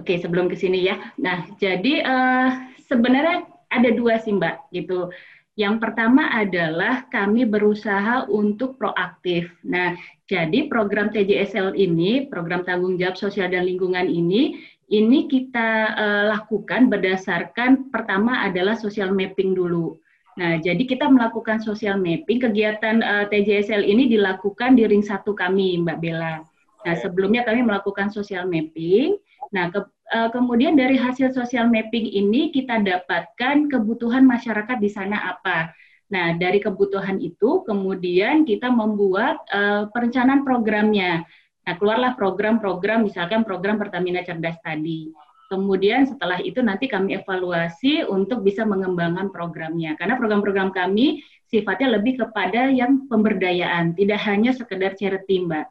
oke 0.00 0.12
sebelum 0.16 0.48
ke 0.48 0.56
sini 0.56 0.80
ya. 0.80 0.96
Nah, 1.20 1.44
jadi 1.60 1.94
uh, 2.00 2.48
sebenarnya 2.88 3.44
ada 3.68 3.90
dua 3.92 4.16
sih 4.16 4.32
Mbak, 4.32 4.72
gitu. 4.72 5.12
Yang 5.54 5.86
pertama 5.86 6.34
adalah 6.34 7.06
kami 7.14 7.46
berusaha 7.46 8.26
untuk 8.26 8.74
proaktif. 8.74 9.54
Nah, 9.62 9.94
jadi 10.26 10.66
program 10.66 11.14
TJSL 11.14 11.78
ini, 11.78 12.26
program 12.26 12.66
tanggung 12.66 12.98
jawab 12.98 13.14
sosial 13.14 13.54
dan 13.54 13.62
lingkungan 13.62 14.10
ini, 14.10 14.58
ini 14.90 15.30
kita 15.30 15.94
uh, 15.94 16.24
lakukan 16.34 16.90
berdasarkan 16.90 17.88
pertama 17.94 18.42
adalah 18.42 18.74
social 18.74 19.14
mapping 19.14 19.54
dulu. 19.54 19.94
Nah, 20.34 20.58
jadi 20.58 20.82
kita 20.82 21.06
melakukan 21.06 21.62
social 21.62 22.02
mapping. 22.02 22.42
Kegiatan 22.42 23.00
uh, 23.00 23.24
eh, 23.24 23.26
TJSL 23.30 23.86
ini 23.86 24.10
dilakukan 24.10 24.74
di 24.74 24.90
ring 24.90 25.06
satu 25.06 25.38
kami, 25.38 25.78
Mbak 25.86 25.98
Bella. 26.02 26.42
Nah, 26.84 26.94
sebelumnya 26.98 27.46
kami 27.46 27.62
melakukan 27.62 28.10
social 28.10 28.50
mapping. 28.50 29.14
Nah, 29.54 29.70
ke, 29.70 29.86
uh, 30.14 30.30
kemudian 30.30 30.78
dari 30.78 30.94
hasil 30.94 31.34
social 31.34 31.66
mapping 31.66 32.06
ini 32.06 32.54
kita 32.54 32.78
dapatkan 32.78 33.66
kebutuhan 33.66 34.22
masyarakat 34.22 34.78
di 34.78 34.88
sana 34.88 35.34
apa. 35.34 35.74
Nah, 36.14 36.38
dari 36.38 36.62
kebutuhan 36.62 37.18
itu 37.18 37.66
kemudian 37.66 38.46
kita 38.46 38.70
membuat 38.70 39.42
uh, 39.50 39.90
perencanaan 39.90 40.46
programnya. 40.46 41.26
Nah, 41.64 41.74
keluarlah 41.80 42.14
program-program, 42.14 43.08
misalkan 43.08 43.42
program 43.42 43.80
Pertamina 43.80 44.22
Cerdas 44.22 44.60
tadi. 44.62 45.10
Kemudian 45.48 46.08
setelah 46.08 46.40
itu 46.40 46.60
nanti 46.64 46.88
kami 46.88 47.20
evaluasi 47.20 48.04
untuk 48.08 48.44
bisa 48.44 48.64
mengembangkan 48.64 49.32
programnya. 49.32 49.96
Karena 49.96 50.16
program-program 50.16 50.72
kami 50.72 51.24
sifatnya 51.48 52.00
lebih 52.00 52.20
kepada 52.20 52.68
yang 52.68 53.08
pemberdayaan, 53.08 53.96
tidak 53.96 54.20
hanya 54.28 54.52
sekedar 54.52 54.96
charity, 54.96 55.44
Mbak. 55.44 55.66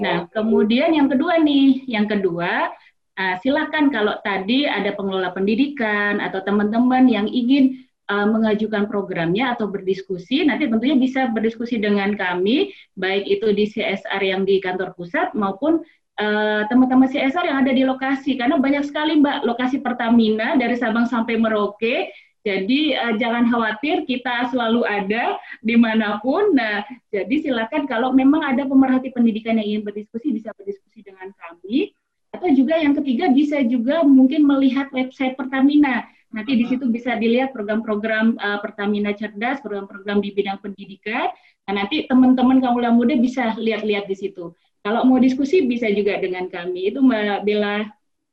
Nah, 0.00 0.24
kemudian 0.32 0.94
yang 0.96 1.10
kedua 1.10 1.36
nih, 1.42 1.84
yang 1.84 2.08
kedua 2.08 2.72
Uh, 3.12 3.36
silakan 3.44 3.92
kalau 3.92 4.16
tadi 4.24 4.64
ada 4.64 4.96
pengelola 4.96 5.36
pendidikan 5.36 6.16
atau 6.16 6.40
teman-teman 6.40 7.04
yang 7.12 7.28
ingin 7.28 7.84
uh, 8.08 8.24
mengajukan 8.24 8.88
programnya 8.88 9.52
atau 9.52 9.68
berdiskusi, 9.68 10.48
nanti 10.48 10.64
tentunya 10.64 10.96
bisa 10.96 11.28
berdiskusi 11.28 11.76
dengan 11.76 12.16
kami, 12.16 12.72
baik 12.96 13.28
itu 13.28 13.52
di 13.52 13.68
CSR 13.68 14.22
yang 14.24 14.48
di 14.48 14.64
kantor 14.64 14.96
pusat 14.96 15.36
maupun 15.36 15.84
uh, 16.24 16.62
teman-teman 16.72 17.08
CSR 17.12 17.52
yang 17.52 17.60
ada 17.60 17.72
di 17.76 17.84
lokasi, 17.84 18.40
karena 18.40 18.56
banyak 18.56 18.88
sekali 18.88 19.20
Mbak 19.20 19.44
lokasi 19.44 19.84
Pertamina 19.84 20.56
dari 20.56 20.80
Sabang 20.80 21.04
sampai 21.04 21.36
Merauke, 21.36 22.08
jadi 22.42 22.98
uh, 22.98 23.14
jangan 23.22 23.46
khawatir, 23.46 24.02
kita 24.02 24.50
selalu 24.50 24.82
ada 24.82 25.38
di 25.62 25.78
mana 25.78 26.18
pun. 26.18 26.56
Nah, 26.58 26.82
jadi 27.14 27.38
silakan 27.38 27.86
kalau 27.86 28.10
memang 28.10 28.42
ada 28.42 28.66
pemerhati 28.66 29.14
pendidikan 29.14 29.62
yang 29.62 29.78
ingin 29.78 29.82
berdiskusi, 29.86 30.34
bisa 30.34 30.50
berdiskusi 30.58 31.06
dengan 31.06 31.30
kami. 31.38 31.94
Atau 32.42 32.58
juga 32.58 32.74
yang 32.74 32.98
ketiga 32.98 33.30
bisa 33.30 33.62
juga 33.62 34.02
mungkin 34.02 34.42
melihat 34.42 34.90
website 34.90 35.38
Pertamina. 35.38 36.10
Nanti 36.34 36.58
di 36.58 36.66
situ 36.66 36.90
bisa 36.90 37.14
dilihat 37.14 37.54
program-program 37.54 38.34
uh, 38.34 38.58
Pertamina 38.58 39.14
cerdas, 39.14 39.62
program-program 39.62 40.18
di 40.18 40.34
bidang 40.34 40.58
pendidikan. 40.58 41.30
Nah, 41.70 41.86
nanti 41.86 42.02
teman-teman 42.10 42.58
kaum 42.58 42.82
muda 42.98 43.14
bisa 43.14 43.54
lihat-lihat 43.54 44.10
di 44.10 44.18
situ. 44.18 44.50
Kalau 44.82 45.06
mau 45.06 45.22
diskusi 45.22 45.62
bisa 45.62 45.86
juga 45.94 46.18
dengan 46.18 46.50
kami. 46.50 46.90
Itu 46.90 46.98
Mbak 46.98 47.46
Bella. 47.46 47.86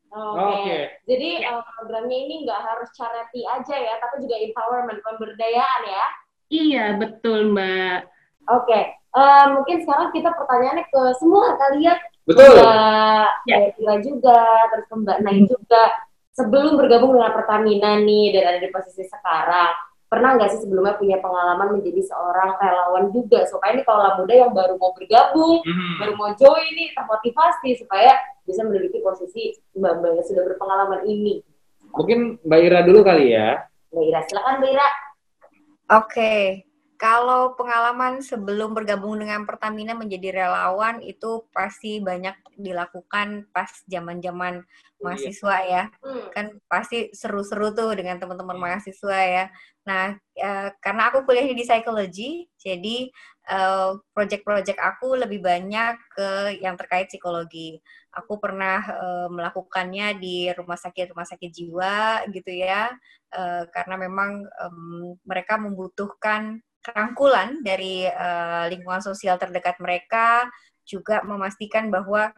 Oke. 0.09 0.25
Okay. 0.25 0.49
Okay. 0.57 0.81
Jadi 1.05 1.29
ya. 1.45 1.53
uh, 1.53 1.63
programnya 1.77 2.17
ini 2.17 2.35
nggak 2.49 2.61
harus 2.65 2.89
charity 2.97 3.45
aja 3.45 3.75
ya, 3.77 3.93
tapi 4.01 4.25
juga 4.25 4.41
empowerment, 4.41 4.99
pemberdayaan 5.05 5.81
ya. 5.85 6.05
Iya, 6.49 6.85
betul 6.97 7.53
Mbak. 7.53 7.97
Oke. 8.49 8.65
Okay. 8.65 8.83
Uh, 9.13 9.21
eh, 9.21 9.45
mungkin 9.53 9.77
sekarang 9.85 10.09
kita 10.17 10.33
pertanyaannya 10.33 10.85
ke 10.89 11.01
semua 11.21 11.53
kalian 11.61 11.97
Betul. 12.29 12.61
Mbak 12.61 13.29
ya. 13.49 13.95
juga, 14.05 14.41
terus 14.69 14.85
ke 14.85 14.95
Mbak 15.01 15.17
Nai 15.25 15.41
juga. 15.49 15.83
Sebelum 16.37 16.77
bergabung 16.77 17.17
dengan 17.17 17.33
Pertamina 17.35 17.99
nih 17.99 18.37
dan 18.37 18.43
ada 18.53 18.59
di 18.61 18.69
posisi 18.71 19.03
sekarang, 19.03 19.75
pernah 20.07 20.37
nggak 20.39 20.55
sih 20.55 20.61
sebelumnya 20.63 20.95
punya 20.95 21.17
pengalaman 21.19 21.81
menjadi 21.81 22.01
seorang 22.05 22.55
relawan 22.55 23.11
juga 23.11 23.43
supaya 23.43 23.75
ini 23.75 23.83
kalau 23.83 24.23
muda 24.23 24.33
yang 24.33 24.53
baru 24.55 24.79
mau 24.79 24.95
bergabung, 24.95 25.59
hmm. 25.65 25.99
baru 25.99 26.13
mau 26.15 26.31
join 26.39 26.63
ini 26.71 26.95
termotivasi 26.95 27.83
supaya 27.83 28.15
bisa 28.47 28.63
menduduki 28.63 29.03
posisi 29.03 29.53
mbak-mbak 29.75 30.21
yang 30.21 30.25
sudah 30.25 30.43
berpengalaman 30.47 31.01
ini. 31.05 31.43
Mungkin 31.89 32.37
Mbak 32.45 32.59
Ira 32.61 32.79
dulu 32.85 33.01
kali 33.01 33.33
ya. 33.33 33.65
Mbak 33.89 34.03
Ira, 34.05 34.19
silakan 34.29 34.53
Mbak 34.61 34.71
Ira. 34.77 34.87
Oke, 35.89 36.05
okay. 36.05 36.43
Kalau 36.99 37.55
pengalaman 37.55 38.19
sebelum 38.19 38.75
bergabung 38.75 39.15
dengan 39.23 39.47
Pertamina 39.47 39.95
menjadi 39.95 40.35
relawan 40.35 40.99
itu 40.99 41.47
pasti 41.55 42.03
banyak 42.03 42.35
dilakukan 42.59 43.47
pas 43.55 43.71
zaman-zaman 43.87 44.59
iya. 44.59 44.99
mahasiswa 44.99 45.55
ya. 45.63 45.83
Hmm. 46.03 46.27
Kan 46.35 46.45
pasti 46.67 47.07
seru-seru 47.15 47.71
tuh 47.71 47.95
dengan 47.95 48.19
teman-teman 48.19 48.59
iya. 48.59 48.63
mahasiswa 48.67 49.19
ya. 49.23 49.45
Nah, 49.87 50.19
e, 50.35 50.49
karena 50.83 51.07
aku 51.07 51.23
kuliah 51.23 51.47
di 51.47 51.63
psikologi, 51.63 52.51
jadi 52.59 53.07
e, 53.47 53.59
project-project 54.11 54.75
aku 54.75 55.15
lebih 55.23 55.39
banyak 55.39 55.95
ke 56.11 56.59
yang 56.59 56.75
terkait 56.75 57.07
psikologi. 57.07 57.79
Aku 58.11 58.43
pernah 58.43 58.83
e, 58.83 59.07
melakukannya 59.31 60.19
di 60.19 60.51
rumah 60.51 60.75
sakit 60.75 61.15
rumah 61.15 61.23
sakit 61.23 61.47
jiwa 61.47 62.27
gitu 62.27 62.51
ya, 62.51 62.91
e, 63.31 63.71
karena 63.71 63.95
memang 63.95 64.43
e, 64.43 64.65
mereka 65.23 65.55
membutuhkan 65.55 66.59
rangkulan 66.83 67.59
dari 67.59 68.07
uh, 68.07 68.65
lingkungan 68.71 69.03
sosial 69.03 69.35
terdekat 69.35 69.77
mereka 69.83 70.47
juga 70.87 71.21
memastikan 71.21 71.91
bahwa 71.91 72.33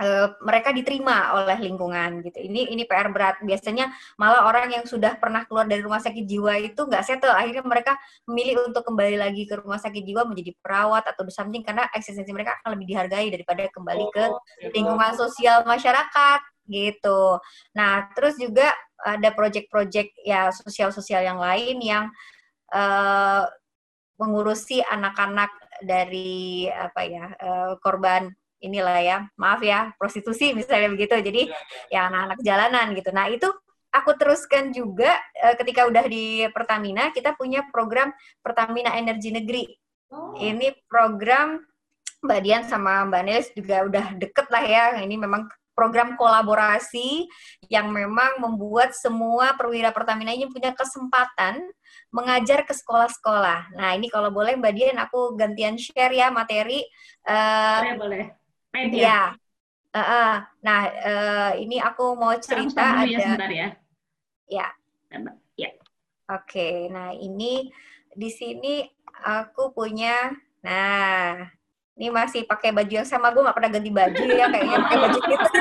uh, 0.00 0.28
mereka 0.42 0.72
diterima 0.72 1.36
oleh 1.36 1.58
lingkungan 1.60 2.24
gitu. 2.24 2.38
Ini 2.40 2.72
ini 2.72 2.82
PR 2.88 3.10
berat. 3.12 3.42
Biasanya 3.42 3.92
malah 4.18 4.48
orang 4.48 4.72
yang 4.72 4.84
sudah 4.86 5.18
pernah 5.18 5.44
keluar 5.46 5.68
dari 5.68 5.84
rumah 5.84 6.00
sakit 6.00 6.24
jiwa 6.24 6.58
itu 6.58 6.80
nggak 6.86 7.04
settle. 7.04 7.34
Akhirnya 7.34 7.62
mereka 7.66 7.98
memilih 8.26 8.64
untuk 8.66 8.82
kembali 8.86 9.20
lagi 9.20 9.44
ke 9.46 9.60
rumah 9.60 9.78
sakit 9.78 10.02
jiwa 10.02 10.26
menjadi 10.26 10.54
perawat 10.58 11.04
atau 11.10 11.26
something 11.28 11.62
karena 11.62 11.86
eksistensi 11.92 12.30
mereka 12.32 12.58
akan 12.62 12.78
lebih 12.78 12.94
dihargai 12.94 13.28
daripada 13.30 13.68
kembali 13.70 14.06
ke 14.14 14.24
oh, 14.30 14.40
lingkungan 14.72 15.12
sosial 15.18 15.62
masyarakat 15.68 16.40
gitu. 16.64 17.38
Nah, 17.76 18.08
terus 18.16 18.40
juga 18.40 18.72
ada 19.04 19.28
project-project 19.36 20.16
ya 20.24 20.48
sosial-sosial 20.48 21.20
yang 21.20 21.36
lain 21.36 21.76
yang 21.84 22.04
uh, 22.72 23.44
mengurusi 24.20 24.78
anak-anak 24.82 25.50
dari 25.82 26.70
apa 26.70 27.00
ya 27.02 27.26
uh, 27.34 27.72
korban 27.82 28.30
inilah 28.64 28.98
ya, 29.04 29.18
maaf 29.36 29.60
ya, 29.60 29.92
prostitusi 30.00 30.56
misalnya 30.56 30.88
begitu. 30.96 31.12
Jadi 31.20 31.42
ya 31.92 32.08
anak-anak 32.08 32.38
jalanan 32.40 32.86
gitu. 32.96 33.10
Nah, 33.12 33.28
itu 33.28 33.48
aku 33.92 34.10
teruskan 34.16 34.72
juga 34.72 35.20
uh, 35.44 35.54
ketika 35.60 35.84
udah 35.84 36.04
di 36.08 36.48
Pertamina, 36.48 37.12
kita 37.12 37.36
punya 37.36 37.68
program 37.68 38.10
Pertamina 38.40 38.96
Energi 38.96 39.30
Negeri. 39.30 39.64
Oh. 40.08 40.32
Ini 40.40 40.72
program 40.88 41.60
Mbak 42.24 42.40
Dian 42.40 42.64
sama 42.64 43.04
Mbak 43.04 43.22
Nelis 43.28 43.48
juga 43.52 43.84
udah 43.84 44.16
deket 44.16 44.46
lah 44.48 44.64
ya. 44.64 44.84
Ini 45.04 45.16
memang 45.20 45.44
program 45.74 46.14
kolaborasi 46.14 47.26
yang 47.66 47.90
memang 47.90 48.38
membuat 48.38 48.94
semua 48.94 49.58
perwira 49.58 49.90
Pertamina 49.90 50.30
ini 50.30 50.46
punya 50.48 50.70
kesempatan 50.72 51.60
mengajar 52.14 52.62
ke 52.62 52.72
sekolah-sekolah. 52.72 53.74
Nah, 53.74 53.90
ini 53.98 54.06
kalau 54.06 54.30
boleh 54.30 54.54
Mbak 54.54 54.72
Dian 54.74 54.98
aku 55.02 55.34
gantian 55.34 55.74
share 55.74 56.14
ya 56.14 56.30
materi. 56.30 56.86
Uh, 57.26 57.82
boleh, 57.82 57.98
boleh. 57.98 58.24
Media. 58.70 59.02
Ya. 59.02 59.20
Uh, 59.94 59.98
uh, 59.98 60.32
nah, 60.62 60.80
uh, 60.90 61.50
ini 61.58 61.78
aku 61.78 62.14
mau 62.18 62.34
cerita 62.38 63.02
ada. 63.02 63.06
Ya, 63.06 63.18
sebentar 63.18 63.50
ya. 63.50 63.68
Ya. 64.46 64.66
Ya. 65.54 65.70
Oke, 66.24 66.56
okay, 66.56 66.74
nah 66.88 67.12
ini 67.12 67.68
di 68.16 68.32
sini 68.32 68.80
aku 69.22 69.76
punya, 69.76 70.32
nah 70.64 71.46
ini 71.94 72.10
masih 72.10 72.42
pakai 72.44 72.74
baju 72.74 72.90
yang 72.90 73.06
sama 73.06 73.30
gue 73.30 73.42
nggak 73.42 73.56
pernah 73.56 73.70
ganti 73.70 73.90
baju 73.90 74.22
ya 74.26 74.46
kayaknya 74.50 74.78
pakai 74.82 74.98
baju 74.98 75.18
gitu 75.22 75.48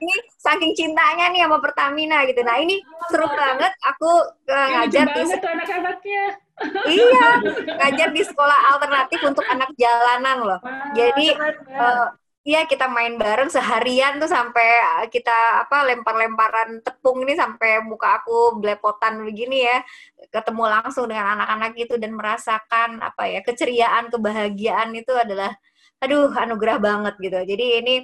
ini 0.00 0.14
saking 0.38 0.72
cintanya 0.76 1.32
nih 1.32 1.46
sama 1.46 1.58
Pertamina 1.62 2.22
gitu. 2.28 2.40
Nah 2.44 2.56
ini 2.60 2.80
seru 3.10 3.26
banget. 3.30 3.72
Aku 3.94 4.10
uh, 4.50 4.68
ngajar 4.78 5.06
di 5.10 5.22
anak-anaknya. 5.26 6.24
Iya 6.88 7.28
ngajar 7.68 8.16
di 8.16 8.24
sekolah 8.24 8.72
alternatif 8.72 9.20
untuk 9.28 9.44
anak 9.44 9.68
jalanan 9.76 10.40
loh. 10.40 10.60
Jadi 10.96 11.36
uh, 11.76 12.08
Iya 12.46 12.62
kita 12.70 12.86
main 12.86 13.18
bareng 13.18 13.50
seharian 13.50 14.22
tuh 14.22 14.30
sampai 14.30 14.68
eh, 15.02 15.06
kita 15.10 15.66
apa 15.66 15.82
lempar-lemparan 15.82 16.78
tepung 16.78 17.26
ini 17.26 17.34
sampai 17.34 17.82
muka 17.82 18.22
aku 18.22 18.62
belepotan 18.62 19.18
begini 19.26 19.66
ya. 19.66 19.82
Ketemu 20.30 20.62
langsung 20.70 21.10
dengan 21.10 21.34
anak-anak 21.34 21.74
itu 21.74 21.98
dan 21.98 22.14
merasakan 22.14 23.02
apa 23.02 23.26
ya 23.26 23.42
keceriaan 23.42 24.14
kebahagiaan 24.14 24.94
itu 24.94 25.10
adalah 25.10 25.50
aduh 25.98 26.30
anugerah 26.38 26.78
banget 26.78 27.14
gitu. 27.18 27.38
Jadi 27.50 27.64
ini 27.82 27.94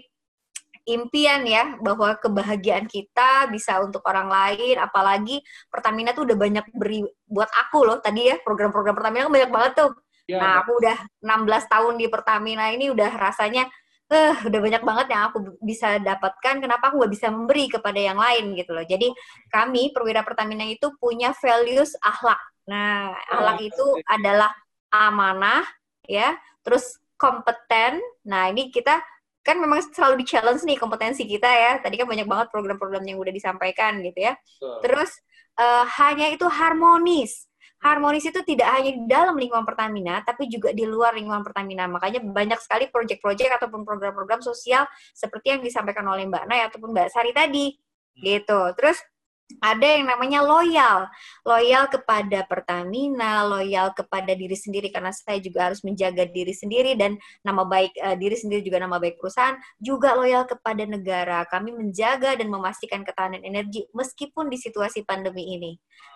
impian 0.91 1.47
ya 1.47 1.79
bahwa 1.79 2.19
kebahagiaan 2.19 2.91
kita 2.91 3.47
bisa 3.47 3.79
untuk 3.79 4.03
orang 4.11 4.27
lain 4.27 4.75
apalagi 4.83 5.39
Pertamina 5.71 6.11
tuh 6.11 6.27
udah 6.27 6.35
banyak 6.35 6.67
beri 6.75 7.07
buat 7.31 7.47
aku 7.47 7.87
loh 7.87 7.99
tadi 8.03 8.27
ya 8.27 8.43
program-program 8.43 8.99
Pertamina 8.99 9.31
kan 9.31 9.35
banyak 9.39 9.53
banget 9.55 9.73
tuh. 9.87 9.93
Ya, 10.27 10.39
nah 10.39 10.53
aku 10.63 10.83
udah 10.83 10.99
16 11.23 11.67
tahun 11.71 11.95
di 11.99 12.07
Pertamina 12.11 12.75
ini 12.75 12.91
udah 12.91 13.11
rasanya 13.15 13.71
uh, 14.13 14.37
udah 14.45 14.61
banyak 14.61 14.83
banget 14.85 15.07
yang 15.11 15.23
aku 15.33 15.57
bisa 15.65 15.97
dapatkan, 15.99 16.61
kenapa 16.61 16.93
aku 16.93 17.01
nggak 17.01 17.13
bisa 17.17 17.29
memberi 17.33 17.67
kepada 17.73 17.97
yang 17.97 18.21
lain 18.21 18.53
gitu 18.55 18.77
loh. 18.77 18.85
Jadi 18.85 19.09
kami 19.49 19.91
perwira 19.97 20.21
Pertamina 20.21 20.69
itu 20.69 20.93
punya 21.01 21.33
values 21.41 21.97
akhlak. 22.05 22.39
Nah, 22.69 23.17
akhlak 23.33 23.59
oh, 23.59 23.67
itu 23.67 23.87
adalah 24.07 24.53
amanah, 24.93 25.65
ya, 26.05 26.37
terus 26.63 27.01
kompeten. 27.17 27.99
Nah, 28.29 28.53
ini 28.53 28.69
kita 28.69 29.01
kan 29.43 29.59
memang 29.59 29.83
selalu 29.91 30.23
di 30.23 30.27
challenge 30.29 30.63
nih 30.63 30.79
kompetensi 30.79 31.27
kita 31.27 31.51
ya. 31.51 31.73
Tadi 31.83 31.99
kan 31.99 32.07
banyak 32.07 32.29
banget 32.29 32.47
program-program 32.55 33.03
yang 33.03 33.19
udah 33.19 33.35
disampaikan 33.35 33.99
gitu 34.05 34.31
ya. 34.31 34.39
Terus 34.85 35.11
uh, 35.59 35.85
hanya 35.99 36.31
itu 36.31 36.47
harmonis 36.47 37.51
harmonis 37.83 38.23
itu 38.23 38.41
tidak 38.47 38.71
hanya 38.79 38.91
di 38.95 39.03
dalam 39.11 39.35
lingkungan 39.35 39.67
Pertamina, 39.67 40.23
tapi 40.23 40.47
juga 40.47 40.71
di 40.71 40.87
luar 40.87 41.19
lingkungan 41.19 41.43
Pertamina. 41.43 41.91
Makanya 41.91 42.23
banyak 42.23 42.63
sekali 42.63 42.87
proyek-proyek 42.89 43.59
ataupun 43.59 43.83
program-program 43.83 44.39
sosial 44.39 44.87
seperti 45.11 45.59
yang 45.59 45.61
disampaikan 45.61 46.07
oleh 46.07 46.25
Mbak 46.31 46.45
Nay 46.47 46.63
ataupun 46.71 46.95
Mbak 46.95 47.09
Sari 47.11 47.35
tadi. 47.35 47.75
Gitu. 48.13 48.61
Terus 48.79 49.03
ada 49.61 49.85
yang 49.85 50.09
namanya 50.09 50.41
loyal. 50.41 51.07
Loyal 51.45 51.91
kepada 51.91 52.47
Pertamina, 52.49 53.45
loyal 53.45 53.93
kepada 53.93 54.33
diri 54.33 54.57
sendiri 54.57 54.89
karena 54.89 55.13
saya 55.13 55.43
juga 55.43 55.71
harus 55.71 55.83
menjaga 55.85 56.25
diri 56.27 56.55
sendiri 56.55 56.97
dan 56.97 57.19
nama 57.45 57.67
baik 57.67 57.93
uh, 58.01 58.17
diri 58.17 58.35
sendiri 58.39 58.63
juga 58.65 58.81
nama 58.81 58.97
baik 58.97 59.21
perusahaan, 59.21 59.59
juga 59.83 60.17
loyal 60.17 60.49
kepada 60.49 60.87
negara. 60.89 61.45
Kami 61.47 61.75
menjaga 61.77 62.39
dan 62.39 62.49
memastikan 62.49 63.05
ketahanan 63.05 63.43
energi 63.45 63.87
meskipun 63.93 64.49
di 64.49 64.57
situasi 64.57 65.05
pandemi 65.05 65.55
ini. 65.59 65.73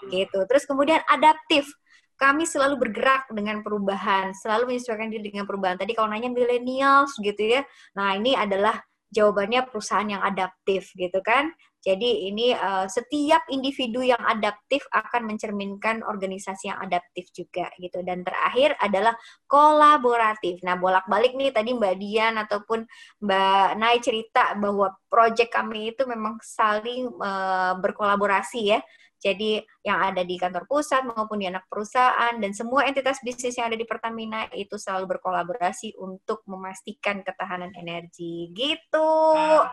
Gitu. 0.08 0.38
Terus 0.48 0.64
kemudian 0.64 1.02
adaptif 1.06 1.68
kami 2.16 2.48
selalu 2.48 2.80
bergerak 2.80 3.28
dengan 3.28 3.60
perubahan, 3.60 4.32
selalu 4.32 4.72
menyesuaikan 4.72 5.12
diri 5.12 5.28
dengan 5.28 5.44
perubahan. 5.44 5.76
Tadi 5.76 5.92
kalau 5.92 6.08
nanya 6.08 6.32
millennials 6.32 7.12
gitu 7.20 7.60
ya, 7.60 7.60
nah 7.92 8.16
ini 8.16 8.32
adalah 8.32 8.80
jawabannya 9.12 9.68
perusahaan 9.68 10.08
yang 10.08 10.22
adaptif 10.24 10.90
gitu 10.96 11.20
kan. 11.22 11.52
Jadi 11.86 12.26
ini 12.26 12.50
uh, 12.50 12.90
setiap 12.90 13.46
individu 13.46 14.02
yang 14.02 14.18
adaptif 14.26 14.82
akan 14.90 15.30
mencerminkan 15.30 16.02
organisasi 16.02 16.74
yang 16.74 16.82
adaptif 16.82 17.30
juga 17.30 17.70
gitu. 17.78 18.02
Dan 18.02 18.26
terakhir 18.26 18.74
adalah 18.82 19.14
kolaboratif. 19.46 20.58
Nah, 20.66 20.74
bolak-balik 20.74 21.38
nih 21.38 21.54
tadi 21.54 21.78
Mbak 21.78 21.94
Dian 22.02 22.34
ataupun 22.42 22.82
Mbak 23.22 23.68
Nai 23.78 24.02
cerita 24.02 24.58
bahwa 24.58 24.98
proyek 25.06 25.54
kami 25.54 25.94
itu 25.94 26.02
memang 26.10 26.42
saling 26.42 27.06
uh, 27.22 27.78
berkolaborasi 27.78 28.74
ya 28.74 28.82
jadi 29.16 29.64
yang 29.82 30.12
ada 30.12 30.22
di 30.22 30.36
kantor 30.36 30.68
pusat 30.68 31.02
maupun 31.08 31.40
di 31.40 31.48
anak 31.48 31.64
perusahaan 31.70 32.36
dan 32.36 32.52
semua 32.52 32.84
entitas 32.84 33.22
bisnis 33.24 33.56
yang 33.56 33.72
ada 33.72 33.78
di 33.78 33.88
Pertamina 33.88 34.46
itu 34.52 34.76
selalu 34.76 35.16
berkolaborasi 35.16 35.96
untuk 35.96 36.44
memastikan 36.44 37.24
ketahanan 37.24 37.72
energi 37.78 38.52
gitu. 38.52 39.12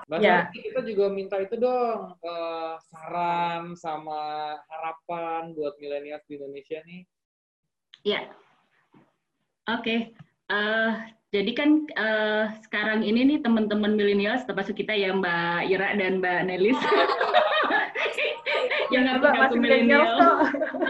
Nah, 0.08 0.20
ya. 0.22 0.48
kita 0.54 0.86
juga 0.88 1.12
minta 1.12 1.38
itu 1.42 1.60
dong 1.60 2.16
uh, 2.24 2.76
saran 2.88 3.76
sama 3.76 4.56
harapan 4.72 5.52
buat 5.52 5.76
milenial 5.82 6.24
di 6.24 6.40
Indonesia 6.40 6.80
nih. 6.88 7.02
Ya. 8.04 8.22
Oke. 9.68 9.84
Okay. 9.84 10.00
Uh, 10.52 10.56
eh, 10.56 10.94
jadi 11.34 11.52
kan 11.58 11.70
uh, 11.98 12.46
sekarang 12.62 13.02
ini 13.02 13.26
nih 13.26 13.40
teman-teman 13.42 13.98
milenial 13.98 14.38
termasuk 14.46 14.78
kita 14.78 14.94
ya 14.94 15.10
Mbak 15.18 15.66
Ira 15.66 15.90
dan 15.98 16.22
Mbak 16.22 16.40
Nelis 16.46 16.78
yang 18.92 19.04
ngaku 19.08 19.26
ngaku 19.28 19.56
milenial. 19.60 20.06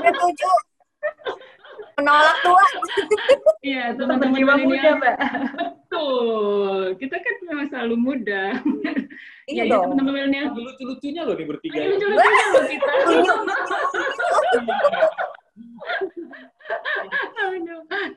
Setuju. 0.02 0.50
Menolak 1.94 2.38
tua. 2.42 2.66
Iya, 3.62 3.94
teman-teman 3.94 4.42
milenial. 4.42 4.98
Betul. 5.58 6.98
Kita 6.98 7.16
kan 7.22 7.36
memang 7.48 7.68
selalu 7.70 7.96
muda. 7.96 8.44
Iya 9.44 9.68
ya, 9.68 9.84
teman-teman 9.84 10.14
milenial. 10.16 10.56
Lucu-lucunya 10.56 11.22
loh 11.28 11.36
nih 11.36 11.48
bertiga. 11.48 11.80
Lucu-lucunya 11.84 12.46
loh 12.56 12.66
kita. 12.68 12.92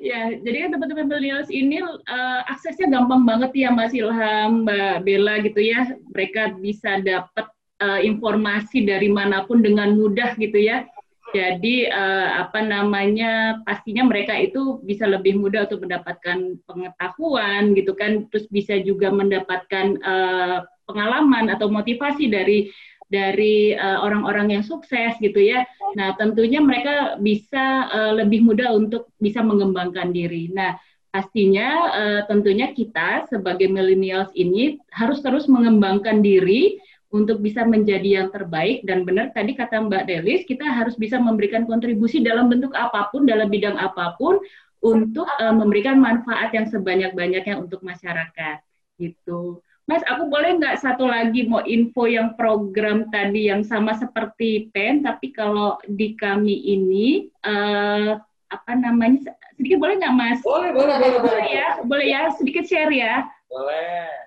ya, 0.00 0.32
jadi 0.38 0.56
kan 0.66 0.70
teman-teman 0.78 1.06
millennials 1.10 1.50
ini 1.50 1.82
uh, 1.82 2.40
aksesnya 2.46 2.86
gampang 2.88 3.26
banget 3.26 3.50
ya 3.54 3.70
Mas 3.74 3.92
Ilham, 3.92 4.64
Mbak 4.64 5.04
Bella 5.04 5.34
gitu 5.42 5.60
ya. 5.60 5.96
Mereka 6.14 6.56
bisa 6.62 7.02
dapat 7.02 7.46
uh, 7.82 8.00
informasi 8.00 8.84
dari 8.84 9.08
mana 9.10 9.44
pun 9.44 9.60
dengan 9.60 9.96
mudah 9.96 10.36
gitu 10.36 10.56
ya. 10.56 10.86
Jadi 11.34 11.90
uh, 11.90 12.46
apa 12.46 12.62
namanya 12.62 13.60
pastinya 13.66 14.06
mereka 14.06 14.38
itu 14.38 14.78
bisa 14.86 15.10
lebih 15.10 15.36
mudah 15.36 15.66
untuk 15.66 15.82
mendapatkan 15.82 16.54
pengetahuan 16.64 17.74
gitu 17.74 17.92
kan, 17.98 18.30
terus 18.30 18.46
bisa 18.48 18.78
juga 18.80 19.10
mendapatkan 19.10 19.98
uh, 20.06 20.62
pengalaman 20.86 21.50
atau 21.50 21.66
motivasi 21.66 22.30
dari 22.30 22.70
dari 23.06 23.70
orang-orang 23.78 24.50
uh, 24.50 24.52
yang 24.58 24.64
sukses 24.66 25.14
gitu 25.22 25.38
ya. 25.38 25.62
Nah 25.94 26.18
tentunya 26.18 26.58
mereka 26.58 27.18
bisa 27.22 27.86
uh, 27.90 28.12
lebih 28.18 28.42
mudah 28.42 28.74
untuk 28.74 29.14
bisa 29.22 29.42
mengembangkan 29.46 30.10
diri. 30.10 30.50
Nah 30.50 30.74
pastinya 31.14 31.68
uh, 31.94 32.20
tentunya 32.26 32.74
kita 32.74 33.30
sebagai 33.30 33.70
millennials 33.70 34.30
ini 34.34 34.82
harus 34.90 35.22
terus 35.22 35.46
mengembangkan 35.46 36.18
diri 36.18 36.82
untuk 37.16 37.40
bisa 37.40 37.64
menjadi 37.64 38.20
yang 38.22 38.28
terbaik 38.28 38.84
dan 38.84 39.08
benar 39.08 39.32
tadi 39.32 39.56
kata 39.56 39.88
Mbak 39.88 40.04
Delis 40.04 40.44
kita 40.44 40.68
harus 40.68 40.92
bisa 41.00 41.16
memberikan 41.16 41.64
kontribusi 41.64 42.20
dalam 42.20 42.52
bentuk 42.52 42.76
apa 42.76 43.08
pun 43.08 43.24
dalam 43.24 43.48
bidang 43.48 43.80
apa 43.80 44.12
pun 44.20 44.36
untuk 44.84 45.24
uh, 45.40 45.54
memberikan 45.56 45.96
manfaat 45.96 46.52
yang 46.52 46.68
sebanyak-banyaknya 46.68 47.56
untuk 47.56 47.80
masyarakat 47.80 48.60
gitu. 49.00 49.64
Mas, 49.86 50.02
aku 50.02 50.26
boleh 50.26 50.58
nggak 50.58 50.82
satu 50.82 51.06
lagi 51.06 51.46
mau 51.46 51.62
info 51.62 52.10
yang 52.10 52.34
program 52.34 53.06
tadi 53.06 53.46
yang 53.46 53.62
sama 53.62 53.94
seperti 53.94 54.66
PEN, 54.74 55.06
tapi 55.06 55.30
kalau 55.30 55.78
di 55.86 56.18
kami 56.18 56.58
ini 56.74 57.30
uh, 57.46 58.18
apa 58.50 58.72
namanya 58.74 59.30
sedikit 59.54 59.78
boleh 59.78 59.94
nggak 60.02 60.16
Mas? 60.18 60.38
Boleh, 60.42 60.74
boleh, 60.74 60.98
boleh, 60.98 61.18
boleh. 61.22 61.46
ya, 61.54 61.68
boleh 61.86 62.06
ya, 62.10 62.22
sedikit 62.34 62.66
share 62.66 62.90
ya. 62.90 63.30
Boleh. 63.46 64.25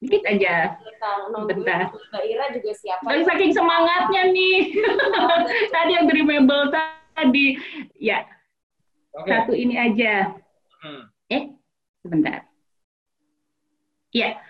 Dikit 0.00 0.24
aja. 0.24 0.80
Bentar. 1.44 1.92
Mbak 1.92 2.24
Ira 2.24 2.44
juga 2.56 2.72
siapa? 2.72 3.04
Dan 3.04 3.22
saking 3.28 3.52
semangatnya 3.52 4.22
nih. 4.32 4.58
tadi 5.76 5.90
yang 5.92 6.06
dari 6.08 6.22
mebel 6.24 6.72
tadi. 6.72 7.46
Ya. 8.00 8.24
Okay. 9.12 9.28
Satu 9.28 9.52
ini 9.52 9.76
aja. 9.76 10.32
Hmm. 10.80 11.12
Eh, 11.28 11.52
sebentar. 12.00 12.48
Ya, 14.10 14.40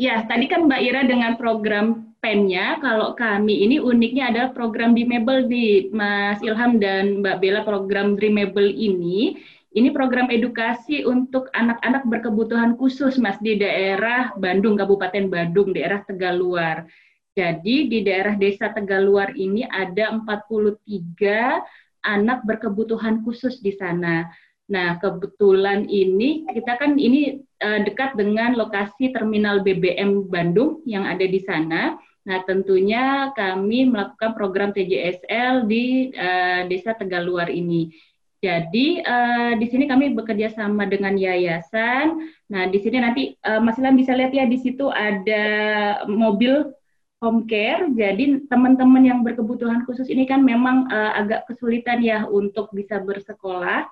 ya 0.00 0.24
tadi 0.24 0.48
kan 0.48 0.64
Mbak 0.66 0.82
Ira 0.82 1.02
dengan 1.04 1.36
program 1.36 2.16
PEN-nya, 2.24 2.82
kalau 2.82 3.14
kami 3.14 3.62
ini 3.68 3.76
uniknya 3.78 4.34
adalah 4.34 4.50
program 4.50 4.96
Dreamable 4.96 5.46
di 5.46 5.92
Mas 5.94 6.42
Ilham 6.42 6.82
dan 6.82 7.22
Mbak 7.22 7.36
Bella 7.38 7.62
program 7.62 8.18
Dreamable 8.18 8.66
ini 8.72 9.38
ini 9.76 9.92
program 9.92 10.32
edukasi 10.32 11.04
untuk 11.04 11.52
anak-anak 11.52 12.08
berkebutuhan 12.08 12.80
khusus, 12.80 13.20
Mas, 13.20 13.36
di 13.44 13.60
daerah 13.60 14.32
Bandung, 14.40 14.80
Kabupaten 14.80 15.28
Bandung, 15.28 15.76
daerah 15.76 16.00
Tegaluar. 16.00 16.88
Jadi 17.36 17.84
di 17.92 18.00
daerah 18.00 18.40
desa 18.40 18.72
Tegaluar 18.72 19.36
ini 19.36 19.68
ada 19.68 20.16
43 20.16 21.60
anak 22.08 22.48
berkebutuhan 22.48 23.20
khusus 23.20 23.60
di 23.60 23.76
sana. 23.76 24.24
Nah, 24.72 24.96
kebetulan 24.96 25.84
ini 25.92 26.48
kita 26.48 26.80
kan 26.80 26.96
ini 26.96 27.44
uh, 27.60 27.84
dekat 27.84 28.16
dengan 28.16 28.56
lokasi 28.56 29.12
terminal 29.12 29.60
BBM 29.60 30.24
Bandung 30.32 30.80
yang 30.88 31.04
ada 31.04 31.28
di 31.28 31.44
sana. 31.44 32.00
Nah, 32.24 32.38
tentunya 32.48 33.30
kami 33.36 33.92
melakukan 33.92 34.32
program 34.32 34.72
TJSL 34.72 35.68
di 35.68 36.16
uh, 36.16 36.64
Desa 36.64 36.96
Tegaluar 36.96 37.52
ini. 37.52 37.92
Jadi 38.46 39.02
uh, 39.02 39.58
di 39.58 39.66
sini 39.66 39.90
kami 39.90 40.14
bekerja 40.14 40.54
sama 40.54 40.86
dengan 40.86 41.18
yayasan. 41.18 42.30
Nah 42.46 42.70
di 42.70 42.78
sini 42.78 43.02
nanti 43.02 43.34
uh, 43.42 43.58
Mas 43.58 43.74
Ilham 43.82 43.98
bisa 43.98 44.14
lihat 44.14 44.30
ya 44.30 44.46
di 44.46 44.54
situ 44.62 44.86
ada 44.86 45.44
mobil 46.06 46.70
home 47.18 47.42
care. 47.50 47.90
Jadi 47.90 48.46
teman-teman 48.46 49.02
yang 49.02 49.26
berkebutuhan 49.26 49.82
khusus 49.82 50.06
ini 50.06 50.30
kan 50.30 50.46
memang 50.46 50.86
uh, 50.94 51.18
agak 51.18 51.50
kesulitan 51.50 51.98
ya 52.06 52.22
untuk 52.30 52.70
bisa 52.70 53.02
bersekolah. 53.02 53.82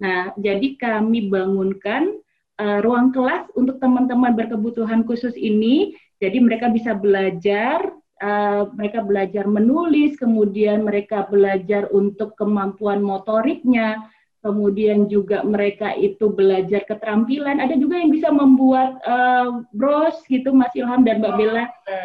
Nah 0.00 0.32
jadi 0.40 0.80
kami 0.80 1.28
bangunkan 1.28 2.16
uh, 2.56 2.80
ruang 2.80 3.12
kelas 3.12 3.44
untuk 3.60 3.76
teman-teman 3.76 4.32
berkebutuhan 4.32 5.04
khusus 5.04 5.36
ini. 5.36 5.92
Jadi 6.16 6.40
mereka 6.40 6.72
bisa 6.72 6.96
belajar 6.96 7.92
uh, 8.22 8.70
mereka 8.74 9.02
belajar 9.02 9.44
menulis, 9.48 10.18
kemudian 10.18 10.86
mereka 10.86 11.26
belajar 11.26 11.90
untuk 11.90 12.34
kemampuan 12.38 13.02
motoriknya, 13.02 13.98
kemudian 14.42 15.10
juga 15.10 15.42
mereka 15.42 15.94
itu 15.98 16.30
belajar 16.30 16.86
keterampilan. 16.86 17.58
Ada 17.58 17.74
juga 17.78 17.98
yang 17.98 18.10
bisa 18.14 18.28
membuat 18.30 18.98
uh, 19.06 19.66
bros 19.74 20.18
gitu, 20.30 20.54
Mas 20.54 20.74
Ilham 20.78 21.02
dan 21.02 21.18
Mbak 21.18 21.34
Bella. 21.38 21.64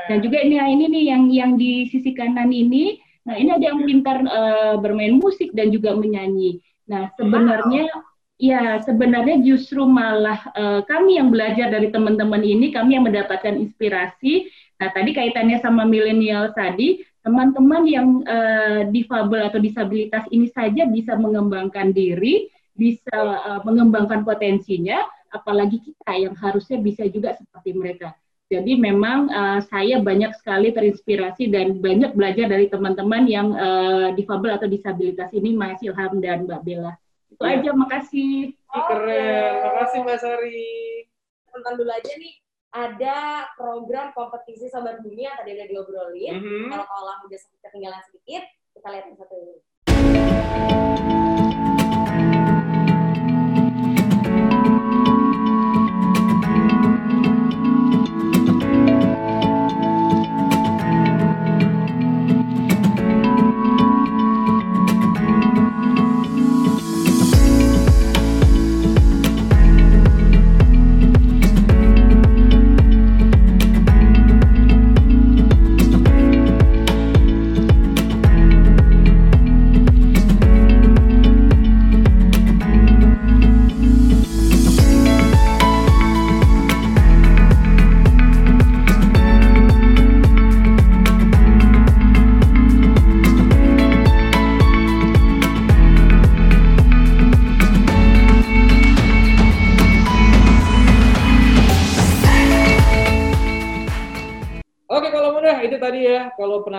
Dan 0.09 0.23
juga 0.25 0.41
ini 0.41 0.57
ini 0.57 0.85
nih 0.89 1.03
yang 1.13 1.23
yang 1.29 1.51
di 1.57 1.87
sisi 1.89 2.13
kanan 2.17 2.49
ini. 2.49 2.97
Nah 3.23 3.39
ini 3.39 3.55
ada 3.55 3.65
yang 3.71 3.85
pintar 3.87 4.17
uh, 4.25 4.75
bermain 4.81 5.15
musik 5.15 5.53
dan 5.55 5.71
juga 5.71 5.95
menyanyi. 5.95 6.59
Nah 6.89 7.13
sebenarnya 7.15 7.87
Ya, 8.41 8.81
sebenarnya 8.81 9.39
justru 9.45 9.85
malah 9.85 10.41
uh, 10.57 10.81
kami 10.83 11.21
yang 11.21 11.29
belajar 11.29 11.69
dari 11.69 11.93
teman-teman 11.93 12.41
ini, 12.41 12.73
kami 12.73 12.97
yang 12.97 13.05
mendapatkan 13.05 13.55
inspirasi 13.55 14.51
Nah, 14.83 14.91
tadi 14.91 15.15
kaitannya 15.15 15.63
sama 15.63 15.87
milenial 15.87 16.51
tadi, 16.51 16.99
teman-teman 17.23 17.87
yang 17.87 18.19
uh, 18.27 18.83
difabel 18.91 19.47
atau 19.47 19.55
disabilitas 19.55 20.27
ini 20.27 20.51
saja 20.51 20.83
bisa 20.83 21.15
mengembangkan 21.15 21.95
diri, 21.95 22.51
bisa 22.75 23.15
uh, 23.15 23.63
mengembangkan 23.63 24.27
potensinya, 24.27 25.07
apalagi 25.31 25.79
kita 25.79 26.19
yang 26.19 26.35
harusnya 26.35 26.83
bisa 26.83 27.07
juga 27.07 27.31
seperti 27.39 27.71
mereka. 27.79 28.11
Jadi 28.51 28.75
memang 28.75 29.31
uh, 29.31 29.63
saya 29.71 30.03
banyak 30.03 30.35
sekali 30.35 30.75
terinspirasi 30.75 31.47
dan 31.47 31.79
banyak 31.79 32.11
belajar 32.11 32.51
dari 32.51 32.67
teman-teman 32.67 33.23
yang 33.23 33.55
uh, 33.55 34.11
difabel 34.19 34.59
atau 34.59 34.67
disabilitas 34.67 35.31
ini, 35.31 35.55
Mas 35.55 35.79
Ilham 35.79 36.19
dan 36.19 36.43
Mbak 36.43 36.59
Bella. 36.67 36.99
Itu 37.31 37.39
ya. 37.39 37.55
aja, 37.55 37.71
makasih. 37.71 38.51
Keren, 38.67 39.51
makasih 39.63 39.99
Mbak 40.03 40.17
Sari. 40.19 41.07
Tonton 41.47 41.73
dulu 41.79 41.87
aja 41.87 42.13
nih 42.19 42.42
ada 42.73 43.45
program 43.53 44.09
kompetisi 44.17 44.65
Sobat 44.65 44.97
Bumi 45.05 45.29
yang 45.29 45.37
tadi 45.37 45.53
udah 45.53 45.67
diobrolin. 45.69 46.33
Mm 46.33 46.41
-hmm. 46.41 46.65
Kalau 46.73 46.85
kalau 46.89 47.13
udah 47.29 47.39
ketinggalan 47.69 48.01
sedikit, 48.09 48.43
kita 48.73 48.87
lihat 48.89 49.05
yang 49.13 49.17
satu 49.21 49.35
ini. 49.37 50.82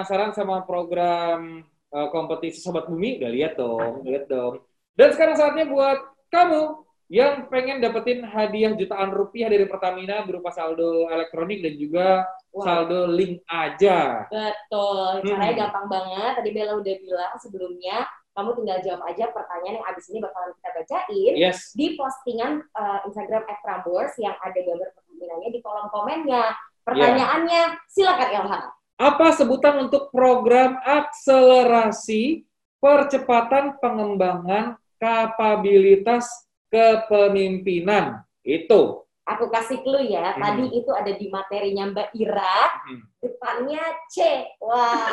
Penasaran 0.04 0.36
sama 0.36 0.60
program 0.68 1.64
uh, 1.88 2.08
kompetisi 2.12 2.60
Sobat 2.60 2.84
Bumi, 2.92 3.16
udah 3.16 3.30
lihat 3.32 3.56
dong, 3.56 4.04
lihat 4.04 4.28
dong. 4.28 4.60
Dan 4.92 5.16
sekarang 5.16 5.32
saatnya 5.40 5.64
buat 5.64 5.96
kamu 6.28 6.84
yang 7.08 7.48
pengen 7.48 7.80
dapetin 7.80 8.20
hadiah 8.20 8.76
jutaan 8.76 9.16
rupiah 9.16 9.48
dari 9.48 9.64
Pertamina 9.64 10.20
berupa 10.28 10.52
saldo 10.52 11.08
elektronik 11.08 11.64
dan 11.64 11.74
juga 11.80 12.08
wow. 12.52 12.60
saldo 12.60 13.08
link 13.08 13.40
aja. 13.48 14.28
Betul, 14.28 15.24
caranya 15.24 15.56
hmm. 15.56 15.62
gampang 15.64 15.86
banget. 15.88 16.32
Tadi 16.36 16.50
Bella 16.52 16.72
udah 16.76 16.94
bilang 17.00 17.32
sebelumnya, 17.40 18.04
kamu 18.36 18.50
tinggal 18.60 18.78
jawab 18.84 19.02
aja 19.08 19.24
pertanyaan 19.32 19.80
yang 19.80 19.86
abis 19.88 20.04
ini 20.12 20.18
bakalan 20.20 20.52
kita 20.60 20.68
bacain 20.76 21.32
yes. 21.32 21.72
di 21.72 21.96
postingan 21.96 22.60
uh, 22.76 23.00
Instagram 23.08 23.48
Prambors 23.64 24.12
yang 24.20 24.36
ada 24.44 24.58
gambar 24.60 24.92
Pertaminanya 24.92 25.48
di 25.48 25.60
kolom 25.64 25.88
komennya. 25.88 26.44
Pertanyaannya, 26.84 27.62
yeah. 27.72 27.88
silakan 27.88 28.28
Ilham. 28.28 28.64
Apa 28.94 29.34
sebutan 29.34 29.90
untuk 29.90 30.14
program 30.14 30.78
akselerasi 30.86 32.46
percepatan 32.78 33.74
pengembangan 33.82 34.78
kapabilitas 35.02 36.30
kepemimpinan? 36.70 38.22
Itu. 38.46 39.02
Aku 39.24 39.48
kasih 39.50 39.80
clue 39.80 40.14
ya. 40.14 40.36
Hmm. 40.36 40.42
Tadi 40.46 40.64
itu 40.78 40.92
ada 40.92 41.10
di 41.10 41.26
materinya 41.26 41.90
Mbak 41.90 42.08
Ira. 42.12 42.60
Hmm. 42.86 43.02
Depannya 43.18 43.82
C. 44.12 44.46
Wah. 44.62 45.10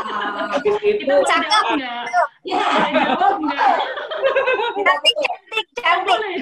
Habis 0.52 0.78
itu 0.84 1.08
cakep 1.08 1.64
enggak? 1.74 2.06
Ya. 2.44 2.66
Jawab? 2.92 3.40
Cantik, 4.78 5.16
cantik, 5.16 5.66
cantik. 5.80 6.38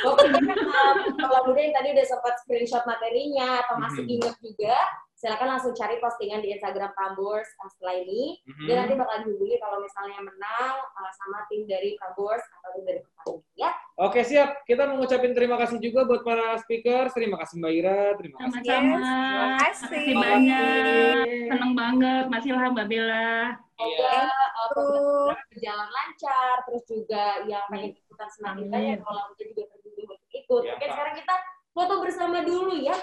Pokoknya 0.00 0.40
um, 0.56 0.96
kalau 1.20 1.40
muda 1.50 1.60
yang 1.60 1.74
tadi 1.76 1.88
udah 1.92 2.06
sempat 2.08 2.34
screenshot 2.44 2.84
materinya 2.88 3.60
atau 3.66 3.76
masih 3.76 4.02
mm-hmm. 4.04 4.16
ingat 4.16 4.34
juga, 4.40 4.76
silakan 5.20 5.48
langsung 5.56 5.76
cari 5.76 6.00
postingan 6.00 6.40
di 6.40 6.56
Instagram 6.56 6.90
Prambors 6.96 7.48
setelah 7.76 8.00
ini. 8.00 8.40
Mm-hmm. 8.48 8.66
Dia 8.66 8.74
nanti 8.80 8.94
bakal 8.96 9.16
dihubungi 9.24 9.56
kalau 9.60 9.78
misalnya 9.84 10.18
menang 10.24 10.76
uh, 10.80 11.12
sama 11.12 11.44
tim 11.52 11.68
dari 11.68 12.00
Prambors 12.00 12.44
atau 12.60 12.68
tim 12.74 12.84
dari 12.88 13.00
Pertamina. 13.04 13.44
Ya. 13.60 13.70
Oke 14.00 14.20
siap. 14.24 14.64
Kita 14.64 14.88
mengucapkan 14.88 15.36
terima 15.36 15.60
kasih 15.60 15.76
juga 15.76 16.08
buat 16.08 16.24
para 16.24 16.56
speaker. 16.64 17.12
Terima 17.12 17.36
kasih 17.44 17.60
Mbak 17.60 17.72
Ira. 17.76 18.02
Terima 18.16 18.36
kasih. 18.40 18.64
Sama-sama. 18.64 18.96
Terima 18.96 19.56
kasih 19.60 20.14
banyak. 20.16 21.24
Senang 21.52 21.72
banget 21.76 22.24
Mas 22.32 22.44
Ilham, 22.48 22.72
Mbak 22.72 22.86
Bella. 22.88 23.60
Semoga 23.80 24.28
uh, 24.76 25.32
berjalan 25.52 25.88
lancar, 25.88 26.54
terus 26.68 26.84
juga 26.84 27.24
yang 27.48 27.64
pengen 27.72 27.96
ikutan 27.96 28.28
senam 28.28 28.60
kita 28.60 28.76
ya 28.76 28.94
kalau 29.00 29.32
kita 29.32 29.42
juga 29.56 29.62
untuk 29.72 29.89
ikut. 30.30 30.62
Ya, 30.66 30.74
Oke, 30.78 30.86
Pak. 30.86 30.92
sekarang 30.94 31.14
kita 31.18 31.34
foto 31.74 31.94
bersama 32.02 32.38
dulu 32.42 32.74
ya. 32.78 32.96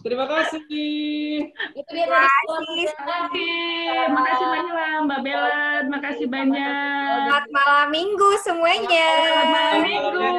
Terima 0.00 0.24
kasih. 0.24 1.52
Itu 1.76 1.90
dia 1.92 2.06
Terima 2.08 2.24
kasih. 2.24 2.86
Terima 3.92 4.22
kasih 4.24 4.46
banyak 4.48 4.74
Mbak 5.04 5.20
Bella. 5.20 5.84
Terima 5.84 6.00
kasih 6.00 6.26
banyak. 6.32 7.12
Selamat 7.28 7.46
malam 7.52 7.88
minggu 7.92 8.30
semuanya. 8.40 9.08
Selamat 9.20 9.46
malam 9.52 9.80
minggu. 9.84 10.32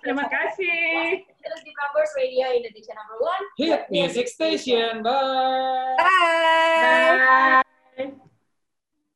Terima 0.00 0.24
kasih. 0.30 1.26
Terus 1.42 1.60
di 1.66 1.70
Prambors 1.74 2.12
Radio 2.14 2.46
Indonesia 2.54 2.94
number 2.94 3.18
one. 3.20 3.44
Hit 3.58 3.80
Music 3.90 4.26
Station. 4.30 5.02
Bye. 5.02 5.98
Bye. 5.98 7.60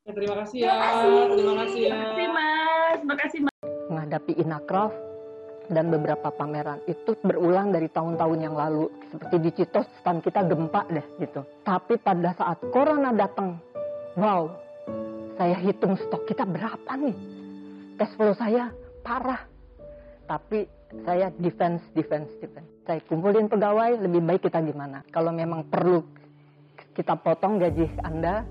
Ya, 0.04 0.12
terima 0.12 0.34
kasih 0.44 0.58
ya. 0.60 0.74
Terima 0.76 0.84
kasih. 0.84 1.14
Terima 1.32 1.54
kasih 1.62 1.80
ya. 1.80 1.94
Terima 1.94 2.04
kasih 2.04 2.26
Mas. 2.28 2.96
Terima 3.00 3.16
kasih 3.16 3.38
Mas. 3.46 3.52
menghadapi 3.84 4.32
Inakraf 4.40 4.92
dan 5.70 5.88
beberapa 5.88 6.28
pameran 6.32 6.80
itu 6.84 7.16
berulang 7.24 7.72
dari 7.72 7.88
tahun-tahun 7.88 8.38
yang 8.40 8.54
lalu. 8.56 8.90
Seperti 9.12 9.36
di 9.40 9.50
Citos 9.54 9.86
stand 10.00 10.20
kita 10.20 10.44
gempa 10.44 10.84
deh 10.90 11.06
gitu. 11.20 11.44
Tapi 11.64 11.96
pada 12.00 12.36
saat 12.36 12.58
corona 12.72 13.14
datang 13.14 13.56
wow 14.18 14.50
saya 15.34 15.58
hitung 15.58 15.98
stok 15.98 16.30
kita 16.30 16.46
berapa 16.46 16.92
nih? 16.94 17.16
Cash 17.98 18.14
flow 18.14 18.34
saya 18.38 18.70
parah. 19.02 19.42
Tapi 20.24 20.66
saya 21.02 21.34
defense 21.34 21.82
defense 21.92 22.30
defense. 22.38 22.70
Saya 22.86 23.02
kumpulin 23.10 23.50
pegawai 23.50 23.98
lebih 23.98 24.22
baik 24.22 24.46
kita 24.46 24.62
gimana? 24.62 25.02
Kalau 25.10 25.34
memang 25.34 25.66
perlu 25.66 26.06
kita 26.94 27.18
potong 27.18 27.58
gaji 27.58 27.90
anda 28.06 28.46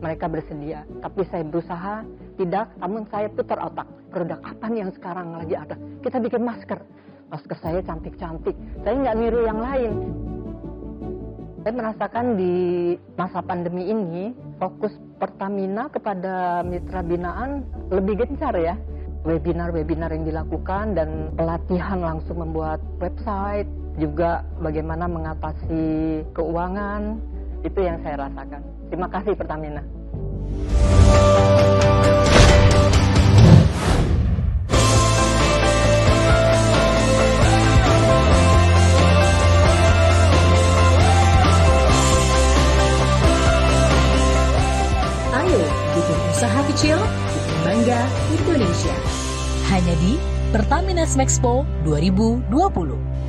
mereka 0.00 0.26
bersedia 0.26 0.88
tapi 1.04 1.22
saya 1.28 1.44
berusaha 1.44 2.04
tidak 2.40 2.72
namun 2.80 3.04
saya 3.12 3.28
putar 3.28 3.60
otak 3.60 3.88
produk 4.10 4.42
apa 4.42 4.64
nih 4.66 4.80
yang 4.84 4.92
sekarang 4.92 5.38
lagi 5.38 5.54
ada. 5.54 5.78
Kita 6.02 6.18
bikin 6.18 6.42
masker. 6.42 6.82
Masker 7.30 7.56
saya 7.62 7.80
cantik-cantik. 7.86 8.58
Saya 8.82 8.94
nggak 8.98 9.16
niru 9.16 9.40
yang 9.46 9.60
lain. 9.62 9.92
Saya 11.62 11.72
merasakan 11.76 12.26
di 12.34 12.54
masa 13.14 13.38
pandemi 13.40 13.86
ini 13.86 14.34
fokus 14.58 14.90
Pertamina 15.20 15.92
kepada 15.92 16.64
mitra 16.64 17.04
binaan 17.04 17.62
lebih 17.92 18.26
gencar 18.26 18.56
ya. 18.58 18.74
Webinar-webinar 19.20 20.16
yang 20.16 20.24
dilakukan 20.24 20.96
dan 20.96 21.36
pelatihan 21.36 22.00
langsung 22.00 22.40
membuat 22.40 22.80
website, 23.04 23.68
juga 24.00 24.40
bagaimana 24.64 25.04
mengatasi 25.04 26.24
keuangan, 26.32 27.20
itu 27.64 27.80
yang 27.80 27.98
saya 28.02 28.28
rasakan. 28.28 28.60
Terima 28.88 29.08
kasih 29.08 29.32
Pertamina. 29.36 29.82
usaha 46.40 46.64
kecil, 46.72 46.96
bangga 47.68 48.00
Indonesia. 48.32 48.96
Hanya 49.68 49.92
di 50.00 50.16
Pertamina 50.56 51.04
Smexpo 51.04 51.68
2020. 51.84 53.19